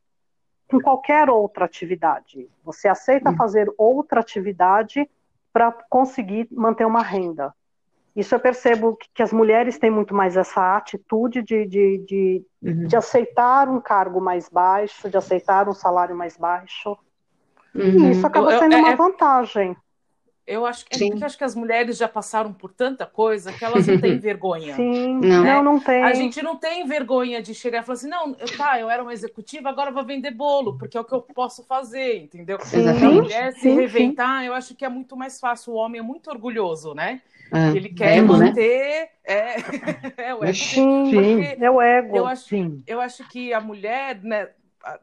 com 0.70 0.80
qualquer 0.80 1.28
outra 1.28 1.66
atividade. 1.66 2.48
Você 2.64 2.88
aceita 2.88 3.30
uhum. 3.30 3.36
fazer 3.36 3.70
outra 3.76 4.20
atividade 4.20 5.08
para 5.52 5.70
conseguir 5.90 6.48
manter 6.50 6.86
uma 6.86 7.02
renda. 7.02 7.54
Isso 8.16 8.34
eu 8.34 8.40
percebo 8.40 8.96
que, 8.96 9.08
que, 9.14 9.22
as 9.22 9.32
mulheres 9.32 9.78
têm 9.78 9.90
muito 9.90 10.14
mais 10.14 10.36
essa 10.36 10.76
atitude 10.76 11.42
de, 11.42 11.66
de, 11.66 11.98
de, 11.98 12.46
uhum. 12.62 12.86
de 12.86 12.96
aceitar 12.96 13.68
um 13.68 13.80
cargo 13.80 14.20
mais 14.20 14.48
baixo, 14.48 15.08
de 15.08 15.16
aceitar 15.16 15.68
um 15.68 15.74
salário 15.74 16.16
mais 16.16 16.36
baixo. 16.36 16.96
Uhum. 17.74 18.08
E 18.08 18.10
isso 18.12 18.26
acaba 18.26 18.58
sendo 18.58 18.72
eu, 18.72 18.78
eu, 18.78 18.84
uma 18.84 18.90
é, 18.90 18.92
é, 18.92 18.96
vantagem. 18.96 19.76
Eu 20.44 20.66
acho, 20.66 20.84
que, 20.84 21.04
é 21.04 21.24
acho 21.24 21.38
que 21.38 21.44
as 21.44 21.54
mulheres 21.54 21.96
já 21.96 22.08
passaram 22.08 22.52
por 22.52 22.72
tanta 22.72 23.06
coisa 23.06 23.52
que 23.52 23.64
elas 23.64 23.86
não 23.86 24.00
têm 24.00 24.18
vergonha. 24.20 24.74
Sim, 24.74 25.20
né? 25.20 25.28
não, 25.28 25.62
não 25.62 25.80
tem. 25.80 26.02
A 26.02 26.12
gente 26.14 26.42
não 26.42 26.56
tem 26.56 26.84
vergonha 26.84 27.40
de 27.40 27.54
chegar 27.54 27.80
e 27.80 27.82
falar 27.84 27.94
assim, 27.94 28.08
não, 28.08 28.36
eu, 28.38 28.56
tá, 28.56 28.78
eu 28.80 28.90
era 28.90 29.02
uma 29.02 29.12
executiva, 29.12 29.68
agora 29.68 29.92
vou 29.92 30.04
vender 30.04 30.32
bolo, 30.32 30.76
porque 30.76 30.96
é 30.96 31.00
o 31.00 31.04
que 31.04 31.14
eu 31.14 31.22
posso 31.22 31.64
fazer, 31.64 32.24
entendeu? 32.24 32.58
Sim, 32.60 32.88
a 32.88 32.92
mulher 32.92 33.52
sim, 33.52 33.60
se 33.60 33.70
reventar, 33.70 34.40
sim. 34.40 34.48
eu 34.48 34.54
acho 34.54 34.74
que 34.74 34.84
é 34.84 34.88
muito 34.88 35.16
mais 35.16 35.38
fácil. 35.38 35.74
O 35.74 35.76
homem 35.76 36.00
é 36.00 36.02
muito 36.02 36.28
orgulhoso, 36.28 36.92
né? 36.92 37.22
Ah, 37.52 37.70
ele 37.76 37.90
quer 37.90 38.18
ego, 38.18 38.36
né? 38.36 38.46
manter. 38.46 39.00
Né? 39.00 39.08
É, 39.24 39.56
é 40.30 40.34
o 40.34 40.42
ego. 40.42 40.54
Sim, 40.54 41.12
é 41.60 41.70
o 41.70 41.80
ego. 41.80 42.16
Eu 42.16 42.26
acho, 42.26 42.48
sim. 42.48 42.82
eu 42.84 43.00
acho 43.00 43.28
que 43.28 43.52
a 43.52 43.60
mulher, 43.60 44.18
né, 44.24 44.48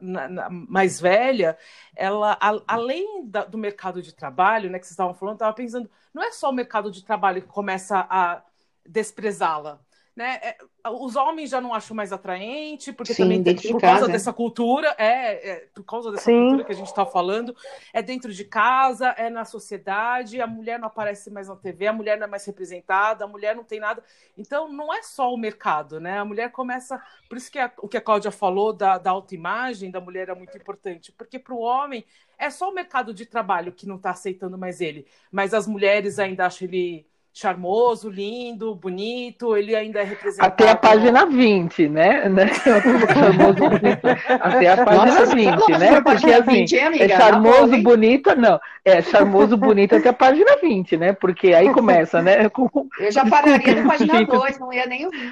na, 0.00 0.28
na, 0.28 0.50
mais 0.50 1.00
velha, 1.00 1.56
ela, 1.96 2.36
a, 2.40 2.60
além 2.66 3.26
da, 3.26 3.44
do 3.44 3.58
mercado 3.58 4.02
de 4.02 4.14
trabalho, 4.14 4.70
né, 4.70 4.78
que 4.78 4.86
vocês 4.86 4.92
estavam 4.92 5.14
falando, 5.14 5.36
estava 5.36 5.52
pensando, 5.52 5.90
não 6.12 6.22
é 6.22 6.32
só 6.32 6.50
o 6.50 6.54
mercado 6.54 6.90
de 6.90 7.04
trabalho 7.04 7.42
que 7.42 7.48
começa 7.48 8.06
a 8.08 8.42
desprezá-la, 8.86 9.80
né? 10.20 10.38
É, 10.42 10.56
os 10.90 11.16
homens 11.16 11.48
já 11.48 11.62
não 11.62 11.72
acham 11.72 11.96
mais 11.96 12.12
atraente, 12.12 12.92
porque 12.92 13.14
Sim, 13.14 13.22
também 13.22 13.42
por 13.42 13.80
causa 13.80 14.00
casa, 14.00 14.08
dessa 14.08 14.32
cultura, 14.34 14.94
é, 14.98 15.50
é, 15.50 15.56
por 15.74 15.82
causa 15.82 16.10
dessa 16.10 16.24
Sim. 16.24 16.40
cultura 16.40 16.64
que 16.64 16.72
a 16.72 16.74
gente 16.74 16.88
está 16.88 17.06
falando, 17.06 17.56
é 17.90 18.02
dentro 18.02 18.30
de 18.30 18.44
casa, 18.44 19.08
é 19.16 19.30
na 19.30 19.46
sociedade, 19.46 20.38
a 20.38 20.46
mulher 20.46 20.78
não 20.78 20.88
aparece 20.88 21.30
mais 21.30 21.48
na 21.48 21.56
TV, 21.56 21.86
a 21.86 21.92
mulher 21.94 22.18
não 22.18 22.26
é 22.26 22.30
mais 22.30 22.44
representada, 22.44 23.24
a 23.24 23.28
mulher 23.28 23.56
não 23.56 23.64
tem 23.64 23.80
nada. 23.80 24.04
Então, 24.36 24.70
não 24.70 24.92
é 24.92 25.02
só 25.02 25.32
o 25.32 25.38
mercado, 25.38 25.98
né? 25.98 26.18
A 26.18 26.24
mulher 26.24 26.52
começa. 26.52 27.02
Por 27.26 27.38
isso 27.38 27.50
que 27.50 27.58
a, 27.58 27.72
o 27.78 27.88
que 27.88 27.96
a 27.96 28.00
Cláudia 28.02 28.30
falou 28.30 28.74
da, 28.74 28.98
da 28.98 29.10
autoimagem 29.10 29.90
da 29.90 30.02
mulher 30.02 30.28
é 30.28 30.34
muito 30.34 30.54
importante, 30.54 31.12
porque 31.12 31.38
para 31.38 31.54
o 31.54 31.60
homem 31.60 32.04
é 32.36 32.50
só 32.50 32.68
o 32.68 32.74
mercado 32.74 33.14
de 33.14 33.24
trabalho 33.24 33.72
que 33.72 33.86
não 33.86 33.96
está 33.96 34.10
aceitando 34.10 34.58
mais 34.58 34.82
ele, 34.82 35.06
mas 35.32 35.54
as 35.54 35.66
mulheres 35.66 36.18
ainda 36.18 36.44
acham 36.44 36.68
ele 36.68 37.09
charmoso, 37.32 38.10
lindo, 38.10 38.74
bonito, 38.74 39.56
ele 39.56 39.74
ainda 39.74 40.00
é 40.00 40.04
representado. 40.04 40.48
Até 40.48 40.70
a 40.70 40.76
página 40.76 41.26
20, 41.26 41.88
né? 41.88 42.28
né? 42.28 42.52
charmoso, 42.54 43.54
bonito. 43.54 44.06
Até 44.28 44.68
a 44.68 44.84
página 44.84 45.20
Nossa, 45.20 45.34
20, 45.34 45.78
né? 45.78 46.00
Porque 46.00 46.32
assim, 46.32 46.50
20, 46.50 46.76
é 46.76 47.08
charmoso, 47.08 47.82
bonito, 47.82 48.34
não. 48.36 48.60
É 48.84 49.00
charmoso, 49.00 49.56
bonito 49.56 49.96
até 49.96 50.08
a 50.08 50.14
página 50.14 50.56
20, 50.60 50.96
né? 50.96 51.12
Porque 51.12 51.54
aí 51.54 51.72
começa, 51.72 52.20
né? 52.20 52.48
Com, 52.50 52.68
Eu 52.98 53.12
já 53.12 53.24
pararia 53.24 53.82
na 53.82 53.88
página 53.88 54.24
2, 54.24 54.58
não 54.58 54.72
ia 54.72 54.86
nem 54.86 55.06
o 55.06 55.10
20. 55.10 55.24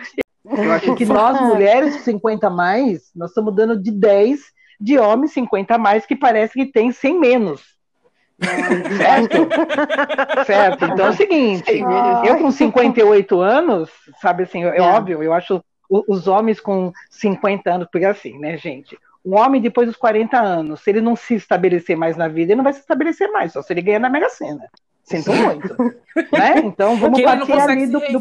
Eu 0.45 0.73
acho 0.73 0.95
que 0.95 1.05
nós, 1.05 1.39
mulheres 1.41 1.97
50 1.97 2.49
mais, 2.49 3.11
nós 3.15 3.31
estamos 3.31 3.55
dando 3.55 3.81
de 3.81 3.91
10 3.91 4.41
de 4.81 4.99
homens 4.99 5.33
50 5.33 5.77
mais, 5.77 6.07
que 6.07 6.17
parece 6.17 6.55
que 6.55 6.67
tem 6.67 6.93
100 6.93 7.19
menos. 7.19 7.78
Certo? 8.97 9.49
certo. 10.47 10.85
Então 10.85 11.07
é 11.07 11.11
o 11.11 11.15
seguinte, 11.15 11.71
eu 12.25 12.39
com 12.39 12.51
58 12.51 13.41
anos, 13.41 13.91
sabe 14.21 14.45
assim, 14.45 14.65
é, 14.65 14.79
é 14.79 14.83
óbvio, 14.83 15.23
eu 15.23 15.33
acho 15.33 15.63
os 15.91 16.29
homens 16.29 16.61
com 16.61 16.93
50 17.11 17.71
anos, 17.71 17.89
porque 17.91 18.07
assim, 18.07 18.39
né, 18.39 18.57
gente? 18.57 18.97
Um 19.25 19.37
homem 19.37 19.61
depois 19.61 19.89
dos 19.89 19.97
40 19.97 20.39
anos, 20.39 20.81
se 20.81 20.91
ele 20.91 21.01
não 21.01 21.17
se 21.17 21.35
estabelecer 21.35 21.97
mais 21.97 22.17
na 22.17 22.29
vida, 22.29 22.53
ele 22.53 22.57
não 22.57 22.65
vai 22.65 22.73
se 22.73 22.81
estabelecer 22.81 23.31
mais, 23.33 23.53
só 23.53 23.63
se 23.63 23.73
ele 23.73 23.83
ganhar 23.83 23.99
na 23.99 24.11
Mega 24.11 24.29
Sena. 24.29 24.69
Sinto 25.03 25.33
muito. 25.33 25.77
né? 26.33 26.59
Então 26.65 26.97
vamos 26.97 27.21
partir 27.23 27.53
ali 27.53 27.87
do, 27.87 27.99
do 27.99 28.21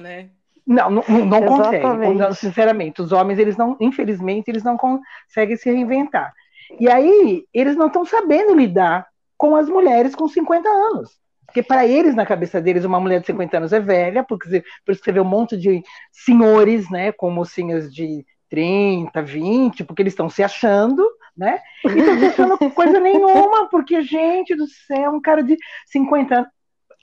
né? 0.00 0.30
Não, 0.66 0.90
não, 0.90 1.02
não 1.24 1.42
consegue. 1.42 2.34
Sinceramente, 2.34 3.00
os 3.00 3.10
homens, 3.10 3.38
eles 3.38 3.56
não, 3.56 3.76
infelizmente, 3.80 4.48
eles 4.48 4.62
não 4.62 4.76
conseguem 4.76 5.56
se 5.56 5.70
reinventar. 5.70 6.32
E 6.78 6.88
aí, 6.90 7.44
eles 7.54 7.74
não 7.74 7.86
estão 7.86 8.04
sabendo 8.04 8.54
lidar 8.54 9.06
com 9.38 9.56
as 9.56 9.68
mulheres 9.68 10.14
com 10.14 10.28
50 10.28 10.68
anos. 10.68 11.18
Porque 11.46 11.62
para 11.62 11.86
eles, 11.86 12.14
na 12.14 12.26
cabeça 12.26 12.60
deles, 12.60 12.84
uma 12.84 13.00
mulher 13.00 13.20
de 13.20 13.26
50 13.26 13.56
anos 13.56 13.72
é 13.72 13.80
velha, 13.80 14.22
porque 14.22 14.62
por 14.84 14.94
vê 15.12 15.20
um 15.20 15.24
monte 15.24 15.56
de 15.56 15.82
senhores, 16.12 16.90
né, 16.90 17.10
com 17.12 17.30
mocinhas 17.30 17.90
de 17.90 18.26
30, 18.50 19.22
20, 19.22 19.84
porque 19.84 20.02
eles 20.02 20.12
estão 20.12 20.28
se 20.28 20.42
achando, 20.42 21.08
né? 21.36 21.60
E 21.84 21.98
estão 21.98 22.18
pensando 22.18 22.58
coisa 22.74 23.00
nenhuma, 23.00 23.68
porque, 23.70 24.02
gente 24.02 24.54
do 24.54 24.66
céu, 24.66 25.12
um 25.12 25.20
cara 25.20 25.42
de 25.42 25.56
50 25.86 26.34
anos. 26.34 26.48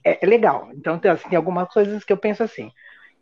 É, 0.03 0.23
é 0.23 0.27
legal. 0.27 0.69
Então, 0.75 0.99
tem, 0.99 1.09
assim, 1.09 1.29
tem 1.29 1.37
algumas 1.37 1.67
coisas 1.69 2.03
que 2.03 2.13
eu 2.13 2.17
penso 2.17 2.43
assim. 2.43 2.71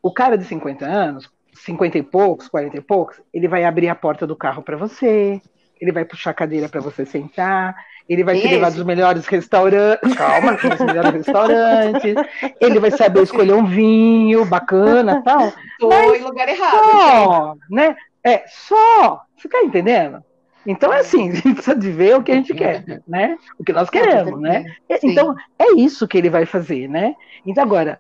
O 0.02 0.12
cara 0.12 0.38
de 0.38 0.44
50 0.44 0.86
anos, 0.86 1.32
50 1.54 1.98
e 1.98 2.04
poucos, 2.04 2.50
40 2.50 2.78
e 2.78 2.82
poucos, 2.82 3.22
ele 3.34 3.48
vai 3.48 3.64
abrir 3.64 3.88
a 3.88 3.96
porta 3.96 4.28
do 4.28 4.36
carro 4.36 4.62
para 4.62 4.76
você, 4.76 5.42
ele 5.80 5.92
vai 5.92 6.04
puxar 6.04 6.32
a 6.32 6.34
cadeira 6.34 6.68
para 6.68 6.82
você 6.82 7.06
sentar, 7.06 7.76
ele 8.08 8.24
vai 8.24 8.40
te 8.40 8.48
levar 8.48 8.72
dos 8.72 8.84
melhores 8.84 9.26
restaurantes. 9.28 10.14
Calma, 10.16 10.54
dos 10.54 10.80
melhores 10.80 11.14
restaurantes. 11.14 12.16
Ele 12.60 12.80
vai 12.80 12.92
saber 12.92 13.24
escolher 13.24 13.54
um 13.54 13.66
vinho 13.66 14.46
bacana 14.46 15.22
tal. 15.24 15.54
Tô 15.80 15.90
Mas 15.90 16.20
em 16.20 16.24
lugar 16.24 16.50
errado. 16.50 16.78
Só, 16.78 17.56
né? 17.70 17.96
É, 18.24 18.44
só. 18.48 19.22
Você 19.38 19.48
tá 19.48 19.62
entendendo? 19.64 20.24
Então 20.66 20.92
é 20.94 21.00
assim, 21.00 21.30
a 21.32 21.36
gente 21.36 21.54
precisa 21.54 21.76
de 21.76 21.92
ver 21.92 22.18
o 22.18 22.24
que 22.24 22.32
a 22.32 22.36
gente 22.36 22.54
quer, 22.54 23.02
né? 23.08 23.38
O 23.58 23.64
que 23.64 23.74
nós 23.74 23.90
queremos, 23.90 24.40
né? 24.40 24.66
Então 25.02 25.36
é 25.58 25.74
isso 25.74 26.08
que 26.08 26.18
ele 26.18 26.30
vai 26.30 26.46
fazer, 26.46 26.90
né? 26.90 27.16
Então 27.46 27.64
agora, 27.64 28.00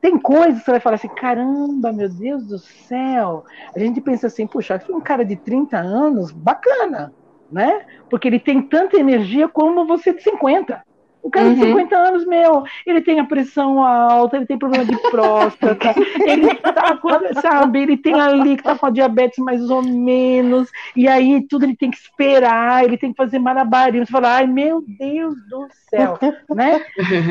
tem 0.00 0.18
coisas 0.18 0.58
que 0.58 0.64
você 0.64 0.70
vai 0.72 0.80
falar 0.80 0.96
assim, 0.96 1.08
caramba, 1.08 1.92
meu 1.92 2.08
Deus 2.08 2.46
do 2.46 2.58
céu. 2.58 3.44
A 3.74 3.78
gente 3.78 4.00
pensa 4.00 4.26
assim, 4.26 4.46
puxa, 4.46 4.80
um 4.90 5.00
cara 5.00 5.24
de 5.24 5.36
30 5.36 5.78
anos, 5.78 6.30
bacana 6.30 7.12
né? 7.54 7.82
Porque 8.10 8.26
ele 8.26 8.40
tem 8.40 8.60
tanta 8.60 8.98
energia 8.98 9.46
como 9.46 9.86
você 9.86 10.12
de 10.12 10.22
50. 10.22 10.82
O 11.22 11.30
cara 11.30 11.46
uhum. 11.46 11.54
de 11.54 11.60
50 11.60 11.96
anos, 11.96 12.26
meu, 12.26 12.64
ele 12.84 13.00
tem 13.00 13.18
a 13.18 13.24
pressão 13.24 13.82
alta, 13.82 14.36
ele 14.36 14.44
tem 14.44 14.58
problema 14.58 14.84
de 14.84 14.94
próstata, 15.10 15.94
ele 16.26 16.54
tá, 16.56 17.00
sabe, 17.40 17.80
ele 17.80 17.96
tem 17.96 18.20
ali 18.20 18.58
que 18.58 18.62
tá 18.62 18.76
com 18.76 18.84
a 18.84 18.90
diabetes 18.90 19.38
mais 19.38 19.70
ou 19.70 19.80
menos, 19.82 20.68
e 20.94 21.08
aí 21.08 21.40
tudo 21.48 21.64
ele 21.64 21.74
tem 21.74 21.90
que 21.90 21.96
esperar, 21.96 22.84
ele 22.84 22.98
tem 22.98 23.10
que 23.10 23.16
fazer 23.16 23.38
malabarismo, 23.38 24.04
você 24.04 24.12
fala, 24.12 24.34
ai 24.34 24.46
meu 24.46 24.84
Deus 24.86 25.34
do 25.48 25.66
céu, 25.88 26.18
né? 26.54 26.84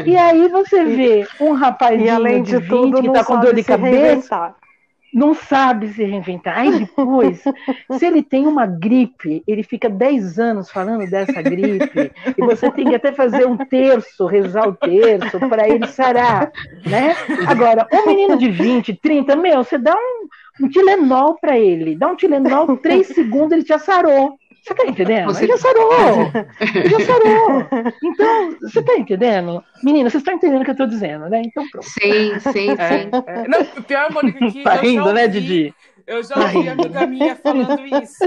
E 0.07 0.17
aí 0.17 0.47
você 0.47 0.83
vê 0.85 1.27
um 1.39 1.51
rapazinho 1.51 2.15
além 2.15 2.41
de, 2.41 2.51
de 2.53 2.57
20 2.57 2.67
tudo, 2.67 2.99
que 2.99 3.11
tá 3.11 3.23
com 3.23 3.39
dor 3.39 3.53
de 3.53 3.63
cabeça, 3.63 4.55
não 5.13 5.33
sabe 5.33 5.89
se 5.89 6.03
reinventar. 6.03 6.57
Aí 6.57 6.79
depois, 6.79 7.43
se 7.97 8.05
ele 8.05 8.23
tem 8.23 8.47
uma 8.47 8.65
gripe, 8.65 9.43
ele 9.47 9.61
fica 9.61 9.89
10 9.89 10.39
anos 10.39 10.71
falando 10.71 11.07
dessa 11.09 11.41
gripe, 11.41 12.11
e 12.37 12.41
você 12.41 12.71
tem 12.71 12.85
que 12.85 12.95
até 12.95 13.11
fazer 13.11 13.45
um 13.45 13.57
terço, 13.57 14.25
rezar 14.25 14.67
o 14.67 14.73
terço, 14.73 15.39
para 15.47 15.69
ele 15.69 15.87
sarar, 15.87 16.51
né? 16.85 17.15
Agora, 17.47 17.87
um 17.93 18.07
menino 18.07 18.37
de 18.37 18.49
20, 18.49 18.95
30, 18.95 19.35
meu, 19.35 19.63
você 19.63 19.77
dá 19.77 19.93
um, 19.93 20.65
um 20.65 20.69
Tilenol 20.69 21.37
para 21.39 21.57
ele, 21.59 21.95
dá 21.95 22.07
um 22.07 22.15
Tilenol, 22.15 22.77
três 22.77 23.07
segundos, 23.07 23.51
ele 23.51 23.65
já 23.65 23.77
sarou. 23.77 24.37
Você 24.63 24.73
tá 24.73 24.85
entendendo? 24.85 25.33
Você... 25.33 25.45
Já 25.47 25.57
sarou! 25.57 26.31
Já 26.89 26.99
sarou! 27.01 27.67
Então, 28.01 28.51
você 28.61 28.81
tá 28.81 28.95
entendendo? 28.95 29.63
Menina, 29.83 30.09
vocês 30.09 30.21
estão 30.21 30.33
entendendo 30.33 30.61
o 30.61 30.65
que 30.65 30.71
eu 30.71 30.75
tô 30.77 30.85
dizendo, 30.85 31.29
né? 31.29 31.41
Então 31.45 31.67
pronto. 31.69 31.85
Sim, 31.85 32.39
sim, 32.39 32.69
é, 32.79 33.03
sim. 33.03 33.11
É, 33.27 33.47
Não, 33.47 33.61
o 33.61 33.83
pior, 33.83 34.11
Mônica, 34.11 34.39
que 34.51 34.63
tá 34.63 34.75
eu 34.75 34.83
rindo, 34.83 35.03
já 35.03 35.13
né, 35.13 35.23
ouvi, 35.23 35.41
Didi? 35.41 35.75
Eu 36.07 36.23
já 36.23 36.39
ouvi 36.39 36.69
a 36.69 36.71
amiga 36.73 37.05
minha 37.05 37.35
falando 37.35 37.85
isso. 37.85 38.23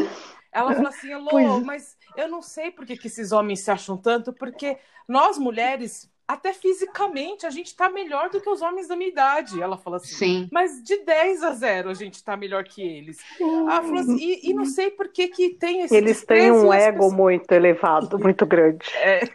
Ela 0.53 0.73
falou 0.73 0.89
assim, 0.89 1.13
Elô, 1.13 1.31
Pois- 1.31 1.65
mas 1.65 1.97
eu 2.17 2.29
não 2.29 2.41
sei 2.43 2.71
por 2.71 2.87
que, 2.87 2.97
que 2.97 3.07
esses 3.09 3.33
homens 3.33 3.61
se 3.61 3.71
acham 3.71 3.97
tanto, 3.97 4.33
porque 4.33 4.79
nós 5.09 5.39
mulheres, 5.39 6.11
até 6.29 6.53
fisicamente, 6.53 7.47
a 7.47 7.51
gente 7.51 7.75
tá 7.77 7.89
melhor 7.89 8.31
do 8.31 8.41
que 8.41 8.49
os 8.51 8.61
homens 8.63 8.89
da 8.89 8.97
minha 8.97 9.11
idade. 9.11 9.61
Ela 9.63 9.77
falou 9.77 9.97
assim. 9.97 10.15
Sim. 10.15 10.49
Mas 10.51 10.83
de 10.83 11.05
10 11.05 11.43
a 11.43 11.53
0 11.53 11.91
a 11.91 11.95
gente 11.95 12.23
tá 12.25 12.37
melhor 12.37 12.65
que 12.65 12.83
eles. 12.83 13.19
Ela 13.41 13.83
falou 13.83 14.01
assim, 14.01 14.17
e, 14.17 14.51
e 14.51 14.55
não 14.55 14.65
sei 14.65 14.91
por 14.91 15.09
que, 15.09 15.29
que 15.29 15.51
tem 15.51 15.83
esse 15.83 15.95
Eles 15.95 16.25
têm 16.25 16.51
um 16.51 16.73
ego 16.73 17.13
muito 17.13 17.51
elevado, 17.53 18.19
muito 18.21 18.45
grande. 18.45 18.87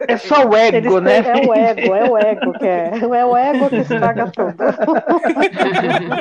É 0.07 0.17
só 0.17 0.45
o 0.47 0.55
Eles 0.55 0.85
ego, 0.85 1.01
têm- 1.01 1.03
né? 1.03 1.17
É 1.19 1.47
o 1.47 1.53
ego, 1.53 1.95
é 1.95 2.09
o 2.09 2.17
ego 2.17 2.53
que 2.59 2.65
é. 2.65 2.91
É 3.21 3.25
o 3.25 3.37
ego 3.37 3.69
que 3.69 3.75
estraga 3.77 4.31
tudo. 4.31 4.55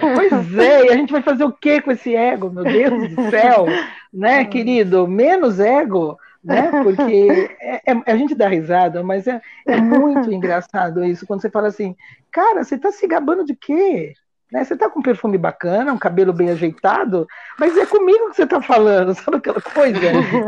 Pois 0.00 0.58
é, 0.58 0.86
e 0.86 0.90
a 0.90 0.96
gente 0.96 1.12
vai 1.12 1.22
fazer 1.22 1.44
o 1.44 1.52
que 1.52 1.80
com 1.80 1.90
esse 1.92 2.14
ego, 2.14 2.50
meu 2.50 2.64
Deus 2.64 3.14
do 3.14 3.30
céu, 3.30 3.66
né, 4.12 4.44
querido? 4.44 5.06
Menos 5.08 5.60
ego, 5.60 6.18
né? 6.44 6.70
Porque 6.82 7.50
é- 7.60 7.92
é- 7.92 8.12
a 8.12 8.16
gente 8.16 8.34
dá 8.34 8.48
risada, 8.48 9.02
mas 9.02 9.26
é, 9.26 9.40
é 9.66 9.76
muito 9.80 10.30
engraçado 10.32 11.04
isso, 11.04 11.26
quando 11.26 11.40
você 11.40 11.50
fala 11.50 11.68
assim, 11.68 11.96
cara, 12.30 12.62
você 12.62 12.78
tá 12.78 12.92
se 12.92 13.06
gabando 13.06 13.44
de 13.44 13.54
quê? 13.56 14.12
Né? 14.52 14.62
Você 14.62 14.76
tá 14.76 14.88
com 14.88 15.00
um 15.00 15.02
perfume 15.02 15.38
bacana, 15.38 15.92
um 15.92 15.98
cabelo 15.98 16.32
bem 16.32 16.50
ajeitado, 16.50 17.26
mas 17.58 17.76
é 17.76 17.86
comigo 17.86 18.30
que 18.30 18.36
você 18.36 18.46
tá 18.46 18.60
falando, 18.62 19.14
sabe 19.16 19.38
aquela 19.38 19.60
coisa? 19.60 19.98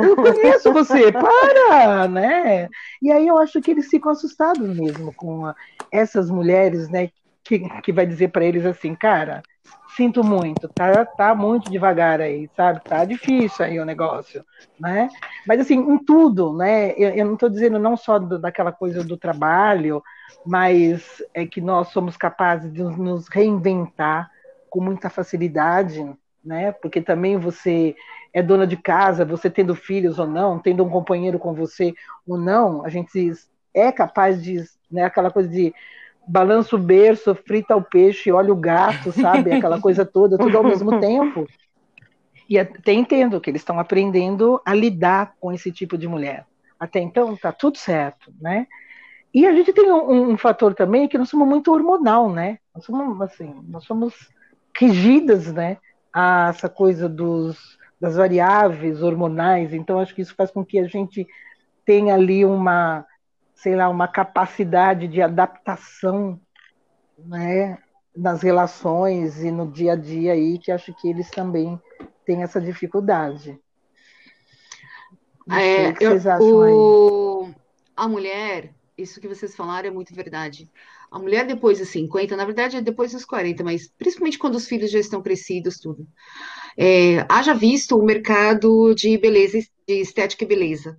Eu 0.03 0.15
conheço 0.17 0.73
você, 0.73 1.11
para, 1.11 2.07
né? 2.09 2.69
E 3.03 3.11
aí 3.11 3.27
eu 3.27 3.39
acho 3.39 3.61
que 3.61 3.71
eles 3.71 3.89
ficam 3.89 4.13
assustados 4.13 4.69
mesmo 4.77 5.13
com 5.15 5.47
a- 5.47 5.55
essas 5.93 6.31
mulheres, 6.31 6.89
né, 6.89 7.09
que, 7.43 7.61
que 7.81 7.93
vai 7.93 8.07
dizer 8.07 8.29
para 8.29 8.45
eles 8.45 8.67
assim, 8.67 8.95
cara, 8.95 9.43
sinto 9.97 10.23
muito, 10.23 10.69
tá, 10.69 11.05
tá 11.07 11.35
muito 11.35 11.71
devagar 11.71 12.21
aí, 12.21 12.49
sabe? 12.57 12.81
Tá 12.89 13.05
difícil 13.05 13.65
aí 13.65 13.79
o 13.81 13.85
negócio, 13.85 14.45
né? 14.79 15.09
Mas 15.47 15.61
assim, 15.61 15.77
em 15.77 15.99
tudo, 16.05 16.53
né? 16.57 16.93
Eu, 16.93 17.11
eu 17.11 17.27
não 17.27 17.35
estou 17.35 17.49
dizendo 17.49 17.79
não 17.79 17.97
só 17.97 18.19
do- 18.19 18.39
daquela 18.39 18.73
coisa 18.73 19.03
do 19.03 19.17
trabalho, 19.17 20.03
mas 20.45 21.23
é 21.35 21.47
que 21.47 21.61
nós 21.61 21.89
somos 21.89 22.17
capazes 22.17 22.73
de 22.73 22.83
nos 22.83 23.29
reinventar 23.29 24.31
com 24.69 24.81
muita 24.81 25.09
facilidade, 25.11 26.05
né? 26.45 26.73
Porque 26.73 27.01
também 27.01 27.37
você 27.39 27.95
é 28.33 28.43
dona 28.43 28.67
de 28.67 28.77
casa, 28.77 29.25
você 29.25 29.49
tendo 29.51 29.75
filhos 29.75 30.19
ou 30.19 30.27
não, 30.27 30.59
tendo 30.59 30.85
um 30.85 30.91
companheiro 30.91 31.39
com 31.39 31.55
você 31.55 31.95
ou 32.27 32.37
não, 32.39 32.85
a 32.85 32.89
gente 32.91 33.33
é 33.75 33.91
capaz 33.91 34.43
de, 34.43 34.63
né, 34.91 35.05
aquela 35.05 35.31
coisa 35.31 35.49
de 35.49 35.73
balança 36.27 36.75
o 36.75 36.79
berço, 36.79 37.35
frita 37.35 37.77
o 37.77 37.83
peixe, 37.83 38.33
olha 38.33 38.53
o 38.53 38.57
gato, 38.57 39.13
sabe? 39.13 39.53
Aquela 39.53 39.81
coisa 39.81 40.05
toda, 40.05 40.37
tudo 40.37 40.57
ao 40.57 40.65
mesmo 40.65 40.99
tempo. 41.01 41.47
E 42.49 42.59
até 42.59 42.93
entendo 42.93 43.41
que 43.41 43.51
eles 43.51 43.63
estão 43.63 43.79
aprendendo 43.79 44.61
a 44.65 44.75
lidar 44.75 45.35
com 45.41 45.53
esse 45.53 45.71
tipo 45.73 45.97
de 45.99 46.07
mulher. 46.07 46.47
Até 46.79 47.01
então, 47.01 47.37
tá 47.37 47.53
tudo 47.53 47.79
certo, 47.79 48.33
né? 48.41 48.67
E 49.33 49.47
a 49.47 49.53
gente 49.53 49.73
tem 49.73 49.91
um, 49.91 50.31
um 50.31 50.39
fator 50.39 50.75
também 50.75 51.09
que 51.09 51.19
nós 51.19 51.29
somos 51.29 51.47
muito 51.47 51.73
hormonal, 51.73 52.31
né? 52.31 52.59
Nós 52.75 52.85
somos 52.85 53.21
assim, 53.21 53.55
nós 53.69 53.85
somos 53.85 54.15
rigidas, 54.79 55.53
né? 55.53 55.79
A 56.13 56.49
essa 56.49 56.69
coisa 56.69 57.09
dos, 57.09 57.79
das 58.01 58.17
variáveis 58.17 59.03
hormonais. 59.03 59.73
Então, 59.73 59.99
acho 59.99 60.15
que 60.15 60.23
isso 60.23 60.35
faz 60.35 60.51
com 60.51 60.65
que 60.65 60.79
a 60.79 60.87
gente 60.87 61.27
tenha 61.85 62.15
ali 62.15 62.45
uma, 62.45 63.05
sei 63.57 63.75
lá, 63.75 63.89
uma 63.89 64.07
capacidade 64.07 65.09
de 65.09 65.21
adaptação, 65.21 66.39
né? 67.19 67.79
Nas 68.15 68.43
relações 68.43 69.43
e 69.43 69.51
no 69.51 69.71
dia 69.71 69.93
a 69.93 69.97
dia 69.97 70.33
aí, 70.33 70.59
que 70.59 70.71
acho 70.71 70.95
que 70.95 71.09
eles 71.09 71.31
também 71.31 71.81
têm 72.25 72.43
essa 72.43 72.61
dificuldade. 72.61 73.59
É, 75.49 75.89
o 75.89 75.95
que 75.95 76.05
eu- 76.05 76.11
vocês 76.11 76.27
acham 76.27 76.63
aí? 76.63 76.75
o- 76.75 77.51
a 77.97 78.09
mulher, 78.09 78.75
isso 78.97 79.21
que 79.21 79.29
vocês 79.29 79.55
falaram 79.55 79.89
é 79.89 79.93
muito 79.93 80.15
verdade. 80.15 80.69
A 81.11 81.19
mulher 81.19 81.47
depois 81.47 81.79
dos 81.79 81.89
50, 81.89 82.37
na 82.37 82.45
verdade 82.45 82.77
é 82.77 82.81
depois 82.81 83.13
dos 83.13 83.25
40, 83.25 83.63
mas 83.63 83.89
principalmente 83.97 84.39
quando 84.39 84.57
os 84.57 84.67
filhos 84.67 84.91
já 84.91 84.99
estão 84.99 85.23
crescidos, 85.23 85.79
tudo. 85.79 86.07
É, 86.77 87.25
haja 87.29 87.55
visto 87.55 87.97
o 87.97 88.05
mercado 88.05 88.95
de 88.95 89.17
beleza, 89.17 89.59
de 89.87 90.01
estética 90.01 90.45
e 90.45 90.49
beleza. 90.49 90.99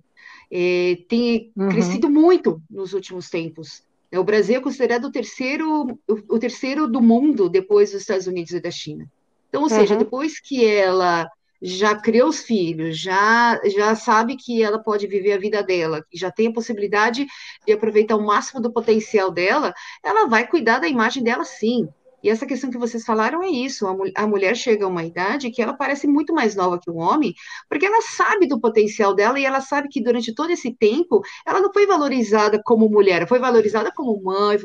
É, 0.50 0.96
tem 1.08 1.52
Uhum. 1.56 1.68
crescido 1.68 2.08
muito 2.10 2.62
nos 2.70 2.92
últimos 2.94 3.28
tempos. 3.28 3.82
É, 4.10 4.18
O 4.18 4.24
Brasil 4.24 4.56
é 4.56 4.60
considerado 4.60 5.06
o 5.06 5.12
terceiro, 5.12 5.98
o, 6.08 6.38
terceiro 6.38 6.88
do 6.88 7.00
mundo 7.02 7.48
depois 7.48 7.92
dos 7.92 8.00
Estados 8.02 8.26
Unidos 8.26 8.52
e 8.52 8.60
da 8.60 8.70
China. 8.70 9.06
Então, 9.48 9.62
ou 9.62 9.68
seja, 9.68 9.94
Uhum. 9.94 9.98
depois 9.98 10.40
que 10.40 10.64
ela 10.64 11.28
já 11.60 11.94
criou 12.00 12.28
os 12.28 12.40
filhos, 12.42 12.98
já, 12.98 13.60
já 13.66 13.94
sabe 13.96 14.36
que 14.36 14.62
ela 14.62 14.78
pode 14.78 15.06
viver 15.06 15.32
a 15.32 15.38
vida 15.38 15.62
dela, 15.62 16.04
já 16.14 16.30
tem 16.30 16.46
a 16.48 16.52
possibilidade 16.52 17.26
de 17.66 17.72
aproveitar 17.72 18.16
o 18.16 18.24
máximo 18.24 18.60
do 18.60 18.72
potencial 18.72 19.30
dela, 19.30 19.74
ela 20.04 20.26
vai 20.28 20.46
cuidar 20.46 20.78
da 20.78 20.88
imagem 20.88 21.22
dela 21.22 21.44
sim. 21.44 21.88
E 22.22 22.28
essa 22.30 22.46
questão 22.46 22.70
que 22.70 22.78
vocês 22.78 23.04
falaram 23.04 23.42
é 23.42 23.48
isso: 23.48 23.86
a, 23.86 23.94
mu- 23.94 24.10
a 24.14 24.26
mulher 24.26 24.56
chega 24.56 24.84
a 24.84 24.88
uma 24.88 25.04
idade 25.04 25.50
que 25.50 25.62
ela 25.62 25.72
parece 25.74 26.06
muito 26.06 26.34
mais 26.34 26.54
nova 26.56 26.78
que 26.80 26.90
o 26.90 26.96
homem, 26.96 27.34
porque 27.68 27.86
ela 27.86 28.02
sabe 28.02 28.46
do 28.46 28.60
potencial 28.60 29.14
dela 29.14 29.38
e 29.38 29.44
ela 29.44 29.60
sabe 29.60 29.88
que 29.88 30.02
durante 30.02 30.34
todo 30.34 30.50
esse 30.50 30.74
tempo 30.74 31.22
ela 31.46 31.60
não 31.60 31.72
foi 31.72 31.86
valorizada 31.86 32.60
como 32.64 32.88
mulher, 32.88 33.26
foi 33.28 33.38
valorizada 33.38 33.92
como 33.94 34.20
mãe, 34.22 34.58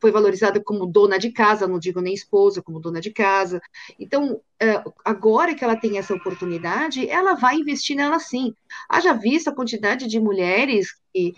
foi, 0.00 0.10
valorizada 0.10 0.62
como 0.62 0.86
dona 0.86 1.18
de 1.18 1.32
casa, 1.32 1.66
não 1.66 1.78
digo 1.78 2.00
nem 2.00 2.14
esposa, 2.14 2.62
como 2.62 2.80
dona 2.80 3.00
de 3.00 3.12
casa. 3.12 3.60
Então, 3.98 4.40
é, 4.60 4.82
agora 5.04 5.54
que 5.54 5.64
ela 5.64 5.76
tem 5.76 5.98
essa 5.98 6.14
oportunidade, 6.14 7.08
ela 7.08 7.34
vai 7.34 7.56
investir 7.56 7.96
nela 7.96 8.18
sim. 8.18 8.54
Haja 8.88 9.12
visto 9.12 9.48
a 9.48 9.54
quantidade 9.54 10.06
de 10.06 10.20
mulheres 10.20 10.88
que, 11.12 11.32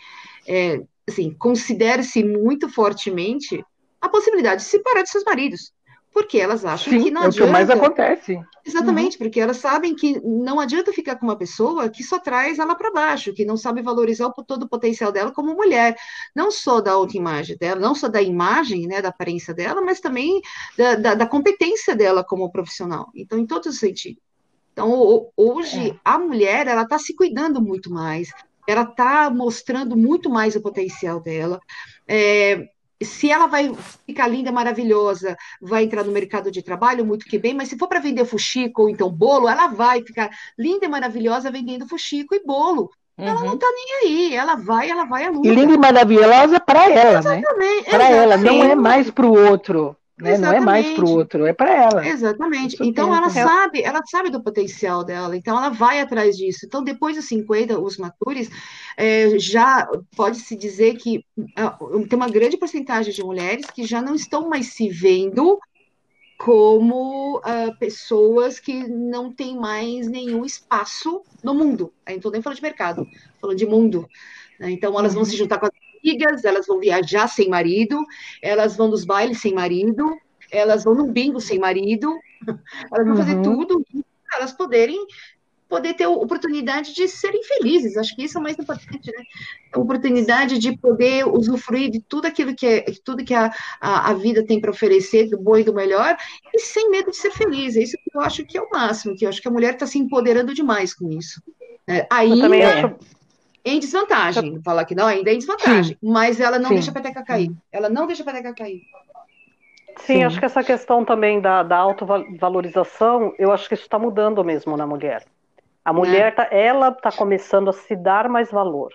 é, 0.46 0.82
assim, 1.08 1.32
considera-se 1.34 2.22
muito 2.24 2.68
fortemente 2.68 3.64
a 4.02 4.08
possibilidade 4.08 4.56
de 4.56 4.64
se 4.64 4.72
separar 4.72 5.02
de 5.02 5.10
seus 5.10 5.24
maridos. 5.24 5.72
Porque 6.12 6.38
elas 6.38 6.62
acham 6.64 6.92
Sim, 6.92 7.04
que 7.04 7.10
não 7.10 7.22
é 7.24 7.28
o 7.28 7.32
que 7.32 7.46
mais 7.46 7.70
adianta. 7.70 7.86
acontece. 7.86 8.38
Exatamente, 8.64 9.18
porque 9.18 9.40
elas 9.40 9.56
sabem 9.56 9.94
que 9.94 10.20
não 10.20 10.60
adianta 10.60 10.92
ficar 10.92 11.16
com 11.16 11.26
uma 11.26 11.36
pessoa 11.36 11.88
que 11.88 12.04
só 12.04 12.18
traz 12.18 12.58
ela 12.60 12.76
para 12.76 12.92
baixo, 12.92 13.32
que 13.32 13.44
não 13.44 13.56
sabe 13.56 13.82
valorizar 13.82 14.26
o- 14.28 14.44
todo 14.44 14.64
o 14.64 14.68
potencial 14.68 15.10
dela 15.10 15.32
como 15.32 15.54
mulher, 15.54 15.96
não 16.34 16.50
só 16.50 16.80
da 16.80 16.92
autoimagem 16.92 17.56
dela, 17.56 17.80
não 17.80 17.94
só 17.94 18.08
da 18.08 18.22
imagem, 18.22 18.86
né, 18.86 19.02
da 19.02 19.08
aparência 19.08 19.52
dela, 19.52 19.80
mas 19.82 20.00
também 20.00 20.40
da, 20.76 20.94
da, 20.94 21.14
da 21.14 21.26
competência 21.26 21.96
dela 21.96 22.22
como 22.22 22.52
profissional. 22.52 23.08
Então, 23.16 23.36
em 23.38 23.46
todos 23.46 23.66
os 23.74 23.80
sentidos. 23.80 24.22
Então, 24.72 24.90
ho- 24.90 25.32
hoje, 25.36 25.98
a 26.04 26.18
mulher, 26.18 26.66
ela 26.66 26.82
está 26.82 26.98
se 26.98 27.14
cuidando 27.16 27.60
muito 27.60 27.90
mais, 27.90 28.28
ela 28.68 28.82
está 28.82 29.28
mostrando 29.30 29.96
muito 29.96 30.30
mais 30.30 30.54
o 30.56 30.62
potencial 30.62 31.20
dela. 31.20 31.58
É, 32.06 32.68
se 33.04 33.30
ela 33.30 33.46
vai 33.46 33.72
ficar 34.06 34.26
linda, 34.28 34.52
maravilhosa, 34.52 35.36
vai 35.60 35.84
entrar 35.84 36.04
no 36.04 36.12
mercado 36.12 36.50
de 36.50 36.62
trabalho, 36.62 37.04
muito 37.04 37.26
que 37.26 37.38
bem, 37.38 37.54
mas 37.54 37.68
se 37.68 37.78
for 37.78 37.88
para 37.88 38.00
vender 38.00 38.24
fuxico 38.24 38.82
ou 38.82 38.88
então 38.88 39.10
bolo, 39.10 39.48
ela 39.48 39.68
vai 39.68 40.02
ficar 40.02 40.30
linda 40.58 40.86
e 40.86 40.88
maravilhosa 40.88 41.50
vendendo 41.50 41.88
fuxico 41.88 42.34
e 42.34 42.44
bolo. 42.44 42.90
Ela 43.24 43.40
não 43.44 43.52
Uhum. 43.52 43.58
tá 43.58 43.66
nem 43.70 43.94
aí, 44.10 44.34
ela 44.34 44.56
vai, 44.56 44.90
ela 44.90 45.04
vai 45.04 45.24
à 45.24 45.30
luta. 45.30 45.48
E 45.48 45.50
linda 45.54 45.74
e 45.74 45.78
maravilhosa 45.78 46.60
para 46.60 46.90
ela, 46.90 47.22
né? 47.22 47.42
Exatamente, 47.42 47.90
Para 47.90 48.08
ela, 48.10 48.36
não 48.36 48.62
é 48.64 48.74
mais 48.74 49.10
para 49.10 49.26
o 49.26 49.32
outro, 49.50 49.96
né? 50.18 50.36
Não 50.38 50.52
é 50.52 50.60
mais 50.60 50.94
para 50.94 51.04
o 51.04 51.10
outro, 51.10 51.46
é 51.46 51.52
para 51.52 51.74
ela. 51.74 52.06
Exatamente. 52.06 52.76
Com 52.76 52.84
Então 52.84 53.14
ela 53.14 53.30
sabe, 53.30 53.82
ela 53.82 54.00
sabe 54.06 54.30
do 54.30 54.42
potencial 54.42 55.02
dela, 55.02 55.36
então 55.36 55.56
ela 55.56 55.70
vai 55.70 56.00
atrás 56.00 56.36
disso. 56.36 56.66
Então, 56.66 56.84
depois 56.84 57.16
dos 57.16 57.26
50, 57.26 57.78
os 57.80 57.96
matures, 57.96 58.50
é, 58.96 59.38
já 59.38 59.88
pode-se 60.14 60.54
dizer 60.56 60.96
que 60.96 61.24
ah, 61.56 61.76
tem 62.08 62.16
uma 62.16 62.28
grande 62.28 62.56
porcentagem 62.56 63.12
de 63.12 63.22
mulheres 63.22 63.66
que 63.66 63.84
já 63.84 64.02
não 64.02 64.14
estão 64.14 64.48
mais 64.48 64.74
se 64.74 64.88
vendo 64.88 65.58
como 66.38 67.40
ah, 67.44 67.74
pessoas 67.78 68.60
que 68.60 68.86
não 68.88 69.32
têm 69.32 69.56
mais 69.56 70.08
nenhum 70.08 70.44
espaço 70.44 71.22
no 71.42 71.54
mundo. 71.54 71.92
Estou 72.06 72.30
nem 72.30 72.42
falando 72.42 72.56
de 72.56 72.62
mercado, 72.62 73.06
falando 73.40 73.56
de 73.56 73.66
mundo. 73.66 74.08
né? 74.58 74.70
Então 74.70 74.96
elas 74.98 75.14
vão 75.14 75.24
se 75.24 75.36
juntar 75.36 75.58
com 75.58 75.66
as 75.66 75.81
amigas, 76.02 76.44
elas 76.44 76.66
vão 76.66 76.78
viajar 76.78 77.28
sem 77.28 77.48
marido, 77.48 78.04
elas 78.40 78.76
vão 78.76 78.88
nos 78.88 79.04
bailes 79.04 79.40
sem 79.40 79.54
marido, 79.54 80.16
elas 80.50 80.84
vão 80.84 80.94
no 80.94 81.06
bingo 81.06 81.40
sem 81.40 81.58
marido, 81.58 82.12
elas 82.92 83.06
vão 83.06 83.16
fazer 83.16 83.36
uhum. 83.36 83.42
tudo 83.42 83.86
para 83.90 84.38
elas 84.38 84.52
poderem 84.52 84.98
poder 85.72 85.94
ter 85.94 86.06
oportunidade 86.06 86.94
de 86.94 87.08
serem 87.08 87.42
felizes. 87.44 87.96
Acho 87.96 88.14
que 88.14 88.24
isso 88.24 88.36
é 88.36 88.40
o 88.40 88.44
mais 88.44 88.58
importante, 88.58 89.10
né? 89.10 89.24
A 89.72 89.80
oportunidade 89.80 90.58
de 90.58 90.76
poder 90.76 91.26
usufruir 91.26 91.90
de 91.90 91.98
tudo 91.98 92.26
aquilo 92.26 92.54
que 92.54 92.66
é, 92.66 92.84
tudo 93.02 93.24
que 93.24 93.32
a, 93.32 93.50
a, 93.80 94.10
a 94.10 94.12
vida 94.12 94.44
tem 94.44 94.60
para 94.60 94.70
oferecer, 94.70 95.30
do 95.30 95.38
bom 95.38 95.56
e 95.56 95.64
do 95.64 95.72
melhor, 95.72 96.14
e 96.52 96.58
sem 96.58 96.90
medo 96.90 97.10
de 97.10 97.16
ser 97.16 97.30
feliz. 97.30 97.74
É 97.74 97.80
isso 97.80 97.96
que 97.96 98.14
eu 98.14 98.20
acho 98.20 98.44
que 98.44 98.58
é 98.58 98.60
o 98.60 98.68
máximo, 98.68 99.16
que 99.16 99.24
eu 99.24 99.30
acho 99.30 99.40
que 99.40 99.48
a 99.48 99.50
mulher 99.50 99.72
está 99.72 99.86
se 99.86 99.98
empoderando 99.98 100.52
demais 100.52 100.92
com 100.92 101.08
isso. 101.08 101.42
É, 101.88 102.06
ainda 102.10 102.54
é 102.54 102.94
em 103.64 103.78
desvantagem. 103.78 104.56
Eu... 104.56 104.62
Falar 104.62 104.84
que 104.84 104.94
não, 104.94 105.06
ainda 105.06 105.30
é 105.30 105.34
em 105.34 105.38
desvantagem. 105.38 105.96
Sim. 105.96 105.98
Mas 106.02 106.40
ela 106.40 106.58
não 106.58 106.68
Sim. 106.68 106.74
deixa 106.74 106.90
a 106.90 106.94
peteca 106.94 107.22
cair. 107.24 107.52
Ela 107.70 107.88
não 107.88 108.06
deixa 108.06 108.22
a 108.22 108.26
peteca 108.26 108.54
cair. 108.54 108.82
Sim, 109.98 110.14
Sim, 110.14 110.24
acho 110.24 110.38
que 110.38 110.44
essa 110.44 110.64
questão 110.64 111.04
também 111.04 111.40
da, 111.40 111.62
da 111.62 111.76
autovalorização, 111.76 113.34
eu 113.38 113.52
acho 113.52 113.68
que 113.68 113.74
isso 113.74 113.84
está 113.84 113.98
mudando 113.98 114.42
mesmo 114.42 114.76
na 114.76 114.86
mulher. 114.86 115.24
A 115.84 115.92
mulher, 115.92 116.28
é. 116.28 116.30
tá, 116.30 116.48
ela 116.50 116.88
está 116.88 117.10
começando 117.12 117.68
a 117.68 117.72
se 117.72 117.94
dar 117.94 118.28
mais 118.28 118.50
valor 118.50 118.92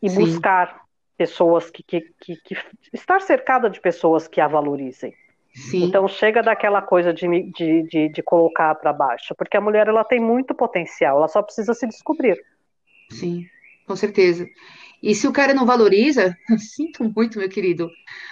e 0.00 0.08
Sim. 0.08 0.20
buscar 0.20 0.80
pessoas 1.16 1.70
que, 1.70 1.82
que, 1.82 2.00
que, 2.18 2.36
que, 2.36 2.56
estar 2.92 3.20
cercada 3.20 3.68
de 3.68 3.80
pessoas 3.80 4.26
que 4.26 4.40
a 4.40 4.48
valorizem. 4.48 5.12
Sim. 5.52 5.84
Então 5.84 6.06
chega 6.06 6.42
daquela 6.42 6.80
coisa 6.80 7.12
de, 7.12 7.26
de, 7.52 7.82
de, 7.82 8.08
de 8.08 8.22
colocar 8.22 8.74
para 8.76 8.92
baixo, 8.92 9.34
porque 9.34 9.56
a 9.56 9.60
mulher 9.60 9.88
ela 9.88 10.04
tem 10.04 10.20
muito 10.20 10.54
potencial, 10.54 11.18
ela 11.18 11.28
só 11.28 11.42
precisa 11.42 11.74
se 11.74 11.86
descobrir. 11.86 12.40
Sim, 13.10 13.46
com 13.90 13.96
certeza. 13.96 14.46
E 15.02 15.14
se 15.16 15.26
o 15.26 15.32
cara 15.32 15.52
não 15.52 15.66
valoriza, 15.66 16.36
sinto 16.58 17.02
muito, 17.16 17.38
meu 17.38 17.48
querido. 17.48 17.90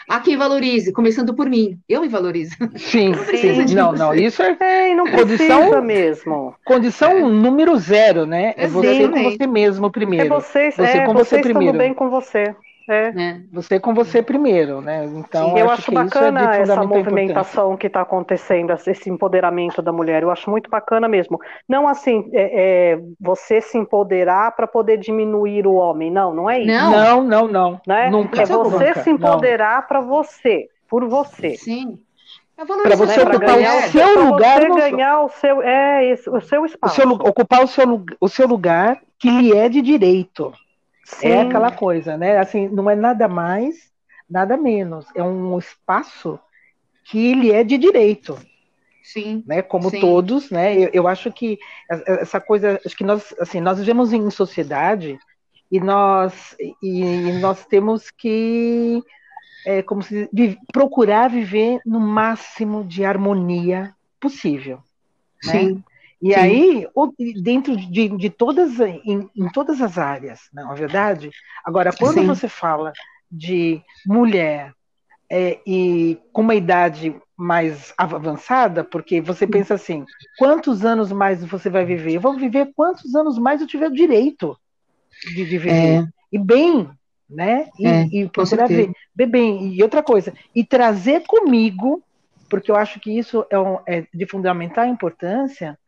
Há 0.08 0.20
quem 0.20 0.36
valorize, 0.36 0.92
começando 0.92 1.34
por 1.34 1.48
mim. 1.48 1.80
Eu 1.88 2.02
me 2.02 2.08
valorizo. 2.08 2.54
Sim, 2.76 3.10
não 3.16 3.24
sim. 3.24 3.74
Não, 3.74 3.92
não, 3.92 4.14
isso 4.14 4.40
é, 4.40 4.56
é 4.60 4.94
não 4.94 5.06
condição 5.10 5.82
mesmo. 5.82 6.54
Condição 6.64 7.10
é. 7.10 7.22
número 7.22 7.76
zero, 7.76 8.24
né? 8.24 8.54
É 8.56 8.68
você 8.68 9.08
com 9.08 9.22
você 9.22 9.46
mesmo 9.48 9.90
primeiro. 9.90 10.26
É 10.26 10.28
você, 10.28 10.70
você 10.70 10.82
é, 10.82 11.04
com 11.04 11.14
você, 11.14 11.36
você 11.36 11.42
primeiro. 11.42 11.76
bem 11.76 11.92
com 11.92 12.08
você. 12.08 12.54
É. 12.88 13.12
é. 13.14 13.40
Você 13.52 13.78
com 13.78 13.92
você 13.92 14.22
primeiro, 14.22 14.80
né? 14.80 15.04
Então, 15.04 15.50
Sim, 15.50 15.58
eu 15.58 15.70
acho, 15.70 15.82
acho 15.82 15.90
é 15.90 15.94
bacana 15.94 16.56
é 16.56 16.62
essa 16.62 16.82
movimentação 16.82 17.76
que 17.76 17.86
está 17.86 18.00
acontecendo, 18.00 18.72
esse 18.72 19.10
empoderamento 19.10 19.82
da 19.82 19.92
mulher. 19.92 20.22
Eu 20.22 20.30
acho 20.30 20.48
muito 20.48 20.70
bacana 20.70 21.06
mesmo. 21.06 21.38
Não 21.68 21.86
assim, 21.86 22.30
é, 22.32 22.94
é 22.94 23.00
você 23.20 23.60
se 23.60 23.76
empoderar 23.76 24.56
para 24.56 24.66
poder 24.66 24.96
diminuir 24.96 25.66
o 25.66 25.74
homem. 25.74 26.10
Não, 26.10 26.34
não 26.34 26.48
é 26.48 26.60
isso. 26.60 26.72
Não, 26.72 27.22
não, 27.22 27.22
não. 27.22 27.48
não. 27.48 27.80
Né? 27.86 28.08
Nunca. 28.08 28.42
É 28.42 28.46
você 28.46 28.86
nunca. 28.86 29.00
se 29.00 29.10
empoderar 29.10 29.86
para 29.86 30.00
você, 30.00 30.68
por 30.88 31.06
você. 31.06 31.56
Sim. 31.56 31.98
Para 32.56 32.96
você 32.96 33.18
né? 33.18 33.22
ocupar 33.22 33.54
ganhar, 33.54 33.76
o 33.76 33.82
seu 33.90 34.24
lugar. 34.24 34.60
Você 34.60 34.68
no... 34.68 34.76
ganhar 34.76 35.20
o 35.20 35.28
seu, 35.28 35.62
é, 35.62 36.14
o 36.26 36.40
seu 36.40 36.64
espaço. 36.64 36.94
O 36.94 36.96
seu, 36.96 37.12
ocupar 37.28 37.62
o 37.62 37.68
seu, 37.68 38.04
o 38.18 38.28
seu 38.28 38.48
lugar 38.48 38.98
que 39.18 39.30
lhe 39.30 39.52
é 39.52 39.68
de 39.68 39.82
direito. 39.82 40.52
É 41.14 41.20
Sim. 41.20 41.28
É 41.28 41.40
aquela 41.40 41.70
coisa, 41.70 42.16
né? 42.16 42.38
Assim, 42.38 42.68
não 42.68 42.88
é 42.88 42.94
nada 42.94 43.26
mais, 43.28 43.90
nada 44.28 44.56
menos. 44.56 45.06
É 45.14 45.22
um 45.22 45.58
espaço 45.58 46.38
que 47.04 47.30
ele 47.30 47.50
é 47.50 47.64
de 47.64 47.78
direito. 47.78 48.38
Sim. 49.02 49.42
Né? 49.46 49.62
Como 49.62 49.88
Sim. 49.90 50.00
todos, 50.00 50.50
né? 50.50 50.76
Eu, 50.76 50.90
eu, 50.92 51.08
acho 51.08 51.32
que 51.32 51.58
essa 51.88 52.38
coisa, 52.40 52.78
acho 52.84 52.94
que 52.94 53.04
nós, 53.04 53.34
assim, 53.40 53.60
nós 53.60 53.78
vivemos 53.78 54.12
em 54.12 54.30
sociedade 54.30 55.18
e 55.72 55.80
nós 55.80 56.54
e, 56.82 57.32
nós 57.40 57.64
temos 57.64 58.10
que 58.10 59.02
é, 59.64 59.82
como 59.82 60.02
se 60.02 60.28
procurar 60.72 61.28
viver 61.28 61.80
no 61.86 61.98
máximo 61.98 62.84
de 62.84 63.04
harmonia 63.04 63.94
possível. 64.20 64.80
Né? 65.44 65.76
E 66.20 66.34
Sim. 66.34 66.34
aí, 66.34 66.88
dentro 67.40 67.76
de, 67.76 68.08
de 68.08 68.30
todas, 68.30 68.80
em, 68.80 69.30
em, 69.36 69.48
todas 69.52 69.80
as 69.80 69.98
áreas, 69.98 70.40
não 70.52 70.72
é 70.72 70.74
verdade? 70.74 71.30
Agora, 71.64 71.92
quando 71.92 72.14
Sim. 72.20 72.26
você 72.26 72.48
fala 72.48 72.92
de 73.30 73.80
mulher 74.04 74.72
é, 75.30 75.60
e 75.64 76.18
com 76.32 76.42
uma 76.42 76.54
idade 76.54 77.14
mais 77.36 77.94
avançada, 77.96 78.82
porque 78.82 79.20
você 79.20 79.46
pensa 79.46 79.74
assim, 79.74 80.04
quantos 80.36 80.84
anos 80.84 81.12
mais 81.12 81.44
você 81.44 81.70
vai 81.70 81.84
viver? 81.84 82.14
Eu 82.14 82.20
vou 82.20 82.36
viver 82.36 82.72
quantos 82.74 83.14
anos 83.14 83.38
mais 83.38 83.60
eu 83.60 83.66
tiver 83.66 83.90
direito 83.90 84.58
de, 85.22 85.44
de 85.44 85.58
viver. 85.58 86.00
É. 86.00 86.08
E 86.32 86.38
bem, 86.38 86.90
né? 87.30 87.68
E, 87.78 87.86
é, 87.86 88.08
e 88.10 88.28
procurar 88.28 88.66
ver, 88.66 88.90
ver 89.14 89.26
bem. 89.26 89.72
E 89.72 89.82
outra 89.82 90.02
coisa, 90.02 90.32
e 90.52 90.64
trazer 90.64 91.24
comigo, 91.28 92.02
porque 92.50 92.70
eu 92.70 92.76
acho 92.76 92.98
que 92.98 93.16
isso 93.16 93.46
é, 93.50 93.58
um, 93.58 93.78
é 93.86 94.04
de 94.12 94.26
fundamental 94.26 94.86
importância, 94.86 95.78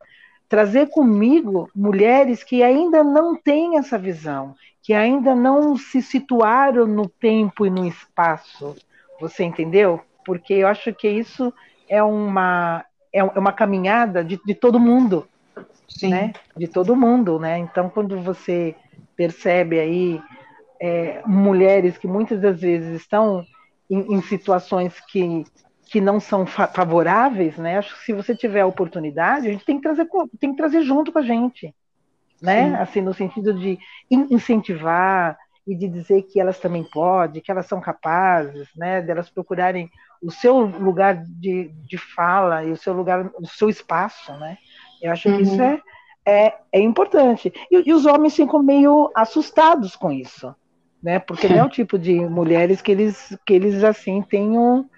trazer 0.51 0.89
comigo 0.89 1.71
mulheres 1.73 2.43
que 2.43 2.61
ainda 2.61 3.05
não 3.05 3.37
têm 3.37 3.79
essa 3.79 3.97
visão, 3.97 4.57
que 4.83 4.93
ainda 4.93 5.33
não 5.33 5.77
se 5.77 6.03
situaram 6.03 6.89
no 6.89 7.09
tempo 7.09 7.65
e 7.65 7.71
no 7.71 7.87
espaço. 7.87 8.75
Você 9.21 9.45
entendeu? 9.45 10.01
Porque 10.27 10.55
eu 10.55 10.67
acho 10.67 10.93
que 10.93 11.09
isso 11.09 11.55
é 11.89 12.03
uma, 12.03 12.85
é, 13.13 13.21
é 13.21 13.39
uma 13.39 13.53
caminhada 13.53 14.25
de, 14.25 14.41
de 14.45 14.55
todo 14.55 14.81
mundo. 14.81 15.29
Sim. 15.89 16.11
Né? 16.11 16.33
De 16.57 16.67
todo 16.67 16.97
mundo, 16.97 17.39
né? 17.39 17.57
Então, 17.59 17.89
quando 17.89 18.21
você 18.21 18.75
percebe 19.15 19.79
aí 19.79 20.21
é, 20.81 21.23
mulheres 21.27 21.97
que 21.97 22.09
muitas 22.09 22.41
das 22.41 22.61
vezes 22.61 23.01
estão 23.01 23.45
em, 23.89 24.15
em 24.15 24.23
situações 24.23 24.99
que 25.13 25.45
que 25.91 26.01
não 26.01 26.21
são 26.21 26.47
favoráveis, 26.47 27.59
né? 27.59 27.79
Acho 27.79 27.99
que 27.99 28.05
se 28.05 28.13
você 28.13 28.33
tiver 28.33 28.61
a 28.61 28.67
oportunidade, 28.67 29.49
a 29.49 29.51
gente 29.51 29.65
tem 29.65 29.77
que 29.77 29.83
trazer, 29.83 30.09
tem 30.39 30.53
que 30.53 30.57
trazer 30.57 30.83
junto 30.83 31.11
com 31.11 31.19
a 31.19 31.23
gente, 31.23 31.75
né? 32.41 32.69
Sim. 32.69 32.75
Assim, 32.77 33.01
no 33.01 33.13
sentido 33.13 33.53
de 33.53 33.77
incentivar 34.09 35.37
e 35.67 35.75
de 35.75 35.89
dizer 35.89 36.23
que 36.23 36.41
elas 36.41 36.61
também 36.61 36.85
podem, 36.85 37.43
que 37.43 37.51
elas 37.51 37.67
são 37.67 37.81
capazes, 37.81 38.69
né? 38.77 39.03
De 39.03 39.11
elas 39.11 39.29
procurarem 39.31 39.91
o 40.23 40.31
seu 40.31 40.59
lugar 40.59 41.25
de, 41.27 41.73
de 41.89 41.99
fala 41.99 42.63
e 42.63 42.71
o 42.71 42.77
seu 42.77 42.93
lugar, 42.93 43.29
o 43.35 43.47
seu 43.49 43.69
espaço, 43.69 44.33
né? 44.35 44.59
Eu 45.03 45.11
acho 45.11 45.29
uhum. 45.29 45.37
que 45.39 45.43
isso 45.43 45.57
uhum. 45.57 45.63
é, 45.63 45.83
é, 46.25 46.55
é 46.73 46.81
importante. 46.81 47.53
E, 47.69 47.91
e, 47.91 47.93
os 47.93 48.07
homens 48.07 48.37
ficam 48.37 48.63
meio 48.63 49.11
assustados 49.13 49.97
com 49.97 50.13
isso, 50.13 50.55
né? 51.03 51.19
Porque 51.19 51.49
não 51.49 51.57
é 51.57 51.65
o 51.65 51.69
tipo 51.81 51.99
de 51.99 52.15
mulheres 52.15 52.81
que 52.81 52.93
eles, 52.93 53.37
que 53.45 53.55
eles 53.55 53.83
assim 53.83 54.23
tenham 54.23 54.89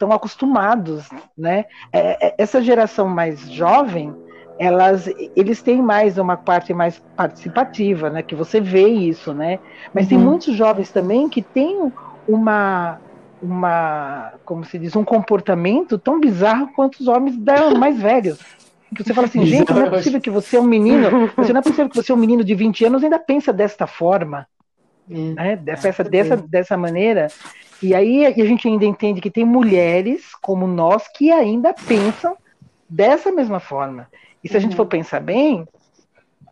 estão 0.00 0.12
acostumados, 0.12 1.08
né? 1.36 1.66
É, 1.92 2.28
é, 2.28 2.34
essa 2.38 2.62
geração 2.62 3.06
mais 3.06 3.50
jovem, 3.50 4.14
elas, 4.58 5.08
eles 5.36 5.60
têm 5.60 5.82
mais 5.82 6.16
uma 6.16 6.36
parte 6.36 6.72
mais 6.72 7.02
participativa, 7.14 8.08
né? 8.08 8.22
Que 8.22 8.34
você 8.34 8.60
vê 8.60 8.88
isso, 8.88 9.34
né? 9.34 9.58
Mas 9.92 10.04
uhum. 10.04 10.08
tem 10.08 10.18
muitos 10.18 10.56
jovens 10.56 10.90
também 10.90 11.28
que 11.28 11.42
têm 11.42 11.92
uma 12.26 12.98
uma, 13.42 14.34
como 14.44 14.66
se 14.66 14.78
diz, 14.78 14.94
um 14.94 15.02
comportamento 15.02 15.98
tão 15.98 16.20
bizarro 16.20 16.68
quanto 16.74 17.00
os 17.00 17.08
homens 17.08 17.34
mais 17.78 17.98
velhos. 17.98 18.38
Que 18.94 19.02
você 19.02 19.14
fala 19.14 19.28
assim, 19.28 19.46
gente, 19.46 19.72
não 19.72 19.86
é 19.86 19.88
possível 19.88 20.20
que 20.20 20.28
você 20.28 20.56
é 20.58 20.60
um 20.60 20.64
menino, 20.64 21.30
você 21.34 21.54
não 21.54 21.60
é 21.60 21.62
possível 21.62 21.88
que 21.88 21.96
você 21.96 22.12
é 22.12 22.14
um 22.14 22.18
menino 22.18 22.44
de 22.44 22.54
20 22.54 22.84
anos 22.84 23.02
ainda 23.02 23.18
pensa 23.18 23.50
desta 23.50 23.86
forma, 23.86 24.46
hum, 25.08 25.32
né? 25.34 25.56
Pensa 25.56 26.04
dessa, 26.04 26.36
dessa 26.36 26.76
maneira. 26.76 27.28
E 27.82 27.94
aí 27.94 28.26
a 28.26 28.44
gente 28.44 28.68
ainda 28.68 28.84
entende 28.84 29.20
que 29.20 29.30
tem 29.30 29.44
mulheres 29.44 30.34
como 30.42 30.66
nós 30.66 31.08
que 31.08 31.30
ainda 31.30 31.72
pensam 31.72 32.36
dessa 32.88 33.32
mesma 33.32 33.60
forma. 33.60 34.08
E 34.42 34.48
se 34.48 34.56
a 34.56 34.60
gente 34.60 34.76
for 34.76 34.82
uhum. 34.82 34.88
pensar 34.88 35.20
bem, 35.20 35.66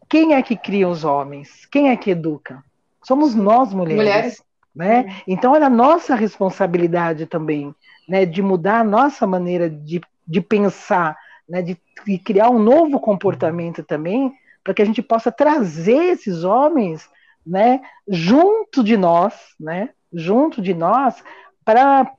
quem 0.09 0.35
é 0.35 0.43
que 0.43 0.57
cria 0.57 0.89
os 0.89 1.05
homens? 1.05 1.67
Quem 1.67 1.91
é 1.91 1.97
que 1.97 2.11
educa? 2.11 2.63
Somos 3.03 3.35
nós, 3.35 3.73
mulheres. 3.75 3.97
mulheres. 3.97 4.43
Né? 4.75 5.23
Então 5.27 5.55
é 5.57 5.63
a 5.63 5.71
nossa 5.71 6.15
responsabilidade 6.15 7.27
também, 7.27 7.75
né, 8.09 8.25
de 8.25 8.41
mudar 8.41 8.81
a 8.81 8.85
nossa 8.85 9.27
maneira 9.27 9.69
de, 9.69 10.01
de 10.27 10.41
pensar, 10.41 11.17
né, 11.49 11.61
de, 11.61 11.77
de 12.07 12.19
criar 12.19 12.49
um 12.49 12.61
novo 12.61 13.01
comportamento 13.01 13.83
também, 13.83 14.33
para 14.63 14.73
que 14.73 14.83
a 14.83 14.85
gente 14.85 15.03
possa 15.03 15.33
trazer 15.33 16.13
esses 16.13 16.45
homens 16.45 17.09
né, 17.45 17.81
junto 18.07 18.85
de 18.85 18.97
nós, 18.97 19.35
né, 19.59 19.91
junto 20.13 20.61
de 20.63 20.75
nós 20.75 21.23
para 21.65 22.11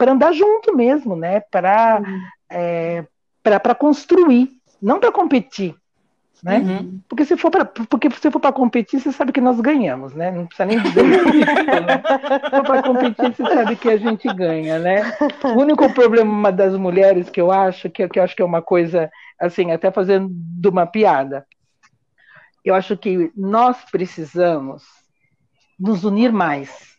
andar 0.00 0.32
junto 0.32 0.74
mesmo, 0.74 1.16
né? 1.16 1.40
Para 1.40 2.00
uhum. 2.00 2.20
é, 2.50 3.04
para 3.42 3.74
construir, 3.74 4.50
não 4.82 4.98
para 4.98 5.12
competir. 5.12 5.74
Né? 6.42 6.58
Uhum. 6.58 7.00
Porque 7.08 7.24
se 7.24 7.36
for 7.36 7.50
para 7.50 7.64
porque 7.64 8.10
se 8.10 8.30
for 8.30 8.38
para 8.38 8.52
competir, 8.52 9.00
você 9.00 9.10
sabe 9.10 9.32
que 9.32 9.40
nós 9.40 9.60
ganhamos, 9.60 10.14
né? 10.14 10.30
Não 10.30 10.46
precisa 10.46 10.66
nem 10.66 10.80
dizer 10.80 11.02
né? 11.02 11.18
Se 12.44 12.50
for 12.50 12.62
para 12.62 12.82
competir, 12.82 13.34
você 13.34 13.42
sabe 13.42 13.76
que 13.76 13.88
a 13.88 13.96
gente 13.96 14.28
ganha, 14.34 14.78
né? 14.78 15.16
O 15.42 15.58
único 15.60 15.92
problema 15.92 16.52
das 16.52 16.76
mulheres 16.76 17.30
que 17.30 17.40
eu 17.40 17.50
acho 17.50 17.88
que, 17.88 18.06
que 18.08 18.18
eu 18.18 18.22
acho 18.22 18.36
que 18.36 18.42
é 18.42 18.44
uma 18.44 18.60
coisa 18.60 19.10
assim, 19.40 19.72
até 19.72 19.90
fazendo 19.90 20.30
uma 20.68 20.86
piada. 20.86 21.46
Eu 22.64 22.74
acho 22.74 22.96
que 22.96 23.30
nós 23.34 23.78
precisamos 23.90 24.82
nos 25.78 26.04
unir 26.04 26.32
mais 26.32 26.95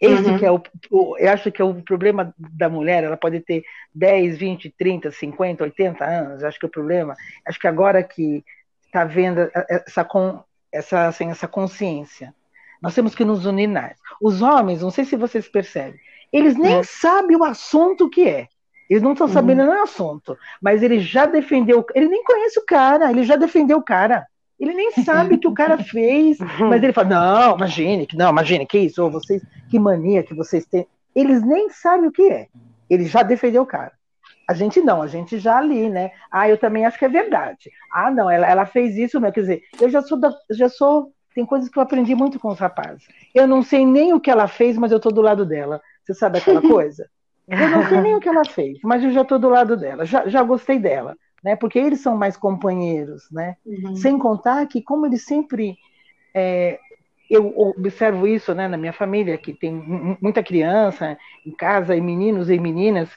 Esse 0.00 0.30
uhum. 0.30 0.38
que 0.38 0.44
é 0.44 0.50
o, 0.50 0.62
o, 0.90 1.16
eu 1.18 1.30
acho 1.30 1.50
que 1.52 1.62
é 1.62 1.64
o 1.64 1.74
problema 1.82 2.34
da 2.38 2.68
mulher, 2.68 3.04
ela 3.04 3.16
pode 3.16 3.40
ter 3.40 3.62
10, 3.94 4.36
20, 4.36 4.74
30, 4.76 5.10
50, 5.10 5.64
80 5.64 6.04
anos, 6.04 6.44
acho 6.44 6.58
que 6.58 6.66
é 6.66 6.68
o 6.68 6.72
problema, 6.72 7.14
acho 7.46 7.58
que 7.58 7.66
agora 7.66 8.02
que 8.02 8.44
está 8.84 9.04
vendo 9.04 9.50
essa, 9.68 10.06
essa, 10.72 11.06
assim, 11.08 11.30
essa 11.30 11.48
consciência, 11.48 12.34
nós 12.82 12.94
temos 12.94 13.14
que 13.14 13.24
nos 13.24 13.46
unir 13.46 13.68
mais. 13.68 13.96
Os 14.20 14.42
homens, 14.42 14.82
não 14.82 14.90
sei 14.90 15.04
se 15.04 15.16
vocês 15.16 15.48
percebem, 15.48 15.98
eles 16.32 16.56
nem 16.56 16.78
é. 16.78 16.82
sabem 16.82 17.36
o 17.36 17.44
assunto 17.44 18.10
que 18.10 18.28
é. 18.28 18.48
Eles 18.88 19.02
não 19.02 19.12
estão 19.12 19.26
sabendo 19.28 19.62
uhum. 19.62 19.70
o 19.70 19.82
assunto, 19.82 20.36
mas 20.60 20.82
ele 20.82 21.00
já 21.00 21.24
defendeu, 21.24 21.86
ele 21.94 22.08
nem 22.08 22.22
conhece 22.22 22.60
o 22.60 22.66
cara, 22.66 23.10
ele 23.10 23.24
já 23.24 23.36
defendeu 23.36 23.78
o 23.78 23.82
cara. 23.82 24.26
Ele 24.58 24.72
nem 24.72 24.92
sabe 24.92 25.34
o 25.34 25.38
que 25.38 25.48
o 25.48 25.54
cara 25.54 25.78
fez, 25.78 26.38
mas 26.60 26.82
ele 26.82 26.92
fala: 26.92 27.08
não, 27.08 27.56
imagine, 27.56 28.06
não, 28.14 28.30
imagine, 28.30 28.66
que 28.66 28.78
isso, 28.78 29.02
ou 29.02 29.10
vocês, 29.10 29.42
que 29.68 29.78
mania 29.78 30.22
que 30.22 30.34
vocês 30.34 30.64
têm. 30.66 30.86
Eles 31.14 31.42
nem 31.42 31.68
sabem 31.70 32.08
o 32.08 32.12
que 32.12 32.22
é. 32.22 32.48
Ele 32.88 33.04
já 33.06 33.22
defendeu 33.22 33.62
o 33.62 33.66
cara. 33.66 33.92
A 34.48 34.52
gente 34.52 34.80
não, 34.80 35.00
a 35.00 35.06
gente 35.06 35.38
já 35.38 35.58
ali, 35.58 35.88
né? 35.88 36.10
Ah, 36.30 36.48
eu 36.48 36.58
também 36.58 36.84
acho 36.84 36.98
que 36.98 37.04
é 37.04 37.08
verdade. 37.08 37.70
Ah, 37.92 38.10
não, 38.10 38.30
ela, 38.30 38.46
ela 38.46 38.66
fez 38.66 38.96
isso. 38.96 39.20
Quer 39.20 39.40
dizer, 39.40 39.62
eu 39.80 39.88
já 39.88 40.02
sou, 40.02 40.18
da, 40.18 40.30
já 40.50 40.68
sou. 40.68 41.12
Tem 41.34 41.46
coisas 41.46 41.68
que 41.68 41.78
eu 41.78 41.82
aprendi 41.82 42.14
muito 42.14 42.38
com 42.38 42.48
os 42.48 42.58
rapazes. 42.58 43.06
Eu 43.34 43.46
não 43.46 43.62
sei 43.62 43.84
nem 43.86 44.12
o 44.12 44.20
que 44.20 44.30
ela 44.30 44.46
fez, 44.46 44.76
mas 44.76 44.92
eu 44.92 45.00
tô 45.00 45.10
do 45.10 45.22
lado 45.22 45.46
dela. 45.46 45.80
Você 46.04 46.14
sabe 46.14 46.38
aquela 46.38 46.60
coisa? 46.62 47.08
Eu 47.48 47.68
não 47.70 47.88
sei 47.88 48.00
nem 48.00 48.14
o 48.14 48.20
que 48.20 48.28
ela 48.28 48.44
fez, 48.44 48.78
mas 48.82 49.02
eu 49.02 49.12
já 49.12 49.22
estou 49.22 49.38
do 49.38 49.48
lado 49.48 49.76
dela, 49.76 50.06
já, 50.06 50.26
já 50.26 50.42
gostei 50.42 50.78
dela 50.78 51.14
né? 51.44 51.54
Porque 51.54 51.78
eles 51.78 52.00
são 52.00 52.16
mais 52.16 52.36
companheiros, 52.36 53.30
né? 53.30 53.56
Uhum. 53.66 53.94
Sem 53.94 54.18
contar 54.18 54.66
que 54.66 54.80
como 54.80 55.04
eles 55.04 55.24
sempre 55.24 55.76
é, 56.34 56.78
eu 57.28 57.52
observo 57.58 58.26
isso, 58.26 58.54
né, 58.54 58.66
na 58.68 58.76
minha 58.76 58.92
família 58.92 59.38
que 59.38 59.52
tem 59.52 59.72
muita 60.20 60.42
criança 60.42 61.16
em 61.44 61.52
casa 61.52 61.94
e 61.94 62.00
meninos 62.00 62.50
e 62.50 62.58
meninas 62.58 63.08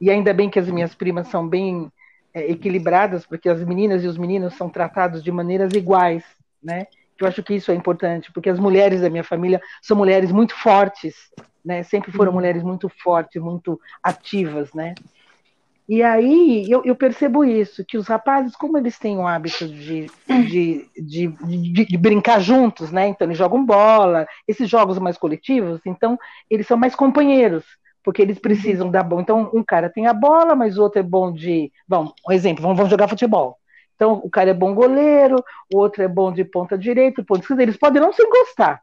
e 0.00 0.10
ainda 0.10 0.32
bem 0.32 0.48
que 0.48 0.58
as 0.58 0.68
minhas 0.68 0.94
primas 0.94 1.28
são 1.28 1.46
bem 1.46 1.90
é, 2.32 2.50
equilibradas 2.50 3.26
porque 3.26 3.48
as 3.48 3.64
meninas 3.64 4.04
e 4.04 4.06
os 4.06 4.18
meninos 4.18 4.54
são 4.54 4.68
tratados 4.68 5.22
de 5.22 5.32
maneiras 5.32 5.72
iguais, 5.72 6.24
né? 6.62 6.86
Eu 7.18 7.26
acho 7.26 7.42
que 7.42 7.54
isso 7.54 7.70
é 7.70 7.74
importante 7.74 8.32
porque 8.32 8.48
as 8.48 8.58
mulheres 8.58 9.02
da 9.02 9.10
minha 9.10 9.24
família 9.24 9.60
são 9.82 9.96
mulheres 9.96 10.32
muito 10.32 10.54
fortes, 10.54 11.30
né? 11.62 11.82
Sempre 11.82 12.12
foram 12.12 12.30
uhum. 12.30 12.36
mulheres 12.36 12.62
muito 12.62 12.88
fortes, 12.88 13.40
muito 13.42 13.78
ativas, 14.02 14.72
né? 14.72 14.94
E 15.90 16.04
aí 16.04 16.70
eu, 16.70 16.84
eu, 16.84 16.94
percebo 16.94 17.44
isso, 17.44 17.84
que 17.84 17.98
os 17.98 18.06
rapazes, 18.06 18.54
como 18.54 18.78
eles 18.78 18.96
têm 18.96 19.18
o 19.18 19.26
hábito 19.26 19.66
de, 19.66 20.06
de, 20.28 20.88
de, 20.96 21.26
de, 21.26 21.84
de 21.84 21.98
brincar 21.98 22.38
juntos, 22.38 22.92
né? 22.92 23.08
Então 23.08 23.26
eles 23.26 23.36
jogam 23.36 23.66
bola, 23.66 24.24
esses 24.46 24.70
jogos 24.70 25.00
mais 25.00 25.18
coletivos, 25.18 25.80
então 25.84 26.16
eles 26.48 26.68
são 26.68 26.76
mais 26.76 26.94
companheiros, 26.94 27.64
porque 28.04 28.22
eles 28.22 28.38
precisam 28.38 28.88
dar 28.88 29.02
bom. 29.02 29.20
Então, 29.20 29.50
um 29.52 29.64
cara 29.64 29.90
tem 29.90 30.06
a 30.06 30.14
bola, 30.14 30.54
mas 30.54 30.78
o 30.78 30.82
outro 30.82 31.00
é 31.00 31.02
bom 31.02 31.32
de. 31.32 31.72
Bom, 31.88 32.12
um 32.24 32.30
exemplo, 32.30 32.62
vamos, 32.62 32.76
vamos 32.76 32.90
jogar 32.90 33.08
futebol. 33.08 33.56
Então, 33.96 34.12
o 34.22 34.30
cara 34.30 34.50
é 34.50 34.54
bom 34.54 34.72
goleiro, 34.72 35.44
o 35.74 35.78
outro 35.78 36.04
é 36.04 36.08
bom 36.08 36.32
de 36.32 36.44
ponta 36.44 36.78
direita, 36.78 37.24
ponta 37.24 37.40
esquerda. 37.40 37.64
Eles 37.64 37.76
podem 37.76 38.00
não 38.00 38.12
se 38.12 38.24
gostar, 38.30 38.80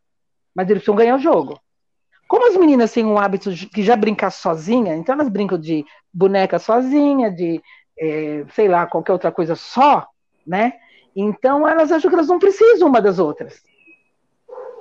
mas 0.53 0.69
eles 0.69 0.83
precisam 0.83 0.97
ganhar 0.97 1.15
o 1.15 1.19
jogo. 1.19 1.57
Como 2.27 2.47
as 2.47 2.57
meninas 2.57 2.91
têm 2.91 3.05
um 3.05 3.17
hábito 3.17 3.53
de 3.53 3.83
já 3.83 3.95
brincar 3.95 4.31
sozinha, 4.31 4.95
então 4.95 5.15
elas 5.15 5.29
brincam 5.29 5.57
de 5.57 5.85
boneca 6.13 6.59
sozinha, 6.59 7.31
de 7.31 7.61
é, 7.99 8.45
sei 8.53 8.67
lá, 8.67 8.85
qualquer 8.85 9.13
outra 9.13 9.31
coisa 9.31 9.55
só, 9.55 10.07
né? 10.45 10.73
Então 11.15 11.67
elas 11.67 11.91
acham 11.91 12.09
que 12.09 12.15
elas 12.15 12.27
não 12.27 12.39
precisam 12.39 12.87
uma 12.87 13.01
das 13.01 13.17
outras. 13.17 13.61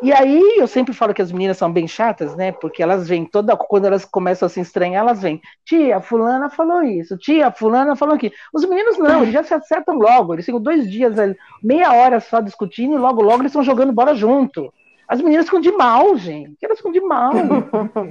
E 0.03 0.12
aí 0.12 0.57
eu 0.59 0.66
sempre 0.66 0.92
falo 0.92 1.14
que 1.14 1.22
as 1.22 1.32
meninas 1.32 1.57
são 1.57 1.72
bem 1.72 1.88
chatas, 1.88 2.36
né? 2.36 2.53
Porque 2.53 2.82
elas 2.82 3.09
vêm 3.09 3.24
toda 3.24 3.57
quando 3.57 3.86
elas 3.86 4.05
começam 4.05 4.44
a 4.44 4.49
se 4.49 4.61
estranhar, 4.61 5.01
elas 5.01 5.22
vêm. 5.22 5.40
Tia, 5.64 6.03
fulana 6.03 6.51
falou 6.51 6.82
isso. 6.82 7.16
Tia, 7.16 7.51
fulana 7.51 7.97
falou 7.97 8.14
aquilo. 8.14 8.34
Os 8.53 8.64
meninos 8.66 8.99
não, 8.99 9.22
eles 9.22 9.32
já 9.32 9.42
se 9.42 9.55
acertam 9.55 9.97
logo. 9.97 10.34
Eles 10.34 10.44
ficam 10.44 10.61
dois 10.61 10.90
dias, 10.90 11.14
meia 11.62 11.94
hora 11.94 12.20
só 12.20 12.40
discutindo 12.40 12.94
e 12.94 12.99
logo 12.99 13.22
logo 13.22 13.40
eles 13.40 13.51
estão 13.51 13.62
jogando 13.62 13.92
bola 13.92 14.14
junto. 14.14 14.70
As 15.09 15.20
meninas 15.20 15.46
ficam 15.46 15.61
de 15.61 15.70
mal, 15.72 16.16
gente. 16.16 16.57
Elas 16.62 16.78
ficam 16.78 16.92
de 16.92 17.00
mal. 17.00 17.32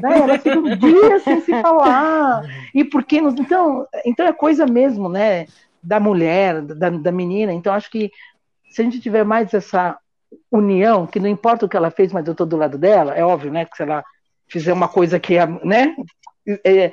né? 0.02 0.20
Elas 0.22 0.42
ficam 0.42 0.64
dias 0.64 1.24
sem 1.24 1.42
se 1.42 1.52
falar. 1.62 2.44
E 2.74 2.84
por 2.84 3.04
que 3.04 3.20
nos... 3.22 3.34
então, 3.36 3.86
então 4.06 4.26
é 4.26 4.34
coisa 4.34 4.66
mesmo, 4.66 5.10
né? 5.10 5.48
Da 5.84 6.00
mulher, 6.00 6.62
da, 6.62 6.90
da 6.90 7.12
menina. 7.12 7.54
Então, 7.54 7.74
acho 7.74 7.92
que 7.92 8.12
se 8.70 8.82
a 8.82 8.84
gente 8.84 9.00
tiver 9.00 9.24
mais 9.24 9.54
essa 9.54 9.98
união, 10.52 11.06
que 11.06 11.20
não 11.20 11.30
importa 11.30 11.66
o 11.66 11.70
que 11.70 11.78
ela 11.78 11.92
fez, 11.92 12.12
mas 12.12 12.26
eu 12.26 12.32
estou 12.32 12.46
do 12.46 12.58
lado 12.58 12.78
dela, 12.78 13.14
é 13.14 13.24
óbvio, 13.24 13.52
né? 13.52 13.66
Que 13.66 13.76
se 13.76 13.84
ela 13.84 14.04
fizer 14.48 14.74
uma 14.74 14.88
coisa 14.88 15.20
que 15.20 15.38
é, 15.38 15.46
né? 15.64 15.96
É, 16.64 16.92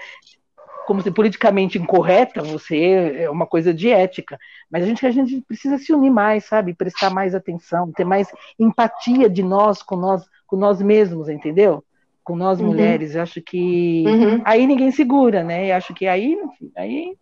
como 0.87 1.03
se 1.03 1.11
politicamente 1.11 1.78
incorreta, 1.78 2.43
você 2.43 3.14
é 3.16 3.30
uma 3.30 3.47
coisa 3.47 3.72
de 3.72 3.91
ética. 3.91 4.39
Mas 4.70 4.85
a 4.85 4.87
gente, 4.87 5.07
a 5.07 5.11
gente 5.11 5.41
precisa 5.43 5.78
se 5.78 5.93
unir 5.93 6.11
mais, 6.11 6.45
sabe? 6.45 6.74
Prestar 6.74 7.11
mais 7.11 7.35
atenção, 7.35 7.93
ter 7.93 8.05
mais 8.05 8.28
empatia 8.59 9.28
de 9.28 9.43
nós 9.43 9.83
com 9.83 9.97
nós, 9.97 10.24
com 10.47 10.57
nós 10.57 10.80
mesmos, 10.83 11.28
entendeu? 11.28 11.85
Com 12.24 12.37
nós 12.37 12.61
uhum. 12.61 12.66
mulheres. 12.66 13.14
Eu 13.14 13.22
acho 13.22 13.41
que 13.41 14.05
uhum. 14.07 14.43
aí 14.45 14.66
ninguém 14.66 14.91
segura, 14.91 15.43
né? 15.43 15.70
Eu 15.70 15.76
acho 15.76 15.95
que 15.95 16.07
aí, 16.07 16.37
aí, 16.76 17.16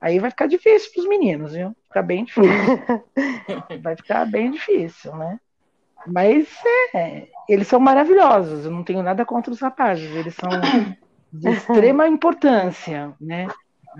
aí 0.00 0.18
vai 0.18 0.30
ficar 0.30 0.46
difícil 0.46 0.90
para 0.92 1.00
os 1.02 1.08
meninos, 1.08 1.52
viu? 1.52 1.74
Ficar 1.88 2.02
bem 2.02 2.24
difícil. 2.24 2.50
vai 3.82 3.96
ficar 3.96 4.26
bem 4.26 4.50
difícil, 4.50 5.14
né? 5.16 5.38
Mas 6.06 6.48
é, 6.94 7.28
eles 7.48 7.68
são 7.68 7.78
maravilhosos. 7.78 8.64
Eu 8.64 8.70
não 8.70 8.82
tenho 8.82 9.02
nada 9.02 9.24
contra 9.24 9.52
os 9.52 9.60
rapazes. 9.60 10.10
Eles 10.14 10.34
são 10.34 10.50
de 11.32 11.48
extrema 11.48 12.06
importância, 12.06 13.12
né? 13.20 13.48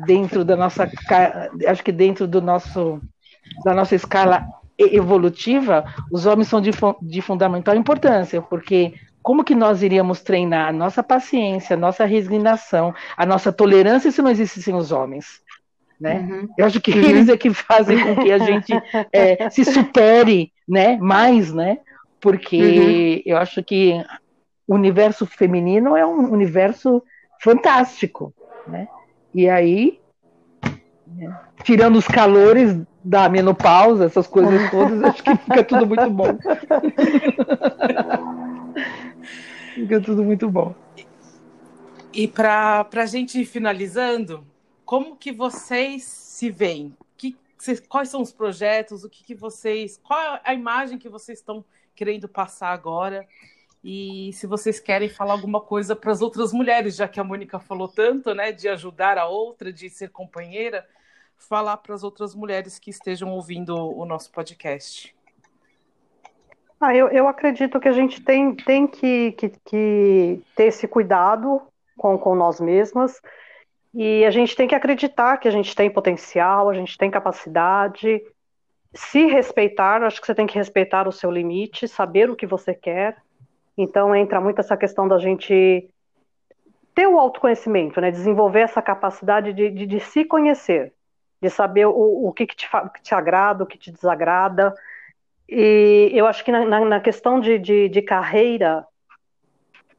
Dentro 0.07 0.45
da 0.45 0.57
nossa, 0.57 0.91
acho 1.67 1.85
que 1.85 1.93
dentro 1.93 2.27
do 2.27 2.41
nosso, 2.41 3.01
da 3.65 3.75
nossa 3.75 3.95
escala 3.95 4.47
evolutiva, 4.79 5.85
os 6.11 6.27
homens 6.27 6.49
são 6.49 6.61
de, 6.61 6.71
de 7.03 7.21
fundamental 7.21 7.75
importância, 7.75 8.41
porque 8.41 8.95
como 9.23 9.45
que 9.45 9.55
nós 9.55 9.83
iríamos 9.83 10.21
treinar 10.21 10.69
a 10.69 10.73
nossa 10.73 11.03
paciência, 11.03 11.75
a 11.75 11.79
nossa 11.79 12.05
resignação, 12.05 12.95
a 13.17 13.25
nossa 13.25 13.53
tolerância 13.53 14.11
se 14.11 14.21
não 14.21 14.31
existissem 14.31 14.75
os 14.75 14.91
homens? 14.91 15.41
Né? 16.01 16.19
Uhum. 16.19 16.49
Eu 16.59 16.67
acho 16.67 16.81
que 16.81 16.91
eles 16.91 17.29
é 17.29 17.37
que 17.37 17.53
fazem 17.55 18.01
com 18.03 18.23
que 18.23 18.33
a 18.33 18.39
gente 18.39 18.73
é, 19.13 19.49
se 19.51 19.65
supere 19.65 20.53
né, 20.69 20.97
mais, 20.97 21.53
né? 21.53 21.79
Porque 22.21 23.23
uhum. 23.25 23.33
eu 23.33 23.37
acho 23.37 23.63
que 23.63 24.03
o 24.67 24.75
universo 24.75 25.25
feminino 25.27 25.97
é 25.97 26.05
um 26.05 26.33
universo 26.33 27.03
fantástico, 27.43 28.33
né? 28.67 28.89
E 29.35 29.49
aí, 29.49 29.99
né, 31.07 31.41
tirando 31.65 31.97
os 31.97 32.07
calores 32.07 32.77
da 33.03 33.27
menopausa, 33.29 34.05
essas 34.05 34.29
coisas 34.29 34.71
todas, 34.71 35.03
acho 35.03 35.25
que 35.25 35.37
fica 35.37 35.65
tudo 35.65 35.87
muito 35.87 36.11
bom. 36.11 36.39
fica 39.75 40.01
tudo 40.01 40.23
muito 40.23 40.49
bom. 40.49 40.73
E 42.13 42.29
para 42.29 42.87
a 42.95 43.07
gente 43.07 43.41
ir 43.41 43.45
finalizando, 43.45 44.47
como 44.85 45.17
que 45.17 45.33
vocês 45.33 46.05
se 46.05 46.49
veem? 46.51 46.95
Que, 47.17 47.37
quais 47.89 48.09
são 48.09 48.21
os 48.21 48.31
projetos? 48.31 49.03
O 49.03 49.11
que, 49.11 49.25
que 49.25 49.35
vocês. 49.35 49.99
Qual 50.03 50.21
é 50.21 50.41
a 50.45 50.55
imagem 50.55 50.99
que 50.99 51.09
vocês 51.09 51.39
estão 51.39 51.65
querendo 51.95 52.29
passar 52.29 52.69
agora? 52.69 53.27
E 53.85 54.33
se 54.35 54.47
vocês 54.47 54.79
querem 54.79 55.09
falar 55.09 55.33
alguma 55.33 55.61
coisa 55.61 55.97
para 55.97 56.13
as 56.13 56.23
outras 56.23 56.53
mulheres, 56.53 56.95
já 56.95 57.09
que 57.09 57.19
a 57.19 57.25
Mônica 57.25 57.59
falou 57.59 57.89
tanto, 57.89 58.33
né, 58.35 58.53
de 58.53 58.69
ajudar 58.69 59.19
a 59.19 59.27
outra, 59.27 59.73
de 59.73 59.91
ser 59.91 60.11
companheira, 60.11 60.87
falar 61.37 61.77
para 61.79 61.95
as 61.95 62.05
outras 62.05 62.35
mulheres 62.35 62.79
que 62.79 62.91
estejam 62.91 63.31
ouvindo 63.31 63.75
o 63.75 64.05
nosso 64.05 64.31
podcast. 64.31 65.15
Ah, 66.81 66.95
eu, 66.95 67.09
eu 67.09 67.29
acredito 67.29 67.79
que 67.81 67.89
a 67.89 67.93
gente 67.93 68.21
tem, 68.21 68.55
tem 68.55 68.87
que, 68.87 69.33
que, 69.33 69.53
que 69.65 70.43
ter 70.57 70.65
esse 70.65 70.87
cuidado 70.87 71.63
com, 71.97 72.19
com 72.19 72.35
nós 72.35 72.61
mesmas. 72.61 73.21
E 73.95 74.25
a 74.25 74.31
gente 74.31 74.57
tem 74.57 74.67
que 74.67 74.75
acreditar 74.75 75.37
que 75.37 75.47
a 75.47 75.51
gente 75.51 75.75
tem 75.75 75.91
potencial, 75.91 76.69
a 76.69 76.75
gente 76.75 76.97
tem 76.97 77.11
capacidade, 77.11 78.23
se 78.95 79.27
respeitar, 79.27 80.03
acho 80.03 80.21
que 80.21 80.27
você 80.27 80.35
tem 80.35 80.47
que 80.47 80.59
respeitar 80.59 81.07
o 81.07 81.13
seu 81.13 81.31
limite, 81.31 81.87
saber 81.87 82.31
o 82.31 82.37
que 82.37 82.47
você 82.47 82.75
quer, 82.75 83.17
então 83.77 84.15
entra 84.15 84.41
muito 84.41 84.61
essa 84.61 84.77
questão 84.77 85.09
da 85.09 85.19
gente 85.19 85.89
ter 86.95 87.07
o 87.07 87.19
autoconhecimento, 87.19 88.01
né? 88.01 88.11
desenvolver 88.11 88.61
essa 88.61 88.83
capacidade 88.83 89.53
de, 89.53 89.71
de, 89.71 89.87
de 89.87 90.01
se 90.01 90.25
conhecer, 90.25 90.93
de 91.41 91.49
saber 91.49 91.87
o, 91.87 92.29
o 92.29 92.33
que, 92.33 92.47
que, 92.47 92.55
te, 92.55 92.69
que, 92.95 93.03
te, 93.03 93.15
agrada, 93.15 93.65
o 93.65 93.67
que 93.67 93.79
te 93.79 93.91
desagrada. 93.91 94.75
E 95.49 96.11
eu 96.13 96.27
acho 96.27 96.45
que 96.45 96.53
na, 96.53 96.65
na, 96.65 96.85
na 96.85 97.01
questão 97.01 97.41
de, 97.41 97.59
de, 97.59 97.89
de, 97.89 98.03
carreira, 98.03 98.87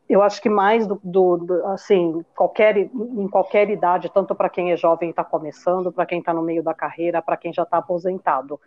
eu 0.07 0.21
acho 0.21 0.41
que 0.41 0.49
mais 0.49 0.85
do, 0.85 0.99
do, 1.03 1.37
do 1.37 1.65
assim, 1.67 2.23
qualquer, 2.35 2.77
em 2.77 3.27
qualquer 3.27 3.69
idade, 3.69 4.11
tanto 4.13 4.35
para 4.35 4.49
quem 4.49 4.71
é 4.71 4.77
jovem 4.77 5.09
e 5.09 5.11
está 5.11 5.23
começando, 5.23 5.91
para 5.91 6.05
quem 6.05 6.19
está 6.19 6.33
no 6.33 6.43
meio 6.43 6.61
da 6.61 6.73
carreira, 6.73 7.21
para 7.21 7.37
quem 7.37 7.51
já 7.51 7.63
está 7.63 7.77
aposentado 7.77 8.59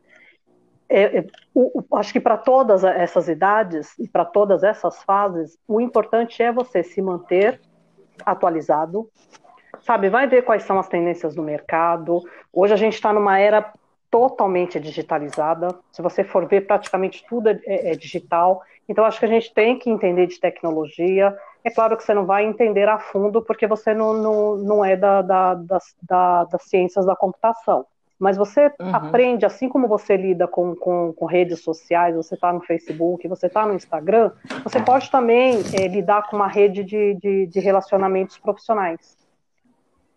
é, 0.88 1.18
é, 1.18 1.26
o, 1.54 1.80
o, 1.80 1.96
acho 1.96 2.12
que 2.12 2.20
para 2.20 2.36
todas 2.36 2.84
essas 2.84 3.28
idades 3.28 3.98
e 3.98 4.08
para 4.08 4.24
todas 4.24 4.62
essas 4.62 5.02
fases, 5.02 5.58
o 5.66 5.80
importante 5.80 6.42
é 6.42 6.52
você 6.52 6.82
se 6.82 7.02
manter 7.02 7.60
atualizado, 8.24 9.08
sabe? 9.82 10.08
Vai 10.08 10.26
ver 10.26 10.42
quais 10.42 10.62
são 10.62 10.78
as 10.78 10.88
tendências 10.88 11.34
do 11.34 11.42
mercado. 11.42 12.22
Hoje 12.52 12.72
a 12.72 12.76
gente 12.76 12.94
está 12.94 13.12
numa 13.12 13.38
era 13.38 13.72
totalmente 14.10 14.78
digitalizada. 14.78 15.68
Se 15.90 16.00
você 16.00 16.22
for 16.22 16.46
ver, 16.46 16.66
praticamente 16.66 17.24
tudo 17.28 17.50
é, 17.50 17.60
é, 17.66 17.92
é, 17.92 17.94
digital. 17.96 18.62
Então, 18.88 19.04
acho 19.04 19.18
que 19.18 19.26
a 19.26 19.28
gente 19.28 19.52
tem 19.52 19.78
que 19.78 19.90
entender 19.90 20.26
de 20.26 20.38
tecnologia. 20.38 21.36
É 21.64 21.70
claro 21.70 21.96
que 21.96 22.04
você 22.04 22.14
não 22.14 22.24
vai 22.24 22.44
entender 22.44 22.88
a 22.88 22.98
fundo, 22.98 23.42
porque 23.42 23.66
você 23.66 23.92
não, 23.92 24.14
não, 24.14 24.56
não 24.56 24.84
é 24.84 24.96
da, 24.96 25.20
da, 25.22 25.54
das, 25.54 25.96
da, 26.00 26.44
das 26.44 26.62
ciências 26.62 27.04
da 27.04 27.16
computação. 27.16 27.84
Mas 28.18 28.36
você 28.36 28.72
uhum. 28.80 28.94
aprende, 28.94 29.44
assim 29.44 29.68
como 29.68 29.86
você 29.86 30.16
lida 30.16 30.48
com, 30.48 30.74
com, 30.74 31.12
com 31.12 31.26
redes 31.26 31.62
sociais, 31.62 32.16
você 32.16 32.34
está 32.34 32.52
no 32.52 32.62
Facebook, 32.62 33.28
você 33.28 33.46
está 33.46 33.66
no 33.66 33.74
Instagram, 33.74 34.32
você 34.64 34.80
pode 34.80 35.10
também 35.10 35.58
é, 35.74 35.86
lidar 35.86 36.26
com 36.28 36.36
uma 36.36 36.48
rede 36.48 36.82
de, 36.82 37.14
de, 37.14 37.46
de 37.46 37.60
relacionamentos 37.60 38.38
profissionais. 38.38 39.16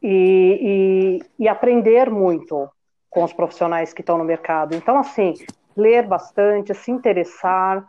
E, 0.01 1.19
e, 1.37 1.43
e, 1.43 1.49
aprender 1.49 2.09
muito 2.09 2.69
com 3.09 3.21
os 3.21 3.33
profissionais 3.33 3.91
que 3.91 3.99
estão 3.99 4.17
no 4.17 4.23
mercado. 4.23 4.73
Então, 4.73 4.97
assim, 4.97 5.33
ler 5.75 6.07
bastante, 6.07 6.73
se 6.73 6.89
interessar, 6.89 7.85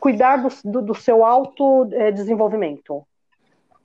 cuidar 0.00 0.36
do, 0.36 0.48
do, 0.64 0.80
do 0.80 0.94
seu 0.94 1.22
autodesenvolvimento. 1.26 3.06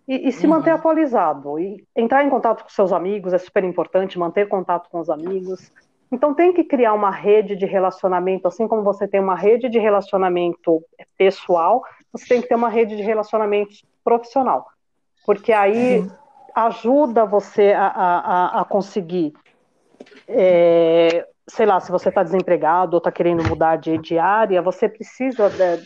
E, 0.08 0.28
e, 0.28 0.32
se 0.32 0.45
uhum. 0.45 0.52
manter 0.54 0.72
atualizado. 0.72 1.60
E 1.60 1.84
entrar 1.95 2.24
em 2.24 2.30
contato 2.30 2.64
com 2.64 2.70
seus 2.70 2.91
amigos 2.91 3.34
é 3.34 3.38
super 3.38 3.64
importante, 3.64 4.20
manter 4.20 4.47
contato 4.47 4.89
com 4.89 4.99
os 4.99 5.10
amigos. 5.10 5.72
Então 6.12 6.34
tem 6.34 6.54
que 6.54 6.64
criar 6.64 6.93
uma 6.93 7.12
rede 7.12 7.56
de 7.56 7.66
relacionamento, 7.66 8.47
assim 8.47 8.68
como 8.68 8.84
você 8.84 9.08
tem 9.08 9.20
uma 9.20 9.36
rede 9.36 9.70
de 9.70 9.80
relacionamento 9.80 10.84
pessoal, 11.18 11.82
você 12.12 12.28
tem 12.28 12.41
que 12.41 12.49
ter 12.49 12.56
uma 12.56 12.68
rede 12.68 12.97
de 12.97 13.02
relacionamento 13.02 13.72
profissional. 14.04 14.68
Porque 15.26 15.54
aí 15.54 15.99
uhum. 15.99 16.10
ajuda 16.54 17.26
você 17.26 17.72
a, 17.72 17.88
a, 17.88 18.62
a 18.62 18.66
conseguir 18.66 19.34
é, 20.28 21.26
sei 21.47 21.66
lá, 21.66 21.80
se 21.80 21.91
você 21.91 22.10
está 22.10 22.24
desempregado 22.24 22.95
ou 22.95 22.97
está 22.99 23.12
querendo 23.12 23.43
mudar 23.43 23.76
de, 23.76 23.97
de, 23.97 24.18
área, 24.18 24.62
você 24.62 24.88
precisa 24.88 25.49
de, 25.49 25.78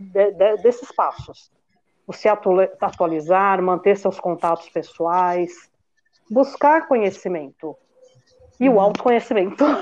de, 0.00 0.32
de, 0.32 0.56
desses 0.58 0.90
passos. 0.92 1.50
Você 2.06 2.28
atualizar, 2.28 3.62
manter 3.62 3.96
seus 3.96 4.20
contatos 4.20 4.68
pessoais, 4.68 5.70
buscar 6.30 6.86
conhecimento 6.86 7.76
e 8.60 8.68
o 8.68 8.72
uhum. 8.72 8.80
autoconhecimento. 8.80 9.64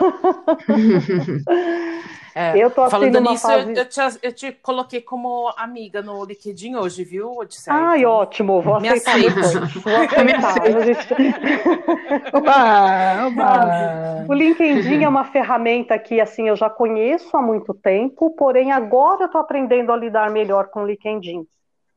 É, 2.35 2.57
eu 2.57 2.71
tô 2.71 2.81
assim 2.83 2.91
falando 2.93 3.21
nisso, 3.21 3.47
fase... 3.47 3.75
eu, 3.77 3.87
te, 3.87 4.01
eu, 4.23 4.33
te, 4.33 4.53
coloquei 4.53 5.03
como 5.03 5.53
amiga 5.57 6.01
no 6.01 6.25
LinkedIn 6.25 6.77
hoje, 6.77 7.05
viu, 7.05 7.31
Odisseia? 7.31 7.77
Ai, 7.77 8.01
então, 8.01 8.11
ótimo, 8.11 8.63
vou 8.63 8.75
oba, 12.33 13.27
oba. 13.27 14.25
O 14.29 14.33
LinkedIn 14.33 15.03
é 15.05 15.09
uma 15.09 15.25
ferramenta 15.25 15.99
que, 15.99 16.21
assim, 16.21 16.49
eu 16.49 16.57
já 16.57 16.71
conheço 16.71 17.37
há 17.37 17.43
muito 17.43 17.75
tempo, 17.75 18.31
porém 18.31 18.73
agora 18.73 19.25
eu 19.25 19.27
estou 19.27 19.41
aprendendo 19.41 19.93
a 19.93 19.97
lidar 19.97 20.31
melhor 20.31 20.69
com 20.69 20.85
o 20.85 20.87
LinkedIn. 20.87 21.47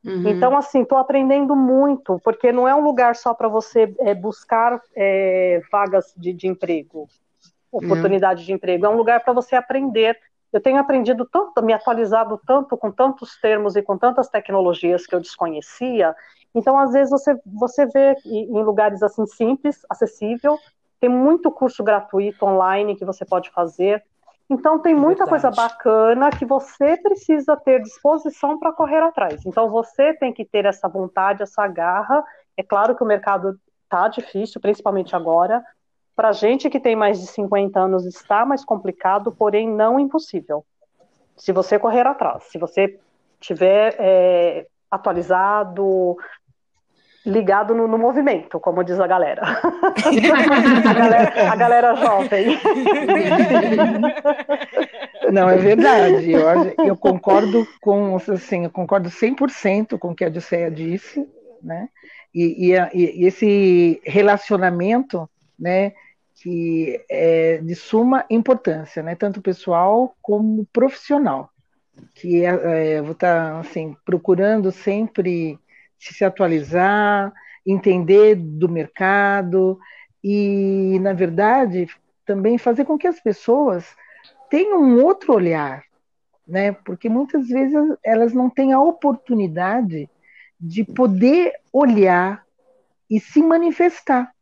Uhum. 0.06 0.22
Então, 0.24 0.56
assim, 0.56 0.82
estou 0.82 0.98
aprendendo 0.98 1.56
muito, 1.56 2.20
porque 2.22 2.52
não 2.52 2.68
é 2.68 2.74
um 2.74 2.82
lugar 2.82 3.16
só 3.16 3.34
para 3.34 3.48
você 3.48 3.92
é, 3.98 4.14
buscar 4.14 4.80
é, 4.94 5.60
vagas 5.70 6.14
de, 6.16 6.32
de 6.32 6.46
emprego 6.46 7.08
oportunidade 7.76 8.44
de 8.44 8.52
emprego, 8.52 8.86
é 8.86 8.88
um 8.88 8.96
lugar 8.96 9.22
para 9.22 9.32
você 9.32 9.54
aprender. 9.54 10.18
Eu 10.52 10.60
tenho 10.60 10.78
aprendido 10.78 11.26
tanto, 11.26 11.62
me 11.62 11.72
atualizado 11.72 12.40
tanto 12.46 12.76
com 12.76 12.90
tantos 12.90 13.38
termos 13.40 13.76
e 13.76 13.82
com 13.82 13.98
tantas 13.98 14.28
tecnologias 14.28 15.06
que 15.06 15.14
eu 15.14 15.20
desconhecia. 15.20 16.14
Então, 16.54 16.78
às 16.78 16.92
vezes, 16.92 17.10
você, 17.10 17.38
você 17.44 17.86
vê 17.86 18.14
em 18.24 18.62
lugares 18.62 19.02
assim 19.02 19.26
simples, 19.26 19.84
acessível, 19.90 20.58
tem 20.98 21.10
muito 21.10 21.50
curso 21.50 21.84
gratuito 21.84 22.46
online 22.46 22.96
que 22.96 23.04
você 23.04 23.24
pode 23.24 23.50
fazer. 23.50 24.02
Então, 24.48 24.78
tem 24.78 24.94
muita 24.94 25.24
Verdade. 25.24 25.42
coisa 25.42 25.50
bacana 25.50 26.30
que 26.30 26.44
você 26.44 26.96
precisa 26.96 27.56
ter 27.56 27.82
disposição 27.82 28.58
para 28.58 28.72
correr 28.72 29.02
atrás. 29.02 29.44
Então, 29.44 29.68
você 29.68 30.14
tem 30.14 30.32
que 30.32 30.44
ter 30.44 30.64
essa 30.64 30.88
vontade, 30.88 31.42
essa 31.42 31.66
garra. 31.66 32.24
É 32.56 32.62
claro 32.62 32.94
que 32.94 33.02
o 33.02 33.06
mercado 33.06 33.58
está 33.84 34.08
difícil, 34.08 34.60
principalmente 34.60 35.16
agora, 35.16 35.64
para 36.14 36.32
gente 36.32 36.70
que 36.70 36.80
tem 36.80 36.96
mais 36.96 37.20
de 37.20 37.26
50 37.26 37.78
anos 37.78 38.06
está 38.06 38.46
mais 38.46 38.64
complicado, 38.64 39.30
porém 39.32 39.68
não 39.68 40.00
impossível. 40.00 40.64
Se 41.36 41.52
você 41.52 41.78
correr 41.78 42.06
atrás, 42.06 42.44
se 42.44 42.58
você 42.58 42.98
tiver 43.38 43.94
é, 43.98 44.66
atualizado, 44.90 46.16
ligado 47.26 47.74
no, 47.74 47.88
no, 47.88 47.98
movimento, 47.98 48.60
como 48.60 48.84
diz 48.84 49.00
a 49.00 49.06
galera. 49.06 49.42
a 50.88 50.94
galera. 50.94 51.52
A 51.52 51.56
galera 51.56 51.96
jovem. 51.96 52.58
Não, 55.32 55.50
é 55.50 55.56
verdade. 55.56 56.30
Eu, 56.30 56.86
eu 56.86 56.96
concordo 56.96 57.66
com, 57.80 58.16
assim, 58.16 58.64
eu 58.64 58.70
concordo 58.70 59.10
100% 59.10 59.98
com 59.98 60.12
o 60.12 60.14
que 60.14 60.24
a 60.24 60.28
Odisseia 60.28 60.70
disse, 60.70 61.28
né? 61.60 61.88
E, 62.32 62.70
e, 62.70 62.74
e 62.94 63.26
esse 63.26 64.00
relacionamento, 64.04 65.28
né? 65.58 65.92
que 66.36 67.02
é 67.10 67.58
de 67.58 67.74
suma 67.74 68.24
importância, 68.30 69.02
né? 69.02 69.14
tanto 69.14 69.40
pessoal 69.40 70.14
como 70.20 70.66
profissional, 70.66 71.50
que 72.14 72.44
é, 72.44 72.96
é, 72.96 73.02
vou 73.02 73.12
estar 73.12 73.52
tá, 73.52 73.58
assim, 73.58 73.96
procurando 74.04 74.70
sempre 74.70 75.58
se 75.98 76.24
atualizar, 76.24 77.32
entender 77.66 78.36
do 78.36 78.68
mercado 78.68 79.78
e, 80.22 80.98
na 81.00 81.12
verdade, 81.12 81.88
também 82.24 82.58
fazer 82.58 82.84
com 82.84 82.98
que 82.98 83.06
as 83.06 83.20
pessoas 83.20 83.86
tenham 84.50 84.82
um 84.82 85.02
outro 85.02 85.34
olhar, 85.34 85.84
né? 86.46 86.72
Porque 86.72 87.08
muitas 87.08 87.48
vezes 87.48 87.74
elas 88.04 88.32
não 88.32 88.48
têm 88.48 88.72
a 88.72 88.80
oportunidade 88.80 90.08
de 90.60 90.84
poder 90.84 91.52
olhar 91.72 92.44
e 93.10 93.20
se 93.20 93.42
manifestar. 93.42 94.32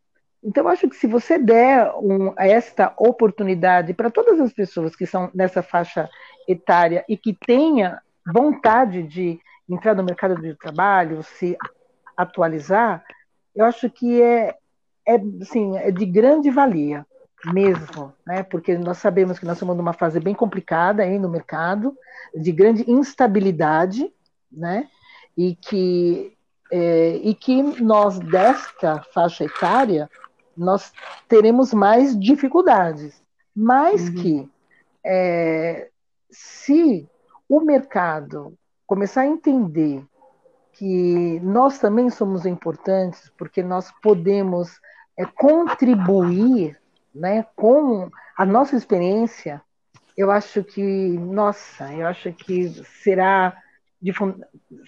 Então, 0.42 0.68
acho 0.68 0.88
que 0.88 0.96
se 0.96 1.06
você 1.06 1.38
der 1.38 1.90
um, 1.96 2.34
esta 2.36 2.92
oportunidade 2.98 3.94
para 3.94 4.10
todas 4.10 4.38
as 4.40 4.52
pessoas 4.52 4.94
que 4.94 5.06
são 5.06 5.30
nessa 5.34 5.62
faixa 5.62 6.08
etária 6.46 7.02
e 7.08 7.16
que 7.16 7.32
tenha 7.46 8.00
vontade 8.30 9.02
de 9.02 9.40
entrar 9.68 9.94
no 9.94 10.04
mercado 10.04 10.40
de 10.40 10.54
trabalho, 10.54 11.22
se 11.22 11.56
atualizar, 12.16 13.04
eu 13.54 13.64
acho 13.64 13.88
que 13.90 14.20
é, 14.20 14.56
é, 15.06 15.14
assim, 15.40 15.76
é 15.78 15.90
de 15.90 16.04
grande 16.06 16.50
valia 16.50 17.06
mesmo, 17.52 18.12
né? 18.26 18.42
porque 18.42 18.76
nós 18.78 18.98
sabemos 18.98 19.38
que 19.38 19.44
nós 19.44 19.56
estamos 19.56 19.76
numa 19.76 19.92
fase 19.92 20.18
bem 20.18 20.34
complicada 20.34 21.02
aí 21.02 21.18
no 21.18 21.28
mercado, 21.28 21.96
de 22.34 22.50
grande 22.52 22.90
instabilidade, 22.90 24.10
né? 24.50 24.88
e, 25.36 25.54
que, 25.54 26.36
é, 26.70 27.16
e 27.16 27.34
que 27.34 27.62
nós, 27.82 28.18
desta 28.18 29.02
faixa 29.12 29.44
etária, 29.44 30.08
nós 30.56 30.92
teremos 31.28 31.74
mais 31.74 32.18
dificuldades. 32.18 33.22
Mas 33.54 34.08
uhum. 34.08 34.14
que 34.14 34.50
é, 35.04 35.90
se 36.30 37.08
o 37.48 37.60
mercado 37.60 38.56
começar 38.94 39.22
a 39.22 39.26
entender 39.26 40.04
que 40.74 41.40
nós 41.40 41.80
também 41.80 42.08
somos 42.10 42.46
importantes, 42.46 43.28
porque 43.36 43.60
nós 43.60 43.92
podemos 44.00 44.80
é, 45.18 45.24
contribuir 45.24 46.78
né, 47.12 47.44
com 47.56 48.08
a 48.36 48.46
nossa 48.46 48.76
experiência, 48.76 49.60
eu 50.16 50.30
acho 50.30 50.62
que, 50.62 51.18
nossa, 51.18 51.92
eu 51.92 52.06
acho 52.06 52.32
que 52.32 52.68
será, 53.02 53.60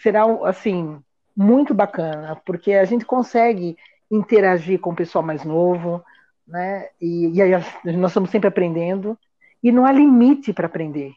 será 0.01 0.23
assim, 0.45 1.03
muito 1.37 1.75
bacana, 1.75 2.41
porque 2.47 2.75
a 2.75 2.85
gente 2.85 3.05
consegue 3.05 3.77
interagir 4.09 4.79
com 4.79 4.91
o 4.91 4.97
pessoal 4.97 5.25
mais 5.25 5.43
novo, 5.45 6.01
né? 6.47 6.91
E, 7.01 7.33
e 7.35 7.43
aí 7.43 7.51
nós 7.97 8.11
estamos 8.11 8.31
sempre 8.31 8.47
aprendendo 8.47 9.19
e 9.61 9.73
não 9.73 9.85
há 9.85 9.91
limite 9.91 10.53
para 10.53 10.67
aprender, 10.69 11.13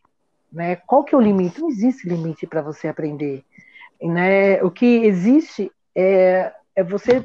né? 0.52 0.76
Qual 0.76 1.04
que 1.04 1.14
é 1.14 1.18
o 1.18 1.22
limite? 1.22 1.62
Não 1.62 1.70
existe 1.70 2.08
limite 2.08 2.48
para 2.48 2.62
você 2.62 2.88
aprender, 2.88 3.44
né? 4.02 4.62
O 4.64 4.72
que 4.72 5.04
existe 5.06 5.72
é, 5.96 6.52
é 6.76 6.84
você 6.84 7.24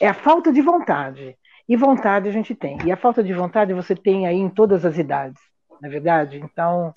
é 0.00 0.08
a 0.08 0.14
falta 0.14 0.52
de 0.52 0.62
vontade. 0.62 1.36
E 1.68 1.76
vontade 1.76 2.28
a 2.28 2.32
gente 2.32 2.52
tem. 2.52 2.78
E 2.84 2.90
a 2.90 2.96
falta 2.96 3.22
de 3.22 3.32
vontade 3.32 3.72
você 3.72 3.94
tem 3.94 4.26
aí 4.26 4.36
em 4.36 4.48
todas 4.48 4.84
as 4.84 4.98
idades, 4.98 5.40
não 5.80 5.88
é 5.88 5.92
verdade? 5.92 6.40
Então, 6.42 6.92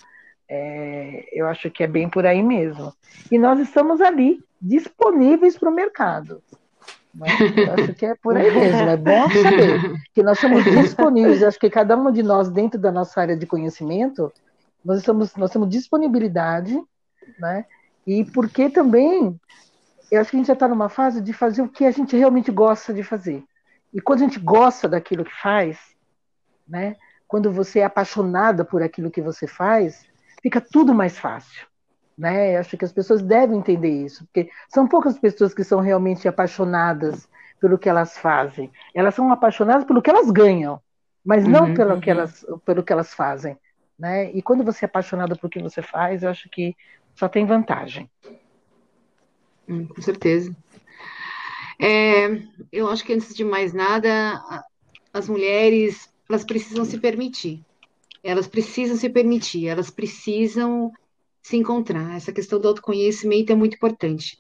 é, 0.50 1.26
eu 1.32 1.48
acho 1.48 1.70
que 1.70 1.84
é 1.84 1.88
bem 1.88 2.10
por 2.10 2.26
aí 2.26 2.42
mesmo. 2.42 2.92
E 3.32 3.38
nós 3.38 3.60
estamos 3.60 4.02
ali, 4.02 4.40
disponíveis 4.60 5.58
para 5.58 5.70
o 5.70 5.74
mercado. 5.74 6.42
Né? 7.14 7.28
Eu 7.56 7.74
acho 7.74 7.94
que 7.94 8.06
é 8.06 8.16
por 8.16 8.36
aí 8.36 8.50
mesmo. 8.52 8.90
É 8.90 8.98
bom 8.98 9.30
saber 9.30 9.94
que 10.14 10.24
nós 10.24 10.40
somos 10.40 10.64
disponíveis. 10.64 11.44
Acho 11.44 11.60
que 11.60 11.70
cada 11.70 11.96
um 11.96 12.12
de 12.12 12.24
nós, 12.24 12.50
dentro 12.50 12.80
da 12.80 12.92
nossa 12.92 13.22
área 13.22 13.38
de 13.38 13.46
conhecimento, 13.46 14.34
nós, 14.84 15.00
estamos, 15.00 15.36
nós 15.36 15.52
temos 15.52 15.70
disponibilidade, 15.70 16.82
né? 17.40 17.66
E 18.06 18.26
porque 18.26 18.70
também, 18.70 19.40
eu 20.12 20.22
acho 20.22 20.30
que 20.30 20.36
a 20.36 20.40
gente 20.40 20.48
já 20.48 20.54
está 20.54 20.68
numa 20.68 20.90
fase 20.90 21.22
de 21.22 21.32
fazer 21.34 21.62
o 21.62 21.70
que 21.70 21.86
a 21.86 21.92
gente 21.92 22.16
realmente 22.18 22.52
gosta 22.52 22.94
de 22.94 23.04
fazer. 23.04 23.44
E 23.94 24.02
quando 24.02 24.20
a 24.20 24.24
gente 24.24 24.40
gosta 24.40 24.88
daquilo 24.90 25.24
que 25.24 25.42
faz, 25.42 25.80
né? 26.68 26.96
Quando 27.28 27.52
você 27.52 27.80
é 27.80 27.86
apaixonada 27.86 28.64
por 28.64 28.84
aquilo 28.84 29.10
que 29.10 29.22
você 29.22 29.48
faz, 29.48 30.06
fica 30.42 30.62
tudo 30.62 30.94
mais 30.94 31.18
fácil. 31.18 31.66
Né? 32.18 32.58
Acho 32.58 32.78
que 32.78 32.86
as 32.86 32.92
pessoas 32.92 33.24
devem 33.24 33.58
entender 33.58 33.90
isso, 33.90 34.24
porque 34.26 34.52
são 34.70 34.88
poucas 34.88 35.18
pessoas 35.18 35.54
que 35.54 35.64
são 35.64 35.80
realmente 35.80 36.28
apaixonadas 36.28 37.28
pelo 37.60 37.78
que 37.78 37.90
elas 37.90 38.18
fazem. 38.18 38.72
Elas 38.94 39.16
são 39.16 39.32
apaixonadas 39.32 39.86
pelo 39.86 40.02
que 40.02 40.10
elas 40.10 40.30
ganham, 40.30 40.80
mas 41.26 41.48
não 41.48 41.68
uhum, 41.68 41.74
pelo, 41.74 41.94
uhum. 41.96 42.02
que 42.02 42.12
elas, 42.12 42.46
pelo 42.66 42.84
que 42.84 42.94
elas 42.94 43.14
fazem. 43.14 43.58
Né? 43.98 44.32
E 44.32 44.42
quando 44.42 44.64
você 44.64 44.86
é 44.86 44.88
apaixonado 44.88 45.38
pelo 45.38 45.50
que 45.50 45.62
você 45.62 45.82
faz, 45.82 46.24
eu 46.24 46.30
acho 46.30 46.50
que 46.50 46.76
só 47.16 47.28
tem 47.30 47.46
vantagem. 47.46 48.10
Hum, 49.68 49.86
com 49.86 50.02
certeza. 50.02 50.56
É, 51.80 52.42
eu 52.72 52.88
acho 52.90 53.04
que 53.04 53.14
antes 53.14 53.34
de 53.34 53.44
mais 53.44 53.74
nada, 53.74 54.42
as 55.14 55.28
mulheres 55.28 56.12
elas 56.30 56.44
precisam 56.44 56.86
se 56.86 56.98
permitir. 56.98 57.64
Elas 58.24 58.48
precisam 58.48 58.96
se 58.96 59.10
permitir, 59.10 59.68
elas 59.68 59.90
precisam 59.90 60.92
se 61.42 61.58
encontrar. 61.58 62.16
Essa 62.16 62.32
questão 62.32 62.60
do 62.60 62.68
autoconhecimento 62.68 63.52
é 63.52 63.56
muito 63.56 63.76
importante. 63.76 64.38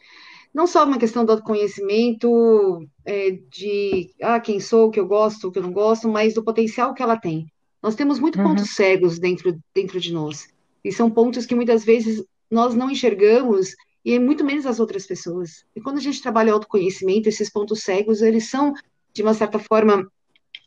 Não 0.53 0.65
só 0.67 0.85
uma 0.85 0.97
questão 0.97 1.25
do 1.25 1.31
autoconhecimento 1.31 2.87
é, 3.05 3.31
de 3.51 4.11
ah, 4.21 4.39
quem 4.39 4.59
sou, 4.59 4.87
o 4.87 4.91
que 4.91 4.99
eu 4.99 5.07
gosto, 5.07 5.47
o 5.47 5.51
que 5.51 5.59
eu 5.59 5.63
não 5.63 5.73
gosto, 5.73 6.07
mas 6.07 6.33
do 6.33 6.43
potencial 6.43 6.93
que 6.93 7.03
ela 7.03 7.17
tem. 7.17 7.51
Nós 7.83 7.95
temos 7.95 8.19
muito 8.19 8.39
uhum. 8.39 8.45
pontos 8.45 8.73
cegos 8.73 9.19
dentro, 9.19 9.59
dentro 9.75 9.99
de 9.99 10.11
nós. 10.13 10.47
E 10.83 10.91
são 10.91 11.11
pontos 11.11 11.45
que 11.45 11.53
muitas 11.53 11.83
vezes 11.83 12.23
nós 12.49 12.73
não 12.73 12.89
enxergamos 12.89 13.75
e 14.03 14.17
muito 14.17 14.43
menos 14.43 14.65
as 14.65 14.79
outras 14.79 15.05
pessoas. 15.05 15.65
E 15.75 15.81
quando 15.81 15.97
a 15.97 16.01
gente 16.01 16.21
trabalha 16.21 16.53
autoconhecimento, 16.53 17.29
esses 17.29 17.49
pontos 17.49 17.83
cegos, 17.83 18.21
eles 18.21 18.49
são, 18.49 18.73
de 19.13 19.21
uma 19.21 19.33
certa 19.33 19.59
forma, 19.59 20.09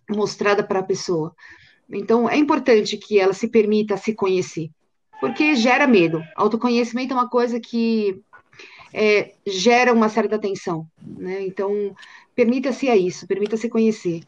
mostrada 0.08 0.62
para 0.62 0.80
a 0.80 0.84
pessoa. 0.84 1.34
Então, 1.90 2.28
é 2.28 2.36
importante 2.36 2.96
que 2.96 3.18
ela 3.18 3.32
se 3.32 3.48
permita 3.48 3.96
se 3.96 4.14
conhecer 4.14 4.70
porque 5.20 5.54
gera 5.54 5.86
medo. 5.86 6.22
Autoconhecimento 6.34 7.12
é 7.12 7.16
uma 7.16 7.28
coisa 7.28 7.58
que 7.60 8.20
é, 8.92 9.34
gera 9.46 9.92
uma 9.92 10.08
certa 10.08 10.38
tensão, 10.38 10.86
né? 11.00 11.42
Então, 11.42 11.94
permita-se 12.34 12.88
a 12.88 12.96
isso, 12.96 13.26
permita-se 13.26 13.68
conhecer. 13.68 14.22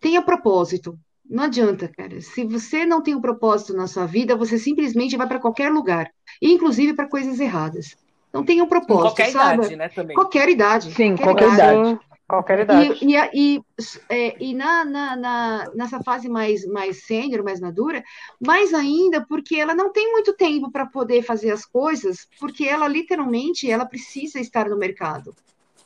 Tenha 0.00 0.22
propósito. 0.22 0.98
Não 1.32 1.44
adianta, 1.44 1.88
cara. 1.88 2.20
Se 2.20 2.44
você 2.44 2.84
não 2.84 3.02
tem 3.02 3.14
um 3.14 3.20
propósito 3.20 3.72
na 3.72 3.86
sua 3.86 4.04
vida, 4.04 4.36
você 4.36 4.58
simplesmente 4.58 5.16
vai 5.16 5.26
para 5.26 5.40
qualquer 5.40 5.72
lugar, 5.72 6.10
inclusive 6.42 6.92
para 6.92 7.08
coisas 7.08 7.40
erradas. 7.40 7.96
Não 8.30 8.44
tenha 8.44 8.62
um 8.62 8.68
propósito, 8.68 9.16
qualquer 9.16 9.30
sabe? 9.30 9.54
idade, 9.60 9.76
né? 9.76 9.88
Também. 9.88 10.14
Qualquer 10.14 10.48
idade. 10.50 10.92
Sim, 10.92 11.16
qualquer, 11.16 11.46
qualquer 11.46 11.54
idade. 11.54 11.80
idade. 11.80 12.00
Qualquer 12.28 12.58
idade. 12.60 12.98
E, 13.02 13.16
e, 13.16 13.56
e, 13.56 13.62
é, 14.10 14.44
e 14.44 14.54
na, 14.54 14.84
na, 14.84 15.16
na, 15.16 15.70
nessa 15.74 16.02
fase 16.02 16.28
mais, 16.28 16.66
mais 16.66 17.04
sênior, 17.04 17.42
mais 17.42 17.60
madura, 17.60 18.04
mais 18.38 18.74
ainda 18.74 19.24
porque 19.26 19.56
ela 19.56 19.74
não 19.74 19.90
tem 19.90 20.12
muito 20.12 20.34
tempo 20.34 20.70
para 20.70 20.84
poder 20.84 21.22
fazer 21.22 21.50
as 21.50 21.64
coisas, 21.64 22.28
porque 22.38 22.64
ela 22.64 22.86
literalmente 22.86 23.70
ela 23.70 23.86
precisa 23.86 24.38
estar 24.38 24.68
no 24.68 24.76
mercado. 24.76 25.34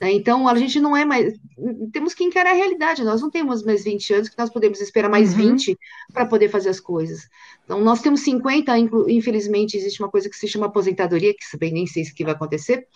Né? 0.01 0.13
Então, 0.13 0.47
a 0.47 0.55
gente 0.55 0.79
não 0.79 0.97
é 0.97 1.05
mais. 1.05 1.35
Temos 1.93 2.15
que 2.15 2.25
encarar 2.25 2.51
a 2.51 2.55
realidade. 2.55 3.03
Nós 3.03 3.23
não 3.23 3.31
temos 3.31 3.63
mais 3.63 3.85
20 3.85 4.15
anos, 4.15 4.29
que 4.29 4.39
nós 4.39 4.51
podemos 4.51 4.81
esperar 4.81 5.09
mais 5.09 5.33
uhum. 5.33 5.53
20 5.53 5.79
para 6.13 6.27
poder 6.27 6.49
fazer 6.49 6.69
as 6.69 6.81
coisas. 6.81 7.29
Então, 7.65 7.81
nós 7.81 8.01
temos 8.01 8.21
50, 8.21 8.79
infelizmente, 9.09 9.77
existe 9.77 10.01
uma 10.01 10.11
coisa 10.11 10.29
que 10.29 10.37
se 10.37 10.47
chama 10.47 10.67
aposentadoria, 10.67 11.35
que 11.35 11.57
bem 11.59 11.73
nem 11.73 11.87
sei 11.87 12.05
se 12.05 12.15
que 12.15 12.25
vai 12.25 12.35
acontecer. 12.35 12.87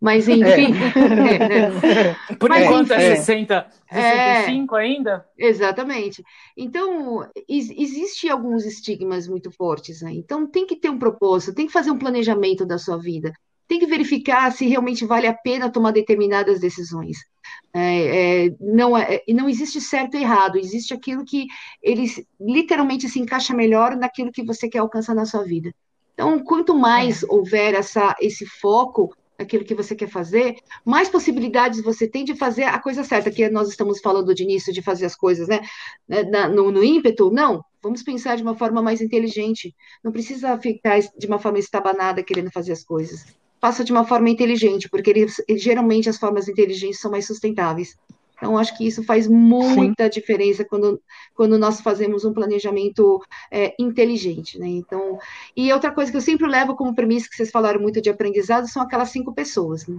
Mas, 0.00 0.28
enfim. 0.28 0.44
É. 0.44 1.06
É, 1.26 1.38
né? 1.38 2.16
Por 2.38 2.48
Mas, 2.48 2.64
enquanto 2.64 2.92
é 2.92 3.16
60, 3.16 3.66
65 3.90 4.76
é, 4.76 4.80
ainda? 4.80 5.26
Exatamente. 5.36 6.24
Então, 6.56 7.28
existe 7.48 8.28
alguns 8.28 8.64
estigmas 8.64 9.26
muito 9.26 9.50
fortes. 9.50 10.02
Né? 10.02 10.12
Então, 10.12 10.46
tem 10.46 10.66
que 10.66 10.76
ter 10.76 10.90
um 10.90 10.98
propósito, 10.98 11.54
tem 11.54 11.66
que 11.66 11.72
fazer 11.72 11.90
um 11.90 11.98
planejamento 11.98 12.64
da 12.64 12.78
sua 12.78 12.96
vida 12.96 13.32
tem 13.68 13.78
que 13.78 13.86
verificar 13.86 14.50
se 14.52 14.66
realmente 14.66 15.04
vale 15.04 15.26
a 15.26 15.34
pena 15.34 15.70
tomar 15.70 15.90
determinadas 15.90 16.60
decisões. 16.60 17.18
É, 17.72 18.46
é, 18.46 18.56
não, 18.60 18.96
é, 18.96 19.22
não 19.28 19.48
existe 19.48 19.80
certo 19.80 20.16
e 20.16 20.22
errado, 20.22 20.58
existe 20.58 20.94
aquilo 20.94 21.24
que 21.24 21.46
ele 21.82 22.06
literalmente 22.40 23.08
se 23.08 23.20
encaixa 23.20 23.54
melhor 23.54 23.96
naquilo 23.96 24.32
que 24.32 24.44
você 24.44 24.68
quer 24.68 24.78
alcançar 24.78 25.14
na 25.14 25.26
sua 25.26 25.44
vida. 25.44 25.72
Então, 26.14 26.38
quanto 26.42 26.74
mais 26.74 27.22
é. 27.22 27.26
houver 27.28 27.74
essa, 27.74 28.16
esse 28.20 28.46
foco 28.46 29.14
naquilo 29.38 29.64
que 29.64 29.74
você 29.74 29.94
quer 29.94 30.08
fazer, 30.08 30.56
mais 30.82 31.10
possibilidades 31.10 31.82
você 31.82 32.08
tem 32.08 32.24
de 32.24 32.34
fazer 32.34 32.64
a 32.64 32.78
coisa 32.78 33.04
certa, 33.04 33.30
que 33.30 33.46
nós 33.50 33.68
estamos 33.68 34.00
falando 34.00 34.34
de 34.34 34.42
início, 34.42 34.72
de 34.72 34.80
fazer 34.80 35.04
as 35.04 35.14
coisas, 35.14 35.46
né? 35.46 35.60
né 36.08 36.48
no, 36.48 36.70
no 36.70 36.82
ímpeto, 36.82 37.30
não, 37.30 37.62
vamos 37.82 38.02
pensar 38.02 38.36
de 38.36 38.42
uma 38.42 38.56
forma 38.56 38.80
mais 38.80 39.02
inteligente. 39.02 39.74
Não 40.02 40.10
precisa 40.10 40.56
ficar 40.56 41.00
de 41.00 41.26
uma 41.26 41.38
forma 41.38 41.58
estabanada 41.58 42.22
querendo 42.22 42.50
fazer 42.50 42.72
as 42.72 42.82
coisas 42.82 43.26
faça 43.66 43.82
de 43.82 43.90
uma 43.90 44.04
forma 44.04 44.30
inteligente, 44.30 44.88
porque 44.88 45.10
eles, 45.10 45.42
geralmente 45.56 46.08
as 46.08 46.16
formas 46.16 46.48
inteligentes 46.48 47.00
são 47.00 47.10
mais 47.10 47.26
sustentáveis. 47.26 47.96
Então, 48.36 48.56
acho 48.56 48.76
que 48.76 48.86
isso 48.86 49.02
faz 49.02 49.26
muita 49.26 50.04
Sim. 50.04 50.10
diferença 50.10 50.64
quando, 50.64 51.00
quando 51.34 51.58
nós 51.58 51.80
fazemos 51.80 52.24
um 52.24 52.32
planejamento 52.32 53.20
é, 53.50 53.74
inteligente, 53.78 54.56
né? 54.58 54.68
Então, 54.68 55.18
e 55.56 55.72
outra 55.72 55.90
coisa 55.90 56.12
que 56.12 56.16
eu 56.16 56.20
sempre 56.20 56.46
levo 56.46 56.76
como 56.76 56.94
premissa, 56.94 57.28
que 57.28 57.34
vocês 57.34 57.50
falaram 57.50 57.80
muito 57.80 58.00
de 58.00 58.10
aprendizado, 58.10 58.68
são 58.68 58.82
aquelas 58.82 59.08
cinco 59.08 59.34
pessoas, 59.34 59.86
né? 59.86 59.98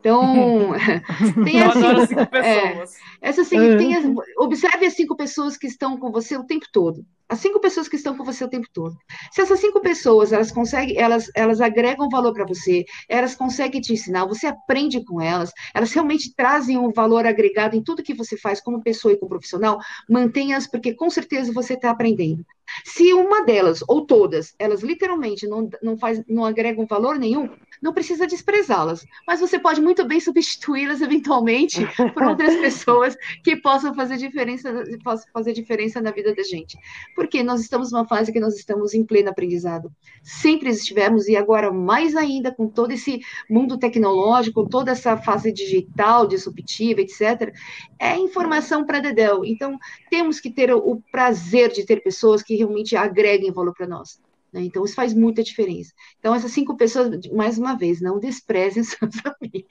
Então, 0.00 0.70
tem 1.44 1.60
as 1.60 1.74
cinco, 1.74 2.06
cinco 2.06 2.20
é, 2.20 2.26
pessoas. 2.26 2.96
É, 3.20 3.76
tem 3.76 3.94
as, 3.94 4.04
observe 4.38 4.86
as 4.86 4.94
cinco 4.94 5.16
pessoas 5.16 5.58
que 5.58 5.66
estão 5.66 5.98
com 5.98 6.10
você 6.10 6.36
o 6.36 6.44
tempo 6.44 6.64
todo 6.72 7.04
as 7.32 7.40
cinco 7.40 7.58
pessoas 7.58 7.88
que 7.88 7.96
estão 7.96 8.14
com 8.14 8.24
você 8.24 8.44
o 8.44 8.48
tempo 8.48 8.68
todo. 8.74 8.94
Se 9.30 9.40
essas 9.40 9.58
cinco 9.58 9.80
pessoas, 9.80 10.34
elas 10.34 10.52
conseguem, 10.52 10.98
elas, 10.98 11.30
elas 11.34 11.62
agregam 11.62 12.10
valor 12.10 12.34
para 12.34 12.44
você, 12.44 12.84
elas 13.08 13.34
conseguem 13.34 13.80
te 13.80 13.94
ensinar, 13.94 14.26
você 14.26 14.46
aprende 14.46 15.02
com 15.02 15.18
elas, 15.18 15.50
elas 15.74 15.90
realmente 15.92 16.34
trazem 16.36 16.76
um 16.76 16.92
valor 16.92 17.26
agregado 17.26 17.74
em 17.74 17.82
tudo 17.82 18.02
que 18.02 18.12
você 18.12 18.36
faz 18.36 18.60
como 18.60 18.82
pessoa 18.82 19.14
e 19.14 19.16
como 19.16 19.30
profissional, 19.30 19.78
mantenha-as, 20.10 20.66
porque 20.66 20.92
com 20.92 21.08
certeza 21.08 21.54
você 21.54 21.72
está 21.72 21.88
aprendendo. 21.88 22.44
Se 22.84 23.14
uma 23.14 23.46
delas, 23.46 23.82
ou 23.88 24.04
todas, 24.04 24.54
elas 24.58 24.82
literalmente 24.82 25.46
não, 25.46 25.70
não, 25.82 25.96
faz, 25.96 26.22
não 26.28 26.44
agregam 26.44 26.86
valor 26.86 27.18
nenhum, 27.18 27.48
não 27.82 27.92
precisa 27.92 28.26
desprezá-las, 28.26 29.04
mas 29.26 29.40
você 29.40 29.58
pode 29.58 29.80
muito 29.80 30.04
bem 30.04 30.20
substituí-las 30.20 31.00
eventualmente 31.00 31.84
por 32.14 32.22
outras 32.22 32.54
pessoas 32.62 33.16
que 33.42 33.56
possam 33.56 33.92
fazer 33.92 34.16
diferença, 34.16 34.72
possam 35.02 35.26
fazer 35.32 35.52
diferença 35.52 36.00
na 36.00 36.12
vida 36.12 36.32
da 36.32 36.44
gente. 36.44 36.78
Porque 37.16 37.42
nós 37.42 37.60
estamos 37.60 37.90
numa 37.90 38.06
fase 38.06 38.32
que 38.32 38.38
nós 38.38 38.54
estamos 38.54 38.94
em 38.94 39.04
pleno 39.04 39.30
aprendizado. 39.30 39.90
Sempre 40.22 40.70
estivemos, 40.70 41.26
e 41.26 41.36
agora 41.36 41.72
mais 41.72 42.14
ainda, 42.14 42.54
com 42.54 42.68
todo 42.68 42.92
esse 42.92 43.20
mundo 43.50 43.76
tecnológico, 43.76 44.68
toda 44.68 44.92
essa 44.92 45.16
fase 45.16 45.50
digital, 45.52 46.26
disruptiva, 46.26 47.00
etc., 47.00 47.52
é 47.98 48.16
informação 48.16 48.86
para 48.86 49.00
Dedel. 49.00 49.44
Então, 49.44 49.76
temos 50.08 50.38
que 50.38 50.50
ter 50.50 50.72
o 50.72 51.02
prazer 51.10 51.72
de 51.72 51.84
ter 51.84 52.02
pessoas 52.02 52.42
que 52.42 52.54
realmente 52.54 52.94
agreguem 52.96 53.50
valor 53.50 53.74
para 53.74 53.86
nós. 53.86 54.20
Né? 54.52 54.62
Então, 54.64 54.84
isso 54.84 54.94
faz 54.94 55.14
muita 55.14 55.42
diferença. 55.42 55.92
Então, 56.18 56.34
essas 56.34 56.52
cinco 56.52 56.76
pessoas, 56.76 57.08
mais 57.32 57.56
uma 57.56 57.74
vez, 57.74 58.02
não 58.02 58.18
desprezem 58.18 58.84
seus 58.84 59.14
amigos. 59.24 59.70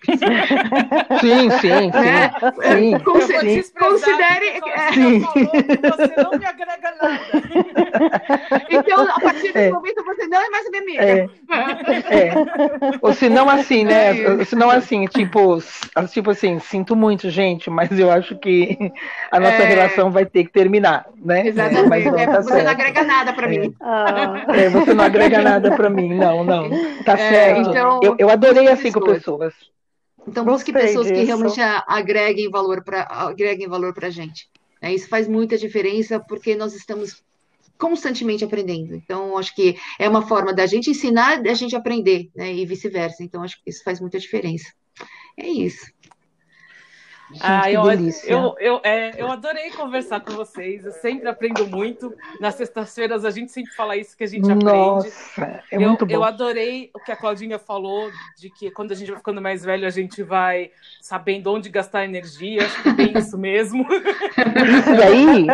Sim, 1.21 1.49
sim, 1.61 1.91
né? 1.91 2.31
sim. 2.63 2.99
Considere. 3.03 3.63
considere 3.77 4.45
é... 4.65 4.93
sim. 4.93 5.19
você 5.19 6.23
não 6.23 6.31
me 6.31 6.45
agrega 6.45 6.95
nada. 6.99 7.21
Então, 8.69 9.03
a 9.03 9.19
partir 9.19 9.53
desse 9.53 9.67
é. 9.67 9.71
momento, 9.71 10.03
você 10.03 10.27
não 10.27 10.41
é 10.41 10.49
mais 10.49 10.69
minha 10.69 10.81
amiga. 10.81 11.03
É. 11.03 11.29
é. 12.09 12.33
Ou 13.01 13.13
se 13.13 13.29
não 13.29 13.47
assim, 13.49 13.83
né? 13.83 14.19
É 14.19 14.45
se 14.45 14.55
não 14.55 14.71
assim, 14.71 15.05
tipo, 15.05 15.59
tipo 16.11 16.31
assim, 16.31 16.57
sinto 16.59 16.95
muito, 16.95 17.29
gente, 17.29 17.69
mas 17.69 17.91
eu 17.99 18.09
acho 18.09 18.35
que 18.39 18.91
a 19.31 19.39
nossa 19.39 19.61
é. 19.61 19.65
relação 19.65 20.09
vai 20.09 20.25
ter 20.25 20.45
que 20.45 20.51
terminar, 20.51 21.05
né? 21.23 21.47
Exatamente. 21.47 22.05
Não, 22.05 22.17
tá 22.17 22.41
você 22.41 22.49
certo. 22.49 22.63
não 22.63 22.71
agrega 22.71 23.03
nada 23.03 23.33
para 23.33 23.47
mim. 23.47 23.75
Ah 23.79 24.70
você 24.71 24.93
não 24.93 25.03
agrega 25.03 25.41
nada 25.43 25.75
para 25.75 25.89
mim. 25.89 26.13
Não, 26.15 26.43
não. 26.43 26.69
Tá 27.03 27.13
é, 27.13 27.17
certo. 27.17 27.69
Então, 27.69 27.99
eu, 28.03 28.15
eu 28.17 28.29
adorei 28.29 28.67
as 28.67 28.79
cinco 28.79 29.01
pessoas. 29.01 29.53
Então, 30.27 30.45
busque 30.45 30.71
pessoas 30.71 31.07
disso. 31.07 31.19
que 31.19 31.25
realmente 31.25 31.59
agreguem 31.87 32.49
valor 32.49 32.83
para 32.83 33.07
agreguem 33.09 33.67
valor 33.67 33.93
para 33.93 34.07
a 34.07 34.11
gente. 34.11 34.47
É, 34.81 34.93
isso 34.93 35.07
faz 35.07 35.27
muita 35.27 35.57
diferença 35.57 36.19
porque 36.19 36.55
nós 36.55 36.73
estamos 36.73 37.23
constantemente 37.77 38.43
aprendendo. 38.43 38.95
Então, 38.95 39.37
acho 39.37 39.55
que 39.55 39.75
é 39.97 40.07
uma 40.07 40.27
forma 40.27 40.53
da 40.53 40.67
gente 40.67 40.91
ensinar, 40.91 41.41
da 41.41 41.53
gente 41.55 41.75
aprender, 41.75 42.29
né? 42.35 42.53
E 42.53 42.65
vice-versa. 42.65 43.23
Então, 43.23 43.41
acho 43.43 43.61
que 43.63 43.69
isso 43.69 43.83
faz 43.83 43.99
muita 43.99 44.19
diferença. 44.19 44.71
É 45.37 45.47
isso. 45.47 45.91
Gente, 47.31 47.41
ah, 47.43 47.61
que 47.63 47.73
eu. 47.73 48.41
Eu, 48.41 48.55
eu, 48.59 48.81
é, 48.83 49.13
eu 49.17 49.31
adorei 49.31 49.71
conversar 49.71 50.19
com 50.19 50.33
vocês. 50.33 50.85
Eu 50.85 50.91
sempre 50.91 51.27
aprendo 51.27 51.65
muito. 51.67 52.13
Nas 52.39 52.55
sextas-feiras 52.55 53.23
a 53.23 53.31
gente 53.31 53.51
sempre 53.51 53.73
fala 53.73 53.95
isso 53.95 54.17
que 54.17 54.23
a 54.23 54.27
gente 54.27 54.43
aprende. 54.43 54.65
Nossa, 54.65 55.63
é 55.71 55.77
eu, 55.77 55.81
muito 55.81 56.05
bom. 56.05 56.13
Eu 56.13 56.23
adorei 56.23 56.89
o 56.93 56.99
que 56.99 57.11
a 57.11 57.15
Claudinha 57.15 57.57
falou, 57.57 58.09
de 58.37 58.49
que 58.49 58.69
quando 58.71 58.91
a 58.91 58.95
gente 58.95 59.09
vai 59.09 59.17
ficando 59.17 59.41
mais 59.41 59.63
velho, 59.63 59.87
a 59.87 59.89
gente 59.89 60.21
vai 60.23 60.71
sabendo 61.01 61.51
onde 61.51 61.69
gastar 61.69 62.03
energia. 62.03 62.65
Acho 62.65 62.83
que 62.83 62.89
é 62.89 62.93
bem 62.93 63.17
isso 63.17 63.37
mesmo. 63.37 63.85
Isso 63.91 64.95
daí, 64.97 65.47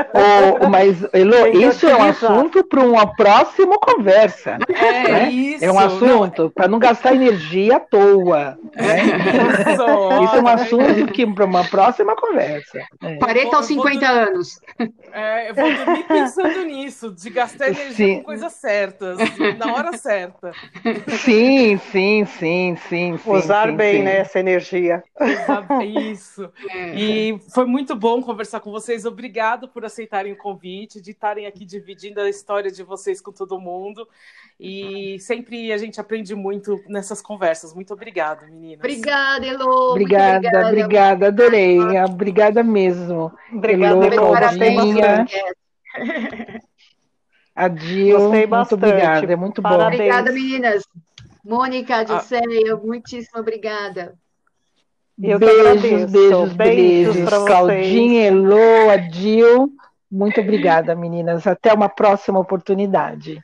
oh, 0.62 0.70
mas, 0.70 1.04
Elô, 1.14 1.46
isso 1.48 1.88
é 1.88 1.96
um 1.96 2.04
assunto 2.04 2.64
para 2.64 2.82
uma 2.82 3.06
próxima 3.16 3.78
conversa. 3.78 4.58
É, 4.68 5.12
né? 5.12 5.30
isso. 5.30 5.64
É 5.64 5.72
um 5.72 5.80
assunto 5.80 6.50
para 6.50 6.68
não 6.68 6.80
gastar 6.80 7.14
energia 7.14 7.78
à 7.78 7.80
toa. 7.80 8.58
Né? 8.76 8.98
Isso, 9.68 10.24
isso 10.24 10.36
é 10.36 10.42
um 10.42 10.48
assunto 10.48 11.14
que 11.14 11.26
para 11.26 11.46
uma 11.46 11.67
próxima 11.68 12.16
conversa. 12.16 12.80
É. 13.02 13.16
40 13.18 13.56
aos 13.56 13.66
50 13.66 14.08
anos. 14.08 14.60
É, 15.12 15.50
eu 15.50 15.56
vou 15.56 15.74
dormir 15.74 16.04
pensando 16.08 16.64
nisso, 16.66 17.12
de 17.12 17.30
gastar 17.30 17.70
energia 17.70 17.94
sim. 17.94 18.18
com 18.18 18.24
coisas 18.24 18.54
certas, 18.54 19.18
na 19.58 19.74
hora 19.74 19.98
certa. 19.98 20.52
Sim, 21.24 21.78
sim, 21.92 22.26
sim, 22.26 22.78
sim. 22.88 23.20
Usar 23.26 23.70
sim, 23.70 23.76
bem 23.76 23.98
sim. 23.98 24.04
Né, 24.04 24.18
essa 24.18 24.40
energia. 24.40 25.04
Isso. 25.84 26.52
E 26.96 27.40
foi 27.54 27.66
muito 27.66 27.96
bom 27.96 28.22
conversar 28.22 28.60
com 28.60 28.72
vocês. 28.72 29.06
Obrigado 29.06 29.68
por 29.68 29.86
aceitarem 29.86 30.34
o 30.34 30.38
convite, 30.38 31.02
de 31.02 31.12
estarem 31.12 31.46
aqui 31.46 31.66
dividindo 31.66 32.22
a 32.22 32.30
história 32.30 32.72
de 32.72 32.84
vocês 32.84 33.22
com 33.22 33.32
todo 33.32 33.60
mundo. 33.60 34.08
E 34.60 35.20
sempre 35.20 35.72
a 35.72 35.78
gente 35.78 36.00
aprende 36.00 36.34
muito 36.34 36.82
nessas 36.88 37.22
conversas. 37.22 37.74
Muito 37.74 37.94
obrigada, 37.94 38.46
meninas. 38.48 38.80
Obrigada, 38.80 39.46
Elô. 39.46 39.92
Obrigada, 39.92 40.38
obrigada, 40.38 40.68
obrigada, 40.68 41.28
adorei. 41.28 41.57
Obrigada 42.10 42.64
mesmo. 42.64 43.32
Obrigada, 43.52 44.06
Elô, 44.06 44.10
Claudinha. 44.12 45.26
Adil, 47.56 48.20
Gostei 48.20 48.42
muito 48.42 48.50
bastante. 48.50 48.74
obrigada, 48.76 49.34
é 49.34 49.36
muito 49.36 49.62
bom. 49.62 49.70
Parabéns. 49.70 50.00
Obrigada, 50.00 50.32
meninas. 50.32 50.84
Mônica, 51.44 52.02
Odisseia, 52.02 52.76
muitíssimo 52.76 53.40
obrigada. 53.40 54.14
Eu 55.22 55.40
beijos, 55.40 56.12
beijos, 56.12 56.54
Beijos 56.54 57.16
beijos. 57.16 57.30
Claudinha, 57.46 58.28
Elô, 58.28 58.90
Adil, 58.92 59.72
muito 60.12 60.40
obrigada, 60.42 60.96
meninas. 60.96 61.48
Até 61.48 61.74
uma 61.74 61.90
próxima 61.90 62.40
oportunidade. 62.40 63.44